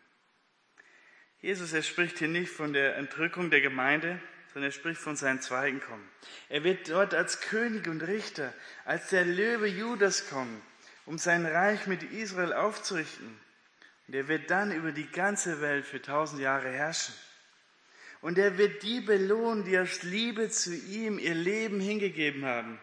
Jesus, 1.42 1.74
er 1.74 1.82
spricht 1.82 2.20
hier 2.20 2.28
nicht 2.28 2.52
von 2.52 2.72
der 2.72 2.98
Entrückung 2.98 3.50
der 3.50 3.62
Gemeinde, 3.62 4.20
sondern 4.54 4.70
er 4.70 4.74
spricht 4.74 5.02
von 5.02 5.16
seinem 5.16 5.42
zweiten 5.42 5.82
Kommen. 5.82 6.08
Er 6.50 6.64
wird 6.64 6.88
dort 6.88 7.16
als 7.16 7.42
König 7.42 7.88
und 7.88 8.04
Richter, 8.04 8.54
als 8.86 9.10
der 9.10 9.26
Löwe 9.26 9.66
Judas 9.66 10.30
kommen, 10.30 10.62
um 11.08 11.18
sein 11.18 11.48
Reich 11.48 11.88
mit 11.88 12.04
Israel 12.04 12.54
aufzurichten. 12.54 13.40
Und 14.08 14.14
er 14.14 14.28
wird 14.28 14.52
dann 14.52 14.72
über 14.72 14.92
die 14.92 15.10
ganze 15.10 15.62
Welt 15.62 15.88
für 15.88 16.00
tausend 16.00 16.42
Jahre 16.42 16.70
herrschen. 16.70 17.16
Und 18.24 18.38
er 18.38 18.58
wird 18.58 18.84
die 18.84 19.02
belohnen, 19.02 19.66
die 19.66 19.78
aus 19.78 20.02
Liebe 20.04 20.50
zu 20.50 20.74
ihm 20.74 21.20
ihr 21.20 21.34
Leben 21.36 21.82
hingegeben 21.82 22.46
haben. 22.46 22.80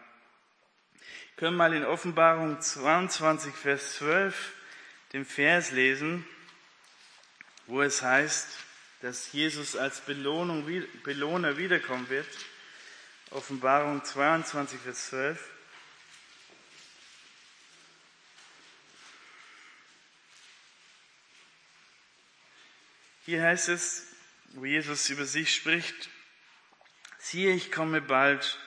Wir 0.93 1.35
können 1.37 1.57
mal 1.57 1.73
in 1.73 1.83
Offenbarung 1.83 2.61
22, 2.61 3.51
Vers 3.51 3.95
12 3.95 4.53
den 5.13 5.25
Vers 5.25 5.71
lesen, 5.71 6.27
wo 7.65 7.81
es 7.81 8.03
heißt, 8.03 8.49
dass 9.01 9.31
Jesus 9.31 9.75
als 9.75 10.01
Belohnung, 10.01 10.63
Belohner 11.03 11.57
wiederkommen 11.57 12.07
wird. 12.09 12.27
Offenbarung 13.31 14.03
22, 14.03 14.79
Vers 14.79 15.07
12. 15.07 15.49
Hier 23.25 23.41
heißt 23.41 23.69
es, 23.69 24.10
wo 24.53 24.65
Jesus 24.65 25.09
über 25.09 25.25
sich 25.25 25.53
spricht, 25.53 26.09
siehe, 27.17 27.53
ich 27.53 27.71
komme 27.71 28.01
bald, 28.01 28.59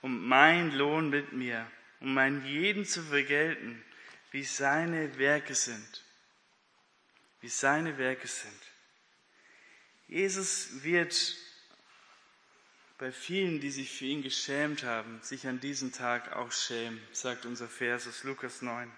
um 0.00 0.28
mein 0.28 0.72
Lohn 0.72 1.10
mit 1.10 1.32
mir, 1.32 1.70
um 2.00 2.14
meinen 2.14 2.44
jeden 2.46 2.84
zu 2.84 3.02
vergelten, 3.02 3.82
wie 4.30 4.44
seine 4.44 5.18
Werke 5.18 5.54
sind. 5.54 6.04
Wie 7.40 7.48
seine 7.48 7.98
Werke 7.98 8.26
sind. 8.26 8.62
Jesus 10.06 10.82
wird 10.82 11.36
bei 12.98 13.12
vielen, 13.12 13.60
die 13.60 13.70
sich 13.70 13.92
für 13.92 14.06
ihn 14.06 14.22
geschämt 14.22 14.82
haben, 14.82 15.20
sich 15.22 15.46
an 15.46 15.60
diesem 15.60 15.92
Tag 15.92 16.32
auch 16.32 16.50
schämen, 16.50 17.00
sagt 17.12 17.46
unser 17.46 17.68
Vers 17.68 18.08
aus 18.08 18.24
Lukas 18.24 18.60
9. 18.60 18.90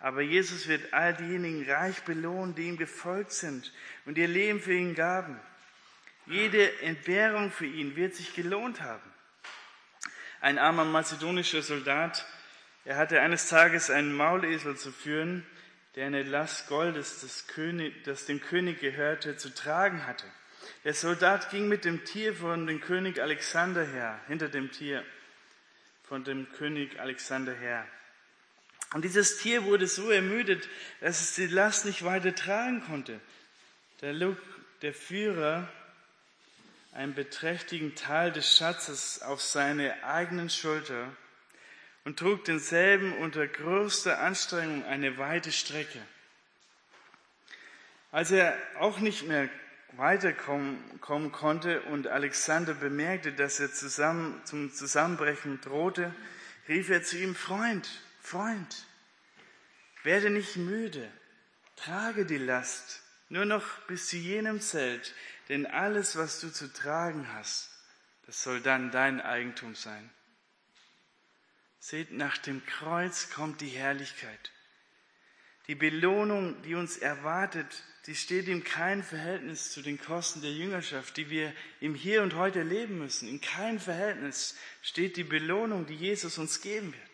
Aber 0.00 0.20
Jesus 0.20 0.68
wird 0.68 0.92
all 0.92 1.14
diejenigen 1.14 1.68
reich 1.70 2.02
belohnen, 2.02 2.54
die 2.54 2.68
ihm 2.68 2.76
gefolgt 2.76 3.32
sind 3.32 3.72
und 4.06 4.16
ihr 4.16 4.28
Leben 4.28 4.60
für 4.60 4.74
ihn 4.74 4.94
gaben. 4.94 5.40
Jede 6.26 6.80
Entbehrung 6.82 7.50
für 7.50 7.66
ihn 7.66 7.96
wird 7.96 8.14
sich 8.14 8.34
gelohnt 8.34 8.80
haben. 8.80 9.12
Ein 10.40 10.58
armer 10.58 10.84
mazedonischer 10.84 11.62
Soldat, 11.62 12.26
er 12.84 12.96
hatte 12.96 13.20
eines 13.20 13.48
Tages 13.48 13.90
einen 13.90 14.12
Maulesel 14.12 14.76
zu 14.76 14.92
führen, 14.92 15.44
der 15.96 16.06
eine 16.06 16.22
Last 16.22 16.68
Goldes, 16.68 17.20
das, 17.22 17.48
König, 17.48 18.04
das 18.04 18.24
dem 18.26 18.40
König 18.40 18.80
gehörte, 18.80 19.36
zu 19.36 19.52
tragen 19.52 20.06
hatte. 20.06 20.26
Der 20.84 20.94
Soldat 20.94 21.50
ging 21.50 21.66
mit 21.66 21.84
dem 21.84 22.04
Tier 22.04 22.34
von 22.34 22.66
dem 22.66 22.80
König 22.80 23.20
Alexander 23.20 23.84
her, 23.84 24.20
hinter 24.28 24.48
dem 24.48 24.70
Tier 24.70 25.04
von 26.04 26.24
dem 26.24 26.50
König 26.52 27.00
Alexander 27.00 27.52
her. 27.52 27.86
Und 28.94 29.04
dieses 29.04 29.38
Tier 29.38 29.64
wurde 29.64 29.86
so 29.86 30.10
ermüdet, 30.10 30.68
dass 31.00 31.20
es 31.20 31.34
die 31.34 31.46
Last 31.46 31.84
nicht 31.84 32.04
weiter 32.04 32.34
tragen 32.34 32.82
konnte. 32.86 33.20
Da 34.00 34.10
log 34.10 34.36
der 34.82 34.94
Führer 34.94 35.68
einen 36.92 37.14
beträchtigen 37.14 37.94
Teil 37.94 38.32
des 38.32 38.56
Schatzes 38.56 39.20
auf 39.22 39.42
seine 39.42 40.04
eigenen 40.04 40.48
Schulter 40.50 41.12
und 42.04 42.18
trug 42.18 42.44
denselben 42.44 43.12
unter 43.18 43.46
größter 43.46 44.20
Anstrengung 44.20 44.84
eine 44.84 45.18
weite 45.18 45.52
Strecke. 45.52 46.00
Als 48.10 48.30
er 48.30 48.56
auch 48.78 49.00
nicht 49.00 49.28
mehr 49.28 49.50
weiterkommen 49.92 50.78
kommen 51.00 51.30
konnte 51.32 51.82
und 51.82 52.06
Alexander 52.06 52.72
bemerkte, 52.72 53.32
dass 53.32 53.60
er 53.60 53.72
zusammen, 53.72 54.40
zum 54.44 54.72
Zusammenbrechen 54.72 55.60
drohte, 55.60 56.14
rief 56.68 56.88
er 56.88 57.02
zu 57.02 57.18
ihm, 57.18 57.34
Freund, 57.34 57.88
Freund, 58.28 58.84
werde 60.02 60.28
nicht 60.28 60.56
müde, 60.56 61.10
trage 61.76 62.26
die 62.26 62.36
Last 62.36 63.00
nur 63.30 63.46
noch 63.46 63.64
bis 63.86 64.08
zu 64.08 64.18
jenem 64.18 64.60
Zelt, 64.60 65.14
denn 65.48 65.64
alles, 65.64 66.16
was 66.16 66.38
du 66.40 66.50
zu 66.52 66.70
tragen 66.70 67.32
hast, 67.32 67.70
das 68.26 68.42
soll 68.42 68.60
dann 68.60 68.90
dein 68.90 69.22
Eigentum 69.22 69.74
sein. 69.74 70.10
Seht, 71.78 72.12
nach 72.12 72.36
dem 72.36 72.64
Kreuz 72.66 73.30
kommt 73.30 73.62
die 73.62 73.68
Herrlichkeit. 73.68 74.52
Die 75.66 75.74
Belohnung, 75.74 76.60
die 76.62 76.74
uns 76.74 76.98
erwartet, 76.98 77.82
die 78.06 78.14
steht 78.14 78.46
in 78.48 78.62
keinem 78.62 79.02
Verhältnis 79.02 79.72
zu 79.72 79.80
den 79.80 79.98
Kosten 79.98 80.42
der 80.42 80.52
Jüngerschaft, 80.52 81.16
die 81.16 81.30
wir 81.30 81.54
im 81.80 81.94
Hier 81.94 82.22
und 82.22 82.34
Heute 82.34 82.62
leben 82.62 82.98
müssen. 82.98 83.26
In 83.26 83.40
keinem 83.40 83.80
Verhältnis 83.80 84.54
steht 84.82 85.16
die 85.16 85.24
Belohnung, 85.24 85.86
die 85.86 85.96
Jesus 85.96 86.36
uns 86.36 86.60
geben 86.60 86.92
wird. 86.92 87.07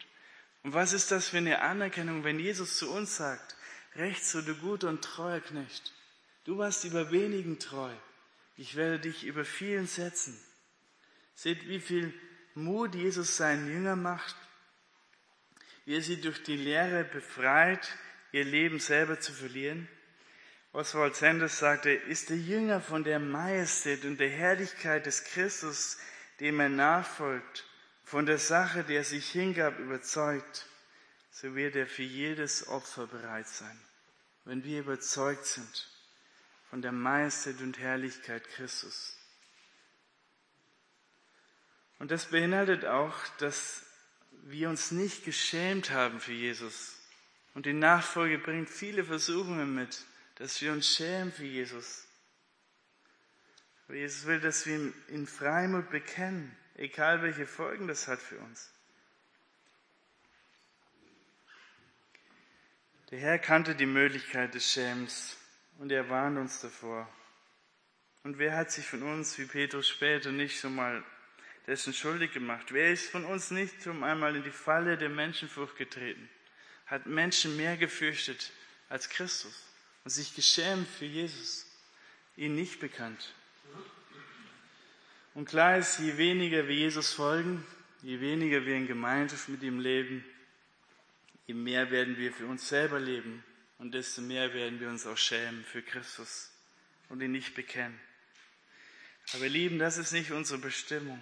Und 0.65 0.73
was 0.73 0.95
ist 0.95 1.11
das 1.11 1.29
für 1.29 1.37
eine 1.37 1.61
Anerkennung, 1.61 2.25
wenn 2.25 2.41
Jesus 2.41 2.79
zu 2.79 2.91
uns 2.91 3.17
sagt, 3.17 3.55
rechts 3.97 4.33
so 4.33 4.41
du 4.41 4.55
guter 4.55 4.89
und 4.89 5.05
treuer 5.05 5.41
Knecht, 5.41 5.93
du 6.45 6.57
warst 6.57 6.85
über 6.85 7.11
wenigen 7.11 7.59
treu, 7.59 7.93
ich 8.57 8.75
werde 8.75 8.99
dich 8.99 9.25
über 9.25 9.45
vielen 9.45 9.87
setzen. 9.87 10.39
Seht, 11.35 11.69
wie 11.69 11.81
viel 11.81 12.15
Mut 12.55 12.95
Jesus 12.95 13.37
seinen 13.37 13.71
Jünger 13.71 13.95
macht, 13.95 14.37
wie 15.85 15.97
er 15.97 16.03
sie 16.03 16.21
durch 16.21 16.43
die 16.43 16.57
Lehre 16.57 17.05
befreit, 17.05 17.87
ihr 18.33 18.45
Leben 18.45 18.81
selber 18.81 19.21
zu 19.21 19.33
verlieren. 19.35 19.87
Oswald 20.73 21.15
Sanders 21.15 21.59
sagte, 21.59 21.91
ist 21.91 22.31
der 22.31 22.39
Jünger 22.39 22.81
von 22.81 23.05
der 23.05 23.19
Majestät 23.19 24.05
und 24.07 24.19
der 24.19 24.31
Herrlichkeit 24.31 25.05
des 25.05 25.25
Christus, 25.25 25.99
dem 26.41 26.59
er 26.59 26.71
nachfolgt, 26.71 27.67
von 28.05 28.27
der 28.27 28.39
Sache, 28.39 28.85
der 28.85 28.99
er 28.99 29.05
sich 29.05 29.31
hingab, 29.31 29.79
überzeugt, 29.79 30.67
so 31.31 31.55
wird 31.55 31.75
er 31.75 31.87
für 31.87 32.03
jedes 32.03 32.69
Opfer 32.69 33.07
bereit 33.07 33.49
sein, 33.49 33.79
wenn 34.45 34.63
wir 34.63 34.81
überzeugt 34.81 35.47
sind 35.47 35.89
von 36.71 36.83
der 36.83 36.93
Majestät 36.93 37.61
und 37.61 37.79
Herrlichkeit 37.79 38.47
Christus. 38.49 39.17
Und 41.99 42.11
das 42.11 42.27
beinhaltet 42.27 42.85
auch, 42.85 43.15
dass 43.39 43.85
wir 44.43 44.69
uns 44.69 44.91
nicht 44.91 45.25
geschämt 45.25 45.91
haben 45.91 46.21
für 46.21 46.33
Jesus. 46.33 46.97
Und 47.55 47.67
die 47.67 47.73
Nachfolge 47.73 48.39
bringt 48.39 48.69
viele 48.69 49.05
Versuchungen 49.05 49.75
mit, 49.75 50.05
dass 50.37 50.61
wir 50.61 50.73
uns 50.73 50.87
schämen 50.89 51.33
für 51.33 51.45
Jesus. 51.45 52.07
Aber 53.87 53.97
Jesus 53.97 54.27
will, 54.27 54.41
dass 54.41 54.67
wir 54.67 54.75
ihn 54.75 54.95
in 55.09 55.27
Freimut 55.27 55.91
bekennen, 55.91 56.57
egal 56.75 57.23
welche 57.23 57.47
Folgen 57.47 57.89
das 57.89 58.09
hat 58.09 58.21
für 58.21 58.39
uns. 58.39 58.71
Der 63.11 63.19
Herr 63.19 63.39
kannte 63.39 63.75
die 63.75 63.87
Möglichkeit 63.87 64.55
des 64.55 64.73
Schämens 64.73 65.37
und 65.79 65.93
er 65.93 66.09
warnt 66.09 66.39
uns 66.39 66.61
davor. 66.61 67.09
Und 68.25 68.39
wer 68.39 68.57
hat 68.57 68.73
sich 68.73 68.87
von 68.87 69.03
uns, 69.03 69.39
wie 69.39 69.45
Petrus 69.45 69.89
später, 69.89 70.33
nicht 70.33 70.59
schon 70.59 70.75
mal 70.75 71.05
dessen 71.67 71.93
schuldig 71.93 72.33
gemacht? 72.33 72.73
Wer 72.73 72.91
ist 72.91 73.11
von 73.11 73.25
uns 73.25 73.51
nicht 73.51 73.83
schon 73.83 74.03
einmal 74.03 74.35
in 74.35 74.43
die 74.43 74.51
Falle 74.51 74.97
der 74.97 75.11
Menschenfurcht 75.11 75.77
getreten? 75.77 76.29
Hat 76.87 77.07
Menschen 77.07 77.57
mehr 77.57 77.77
gefürchtet 77.77 78.51
als 78.89 79.09
Christus 79.09 79.63
und 80.05 80.11
sich 80.11 80.35
geschämt 80.35 80.89
für 80.89 81.05
Jesus, 81.05 81.67
ihn 82.37 82.55
nicht 82.55 82.81
bekannt? 82.81 83.35
Und 85.35 85.49
klar 85.49 85.79
ist, 85.79 85.99
je 85.99 86.17
weniger 86.17 86.69
wir 86.69 86.77
Jesus 86.77 87.13
folgen, 87.13 87.67
je 88.03 88.21
weniger 88.21 88.65
wir 88.65 88.77
in 88.77 88.87
Gemeinschaft 88.87 89.49
mit 89.49 89.63
ihm 89.63 89.81
leben, 89.81 90.25
je 91.47 91.55
mehr 91.55 91.91
werden 91.91 92.17
wir 92.17 92.33
für 92.33 92.47
uns 92.47 92.69
selber 92.69 93.01
leben 93.01 93.43
und 93.79 93.93
desto 93.93 94.23
mehr 94.23 94.55
werden 94.55 94.79
wir 94.79 94.89
uns 94.89 95.07
auch 95.07 95.17
schämen 95.17 95.65
für 95.65 95.83
Christus 95.83 96.51
und 97.09 97.21
ihn 97.21 97.33
nicht 97.33 97.55
bekennen. 97.55 97.99
Aber 99.33 99.49
lieben, 99.49 99.79
das 99.79 99.99
ist 99.99 100.13
nicht 100.13 100.31
unsere 100.31 100.61
Bestimmung. 100.61 101.21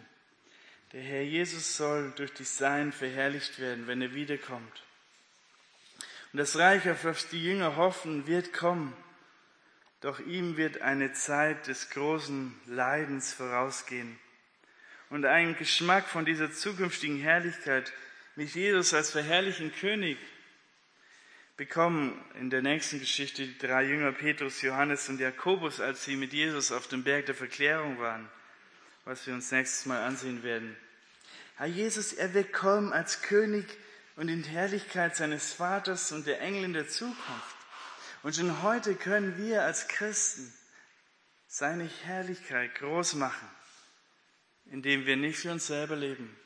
Der 0.92 1.02
Herr 1.02 1.22
Jesus 1.22 1.76
soll 1.76 2.12
durch 2.16 2.34
die 2.34 2.44
Sein 2.44 2.92
verherrlicht 2.92 3.58
werden, 3.58 3.86
wenn 3.86 4.02
er 4.02 4.14
wiederkommt. 4.14 4.82
Und 6.32 6.38
das 6.38 6.56
Reich, 6.56 6.88
auf 6.90 7.02
das 7.02 7.28
die 7.28 7.42
Jünger 7.42 7.76
hoffen, 7.76 8.26
wird 8.26 8.52
kommen. 8.52 8.92
Doch 10.03 10.18
ihm 10.18 10.57
wird 10.57 10.82
eine 10.82 11.12
Zeit 11.12 11.68
des 11.68 11.90
großen 11.90 12.55
Leidens 12.66 13.32
vorausgehen. 13.32 14.18
Und 15.11 15.24
ein 15.24 15.57
Geschmack 15.57 16.09
von 16.09 16.24
dieser 16.24 16.53
zukünftigen 16.53 17.18
Herrlichkeit 17.18 17.92
mit 18.34 18.55
Jesus 18.55 18.94
als 18.94 19.11
verherrlichen 19.11 19.72
König 19.72 20.18
bekommen 21.57 22.20
in 22.40 22.50
der 22.50 22.62
nächsten 22.62 22.98
Geschichte 22.98 23.46
die 23.46 23.59
drei 23.59 23.84
Jünger 23.84 24.11
Petrus, 24.11 24.62
Johannes 24.62 25.09
und 25.09 25.20
Jakobus, 25.20 25.80
als 25.80 26.05
sie 26.05 26.16
mit 26.16 26.32
Jesus 26.32 26.72
auf 26.72 26.88
dem 26.88 27.05
Berg 27.05 27.26
der 27.26 27.36
Verklärung 27.36 28.00
waren, 28.00 28.28
was 29.05 29.24
wir 29.26 29.34
uns 29.34 29.53
nächstes 29.53 29.86
Mal 29.86 30.03
ansehen 30.03 30.42
werden. 30.42 30.76
Herr 31.57 31.66
Jesus, 31.66 32.12
er 32.12 32.34
wird 32.34 32.53
kommen 32.53 32.92
als 32.92 33.22
König 33.22 33.66
und 34.16 34.28
in 34.28 34.42
Herrlichkeit 34.42 35.14
seines 35.14 35.53
Vaters 35.53 36.11
und 36.11 36.26
der 36.26 36.40
Engel 36.40 36.64
in 36.64 36.72
der 36.72 36.88
Zukunft. 36.88 37.61
Und 38.22 38.36
schon 38.36 38.62
heute 38.62 38.94
können 38.94 39.36
wir 39.36 39.64
als 39.64 39.88
Christen 39.88 40.52
seine 41.48 41.84
Herrlichkeit 41.84 42.74
groß 42.76 43.14
machen, 43.14 43.48
indem 44.66 45.06
wir 45.06 45.16
nicht 45.16 45.40
für 45.40 45.50
uns 45.50 45.66
selber 45.66 45.96
leben, 45.96 46.36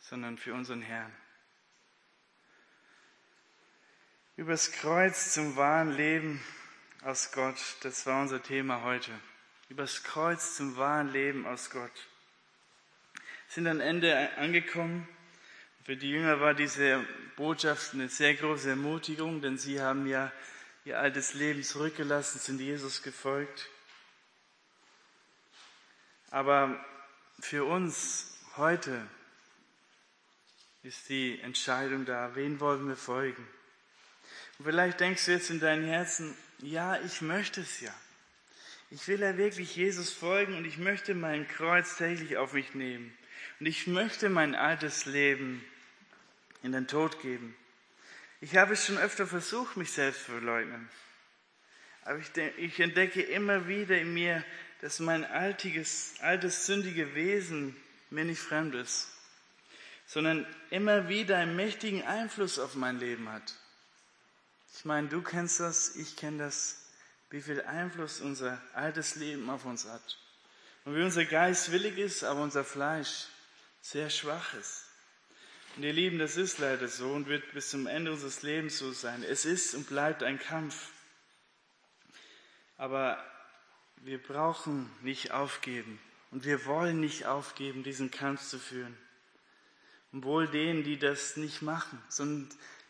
sondern 0.00 0.36
für 0.36 0.52
unseren 0.52 0.82
Herrn. 0.82 1.12
Übers 4.36 4.72
Kreuz 4.72 5.32
zum 5.32 5.54
wahren 5.54 5.96
Leben 5.96 6.42
aus 7.02 7.30
Gott, 7.32 7.58
das 7.82 8.04
war 8.06 8.22
unser 8.22 8.42
Thema 8.42 8.82
heute. 8.82 9.12
Übers 9.68 10.02
Kreuz 10.02 10.56
zum 10.56 10.76
wahren 10.76 11.12
Leben 11.12 11.46
aus 11.46 11.70
Gott. 11.70 11.92
Sind 13.48 13.68
am 13.68 13.80
Ende 13.80 14.36
angekommen. 14.38 15.06
Für 15.84 15.96
die 15.96 16.10
Jünger 16.10 16.40
war 16.40 16.54
diese 16.54 17.04
Botschaft 17.36 17.94
eine 17.94 18.08
sehr 18.08 18.34
große 18.34 18.70
Ermutigung, 18.70 19.40
denn 19.40 19.56
sie 19.56 19.80
haben 19.80 20.06
ja 20.06 20.32
ihr 20.84 20.98
altes 20.98 21.34
Leben 21.34 21.62
zurückgelassen, 21.62 22.38
sind 22.38 22.60
Jesus 22.60 23.02
gefolgt. 23.02 23.68
Aber 26.30 26.84
für 27.40 27.64
uns 27.64 28.38
heute 28.56 29.06
ist 30.82 31.08
die 31.08 31.40
Entscheidung 31.40 32.04
da, 32.04 32.34
wen 32.34 32.60
wollen 32.60 32.88
wir 32.88 32.96
folgen? 32.96 33.46
Und 34.58 34.64
vielleicht 34.64 35.00
denkst 35.00 35.24
du 35.26 35.32
jetzt 35.32 35.50
in 35.50 35.60
deinem 35.60 35.84
Herzen, 35.84 36.36
ja, 36.58 36.98
ich 37.00 37.20
möchte 37.20 37.60
es 37.60 37.80
ja. 37.80 37.94
Ich 38.90 39.06
will 39.06 39.20
ja 39.20 39.36
wirklich 39.36 39.76
Jesus 39.76 40.12
folgen 40.12 40.56
und 40.56 40.64
ich 40.64 40.78
möchte 40.78 41.14
mein 41.14 41.46
Kreuz 41.46 41.96
täglich 41.96 42.36
auf 42.36 42.54
mich 42.54 42.74
nehmen. 42.74 43.16
Und 43.60 43.66
ich 43.66 43.86
möchte 43.86 44.28
mein 44.28 44.54
altes 44.54 45.06
Leben 45.06 45.64
in 46.62 46.72
den 46.72 46.88
Tod 46.88 47.20
geben. 47.20 47.54
Ich 48.40 48.56
habe 48.56 48.72
es 48.72 48.86
schon 48.86 48.98
öfter 48.98 49.26
versucht, 49.26 49.76
mich 49.76 49.92
selbst 49.92 50.24
zu 50.24 50.32
verleugnen. 50.32 50.88
Aber 52.02 52.18
ich, 52.18 52.34
ich 52.56 52.80
entdecke 52.80 53.22
immer 53.22 53.68
wieder 53.68 53.98
in 53.98 54.14
mir, 54.14 54.42
dass 54.80 54.98
mein 54.98 55.24
altiges, 55.24 56.14
altes 56.20 56.64
sündige 56.64 57.14
Wesen 57.14 57.76
mir 58.08 58.24
nicht 58.24 58.40
fremd 58.40 58.74
ist, 58.74 59.08
sondern 60.06 60.46
immer 60.70 61.08
wieder 61.08 61.36
einen 61.36 61.54
mächtigen 61.54 62.02
Einfluss 62.02 62.58
auf 62.58 62.74
mein 62.74 62.98
Leben 62.98 63.28
hat. 63.28 63.54
Ich 64.74 64.84
meine, 64.86 65.08
du 65.08 65.20
kennst 65.20 65.60
das, 65.60 65.96
ich 65.96 66.16
kenne 66.16 66.38
das, 66.38 66.86
wie 67.28 67.42
viel 67.42 67.60
Einfluss 67.62 68.20
unser 68.20 68.60
altes 68.72 69.16
Leben 69.16 69.50
auf 69.50 69.66
uns 69.66 69.84
hat. 69.86 70.18
Und 70.84 70.96
wie 70.96 71.02
unser 71.02 71.26
Geist 71.26 71.70
willig 71.72 71.98
ist, 71.98 72.24
aber 72.24 72.42
unser 72.42 72.64
Fleisch 72.64 73.26
sehr 73.82 74.08
schwach 74.08 74.54
ist. 74.54 74.86
Und 75.76 75.84
ihr 75.84 75.92
Lieben, 75.92 76.18
das 76.18 76.36
ist 76.36 76.58
leider 76.58 76.88
so 76.88 77.12
und 77.12 77.28
wird 77.28 77.52
bis 77.52 77.70
zum 77.70 77.86
Ende 77.86 78.12
unseres 78.12 78.42
Lebens 78.42 78.78
so 78.78 78.92
sein. 78.92 79.22
Es 79.22 79.44
ist 79.44 79.74
und 79.74 79.88
bleibt 79.88 80.22
ein 80.22 80.38
Kampf. 80.38 80.90
Aber 82.76 83.22
wir 83.96 84.22
brauchen 84.22 84.90
nicht 85.02 85.32
aufgeben 85.32 86.00
und 86.30 86.44
wir 86.44 86.64
wollen 86.66 87.00
nicht 87.00 87.26
aufgeben, 87.26 87.82
diesen 87.82 88.10
Kampf 88.10 88.42
zu 88.42 88.58
führen. 88.58 88.96
Und 90.12 90.24
wohl 90.24 90.48
denen, 90.48 90.82
die 90.82 90.98
das 90.98 91.36
nicht 91.36 91.62
machen, 91.62 92.02
sondern 92.08 92.48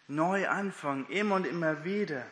neu 0.08 0.48
anfangen, 0.48 1.06
immer 1.08 1.36
und 1.36 1.46
immer 1.46 1.84
wieder. 1.84 2.26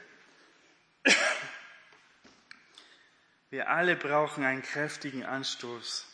Wir 3.50 3.70
alle 3.70 3.96
brauchen 3.96 4.44
einen 4.44 4.62
kräftigen 4.62 5.24
Anstoß, 5.24 6.06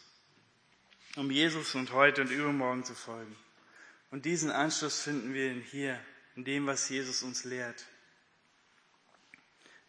um 1.16 1.30
Jesus 1.30 1.74
und 1.74 1.93
heute 1.93 2.22
und 2.22 2.30
übermorgen 2.30 2.85
zu 2.85 2.95
folgen. 2.95 3.37
Und 4.14 4.26
diesen 4.26 4.52
Anstoß 4.52 5.02
finden 5.02 5.34
wir 5.34 5.50
hier, 5.50 5.98
in 6.36 6.44
dem, 6.44 6.68
was 6.68 6.88
Jesus 6.88 7.24
uns 7.24 7.42
lehrt. 7.42 7.84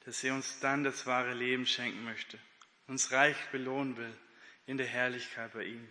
Dass 0.03 0.23
er 0.23 0.33
uns 0.33 0.59
dann 0.61 0.83
das 0.83 1.05
wahre 1.05 1.35
Leben 1.35 1.67
schenken 1.67 2.03
möchte, 2.03 2.39
uns 2.87 3.11
reich 3.11 3.37
belohnen 3.51 3.97
will 3.97 4.17
in 4.65 4.77
der 4.79 4.87
Herrlichkeit 4.87 5.53
bei 5.53 5.65
ihm. 5.65 5.87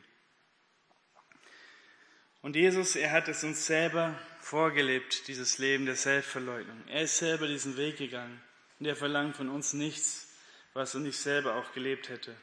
Und 2.42 2.56
Jesus, 2.56 2.96
er 2.96 3.12
hat 3.12 3.28
es 3.28 3.44
uns 3.44 3.66
selber 3.66 4.18
vorgelebt, 4.40 5.28
dieses 5.28 5.58
Leben 5.58 5.86
der 5.86 5.94
Selbstverleugnung. 5.94 6.88
Er 6.88 7.02
ist 7.02 7.18
selber 7.18 7.46
diesen 7.46 7.76
Weg 7.76 7.98
gegangen 7.98 8.42
und 8.80 8.86
er 8.86 8.96
verlangt 8.96 9.36
von 9.36 9.48
uns 9.48 9.74
nichts, 9.74 10.26
was 10.72 10.92
er 10.92 11.02
nicht 11.02 11.18
selber 11.18 11.54
auch 11.54 11.72
gelebt 11.72 12.08
hätte. 12.08 12.34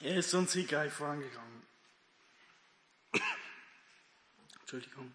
Er 0.00 0.16
ist 0.16 0.34
uns 0.34 0.52
siegreich 0.52 0.92
vorangegangen. 0.92 1.62
Entschuldigung. 4.60 5.14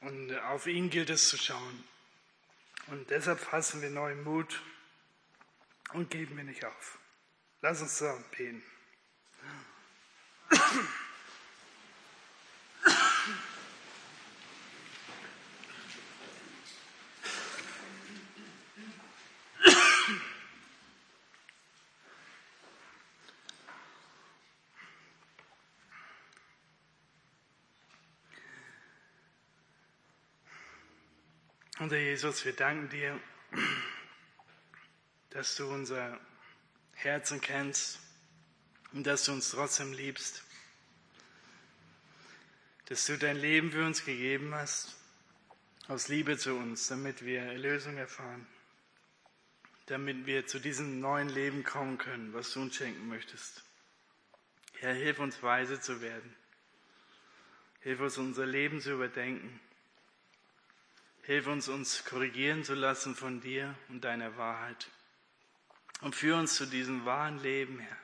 Und 0.00 0.38
auf 0.38 0.66
ihn 0.66 0.90
gilt 0.90 1.08
es 1.08 1.30
zu 1.30 1.38
schauen. 1.38 1.84
Und 2.88 3.08
deshalb 3.08 3.40
fassen 3.40 3.80
wir 3.80 3.88
neuen 3.88 4.22
Mut 4.22 4.60
und 5.94 6.10
geben 6.10 6.36
wir 6.36 6.44
nicht 6.44 6.64
auf. 6.64 6.98
Lass 7.62 7.80
uns 7.80 7.96
zusammen 7.96 8.24
beten. 8.36 8.62
Unser 31.84 31.98
Jesus, 31.98 32.42
wir 32.46 32.54
danken 32.54 32.88
dir, 32.88 33.20
dass 35.28 35.54
du 35.56 35.70
unser 35.70 36.18
Herzen 36.94 37.42
kennst 37.42 37.98
und 38.92 39.06
dass 39.06 39.26
du 39.26 39.32
uns 39.32 39.50
trotzdem 39.50 39.92
liebst, 39.92 40.42
dass 42.86 43.04
du 43.04 43.18
dein 43.18 43.36
Leben 43.36 43.70
für 43.70 43.84
uns 43.84 44.02
gegeben 44.02 44.54
hast, 44.54 44.96
aus 45.86 46.08
Liebe 46.08 46.38
zu 46.38 46.54
uns, 46.54 46.88
damit 46.88 47.22
wir 47.22 47.42
Erlösung 47.42 47.98
erfahren, 47.98 48.46
damit 49.84 50.24
wir 50.24 50.46
zu 50.46 50.60
diesem 50.60 51.00
neuen 51.00 51.28
Leben 51.28 51.64
kommen 51.64 51.98
können, 51.98 52.32
was 52.32 52.50
du 52.54 52.62
uns 52.62 52.76
schenken 52.76 53.08
möchtest. 53.08 53.62
Herr, 54.78 54.94
hilf 54.94 55.18
uns 55.18 55.42
weise 55.42 55.78
zu 55.78 56.00
werden. 56.00 56.34
Hilf 57.80 58.00
uns, 58.00 58.16
unser 58.16 58.46
Leben 58.46 58.80
zu 58.80 58.92
überdenken 58.92 59.60
Hilf 61.26 61.46
uns, 61.46 61.68
uns 61.68 62.04
korrigieren 62.04 62.64
zu 62.64 62.74
lassen 62.74 63.14
von 63.14 63.40
dir 63.40 63.74
und 63.88 64.04
deiner 64.04 64.36
Wahrheit. 64.36 64.88
Und 66.02 66.14
führe 66.14 66.38
uns 66.38 66.54
zu 66.54 66.66
diesem 66.66 67.06
wahren 67.06 67.38
Leben, 67.42 67.78
Herr, 67.78 67.96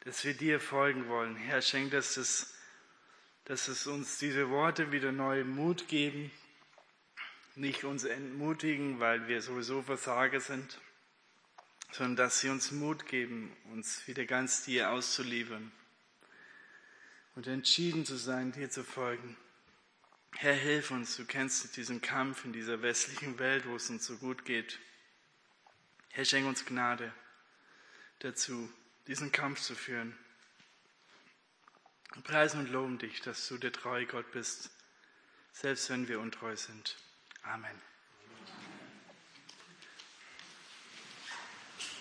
dass 0.00 0.24
wir 0.24 0.34
dir 0.34 0.60
folgen 0.60 1.08
wollen. 1.08 1.36
Herr, 1.36 1.60
schenk, 1.60 1.90
dass 1.90 2.16
es, 2.16 2.54
dass 3.44 3.68
es 3.68 3.86
uns 3.86 4.18
diese 4.18 4.48
Worte 4.48 4.92
wieder 4.92 5.12
neuen 5.12 5.54
Mut 5.54 5.86
geben, 5.88 6.30
nicht 7.54 7.84
uns 7.84 8.04
entmutigen, 8.04 8.98
weil 8.98 9.28
wir 9.28 9.42
sowieso 9.42 9.82
Versager 9.82 10.40
sind, 10.40 10.80
sondern 11.92 12.16
dass 12.16 12.40
sie 12.40 12.48
uns 12.48 12.72
Mut 12.72 13.06
geben, 13.06 13.54
uns 13.72 14.08
wieder 14.08 14.24
ganz 14.24 14.64
dir 14.64 14.90
auszuliefern 14.90 15.70
und 17.34 17.46
entschieden 17.46 18.06
zu 18.06 18.16
sein, 18.16 18.52
dir 18.52 18.70
zu 18.70 18.84
folgen. 18.84 19.36
Herr, 20.36 20.54
hilf 20.54 20.90
uns, 20.90 21.16
du 21.16 21.24
kennst 21.24 21.76
diesen 21.76 22.00
Kampf 22.00 22.44
in 22.44 22.52
dieser 22.52 22.82
westlichen 22.82 23.38
Welt, 23.38 23.66
wo 23.66 23.76
es 23.76 23.88
uns 23.88 24.04
so 24.04 24.16
gut 24.16 24.44
geht. 24.44 24.78
Herr, 26.10 26.24
schenk 26.24 26.46
uns 26.46 26.64
Gnade 26.64 27.12
dazu, 28.18 28.72
diesen 29.06 29.32
Kampf 29.32 29.60
zu 29.60 29.74
führen. 29.74 30.16
Und 32.14 32.24
preisen 32.24 32.60
und 32.60 32.70
loben 32.70 32.98
dich, 32.98 33.20
dass 33.22 33.48
du 33.48 33.58
der 33.58 33.72
treue 33.72 34.06
Gott 34.06 34.30
bist, 34.32 34.70
selbst 35.52 35.90
wenn 35.90 36.08
wir 36.08 36.20
untreu 36.20 36.56
sind. 36.56 36.96
Amen. 37.42 37.93